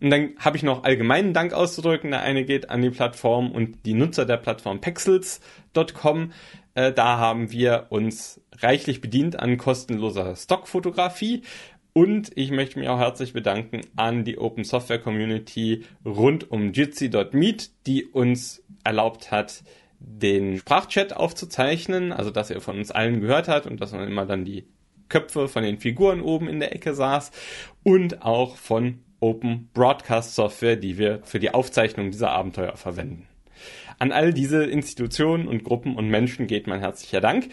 Und 0.00 0.10
dann 0.10 0.30
habe 0.38 0.56
ich 0.56 0.62
noch 0.62 0.84
allgemeinen 0.84 1.32
Dank 1.32 1.52
auszudrücken. 1.52 2.10
Der 2.10 2.22
eine 2.22 2.44
geht 2.44 2.70
an 2.70 2.82
die 2.82 2.90
Plattform 2.90 3.50
und 3.50 3.84
die 3.86 3.94
Nutzer 3.94 4.24
der 4.24 4.36
Plattform 4.36 4.80
pexels.com. 4.80 6.32
Äh, 6.74 6.92
da 6.92 7.18
haben 7.18 7.50
wir 7.50 7.86
uns 7.90 8.40
reichlich 8.58 9.00
bedient 9.00 9.38
an 9.38 9.56
kostenloser 9.56 10.36
Stockfotografie. 10.36 11.42
Und 11.92 12.30
ich 12.36 12.50
möchte 12.52 12.78
mich 12.78 12.88
auch 12.88 12.98
herzlich 12.98 13.32
bedanken 13.32 13.80
an 13.96 14.24
die 14.24 14.38
Open 14.38 14.64
Software 14.64 15.00
Community 15.00 15.84
rund 16.04 16.50
um 16.50 16.72
Jitsi.meet, 16.72 17.70
die 17.86 18.04
uns 18.04 18.62
erlaubt 18.84 19.32
hat, 19.32 19.64
den 19.98 20.58
Sprachchat 20.58 21.14
aufzuzeichnen, 21.14 22.12
also 22.12 22.30
dass 22.30 22.50
er 22.50 22.60
von 22.60 22.78
uns 22.78 22.90
allen 22.90 23.20
gehört 23.20 23.48
hat 23.48 23.66
und 23.66 23.80
dass 23.80 23.92
man 23.92 24.06
immer 24.06 24.24
dann 24.24 24.44
die 24.44 24.66
Köpfe 25.08 25.48
von 25.48 25.62
den 25.62 25.78
Figuren 25.78 26.22
oben 26.22 26.48
in 26.48 26.60
der 26.60 26.74
Ecke 26.74 26.94
saß 26.94 27.32
und 27.82 28.22
auch 28.22 28.56
von 28.56 29.00
Open 29.20 29.68
Broadcast 29.74 30.34
Software, 30.34 30.76
die 30.76 30.98
wir 30.98 31.20
für 31.22 31.38
die 31.38 31.52
Aufzeichnung 31.52 32.10
dieser 32.10 32.30
Abenteuer 32.30 32.76
verwenden. 32.76 33.26
An 33.98 34.12
all 34.12 34.32
diese 34.32 34.64
Institutionen 34.64 35.46
und 35.46 35.62
Gruppen 35.62 35.96
und 35.96 36.08
Menschen 36.08 36.46
geht 36.46 36.66
mein 36.66 36.80
herzlicher 36.80 37.20
Dank. 37.20 37.50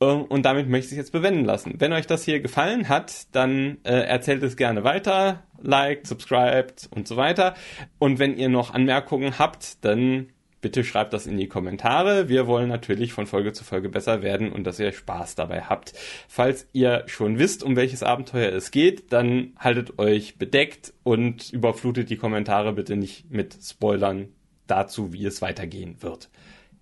Ähm, 0.00 0.22
und 0.22 0.44
damit 0.44 0.68
möchte 0.68 0.86
ich 0.86 0.92
es 0.92 0.98
jetzt 0.98 1.12
bewenden 1.12 1.44
lassen. 1.44 1.74
Wenn 1.78 1.92
euch 1.92 2.06
das 2.06 2.24
hier 2.24 2.40
gefallen 2.40 2.88
hat, 2.88 3.34
dann 3.34 3.78
äh, 3.84 3.92
erzählt 3.92 4.42
es 4.42 4.56
gerne 4.56 4.84
weiter, 4.84 5.42
liked, 5.60 6.06
subscribed 6.06 6.88
und 6.94 7.06
so 7.06 7.16
weiter. 7.16 7.54
Und 7.98 8.18
wenn 8.18 8.36
ihr 8.36 8.48
noch 8.48 8.72
Anmerkungen 8.72 9.38
habt, 9.38 9.84
dann 9.84 10.28
bitte 10.60 10.84
schreibt 10.84 11.12
das 11.12 11.26
in 11.26 11.36
die 11.36 11.48
Kommentare. 11.48 12.28
Wir 12.28 12.46
wollen 12.46 12.68
natürlich 12.68 13.12
von 13.12 13.26
Folge 13.26 13.52
zu 13.52 13.64
Folge 13.64 13.88
besser 13.88 14.22
werden 14.22 14.52
und 14.52 14.64
dass 14.64 14.78
ihr 14.78 14.92
Spaß 14.92 15.34
dabei 15.34 15.62
habt. 15.62 15.92
Falls 16.28 16.68
ihr 16.72 17.04
schon 17.06 17.38
wisst, 17.38 17.62
um 17.62 17.76
welches 17.76 18.02
Abenteuer 18.02 18.52
es 18.52 18.70
geht, 18.70 19.12
dann 19.12 19.52
haltet 19.58 19.98
euch 19.98 20.38
bedeckt 20.38 20.92
und 21.02 21.52
überflutet 21.52 22.10
die 22.10 22.16
Kommentare 22.16 22.72
bitte 22.72 22.96
nicht 22.96 23.30
mit 23.30 23.56
Spoilern 23.62 24.28
dazu, 24.66 25.12
wie 25.12 25.26
es 25.26 25.42
weitergehen 25.42 25.96
wird. 26.00 26.30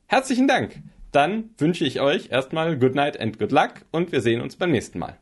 Herzlichen 0.07 0.49
Dank! 0.49 0.83
Dann 1.11 1.51
wünsche 1.57 1.87
ich 1.87 2.01
euch 2.01 2.31
erstmal 2.31 2.79
Good 2.79 2.95
Night 2.95 3.19
and 3.19 3.39
Good 3.39 3.53
Luck 3.53 3.87
und 3.91 4.13
wir 4.13 4.21
sehen 4.21 4.43
uns 4.43 4.57
beim 4.57 4.71
nächsten 4.71 4.99
Mal. 4.99 5.19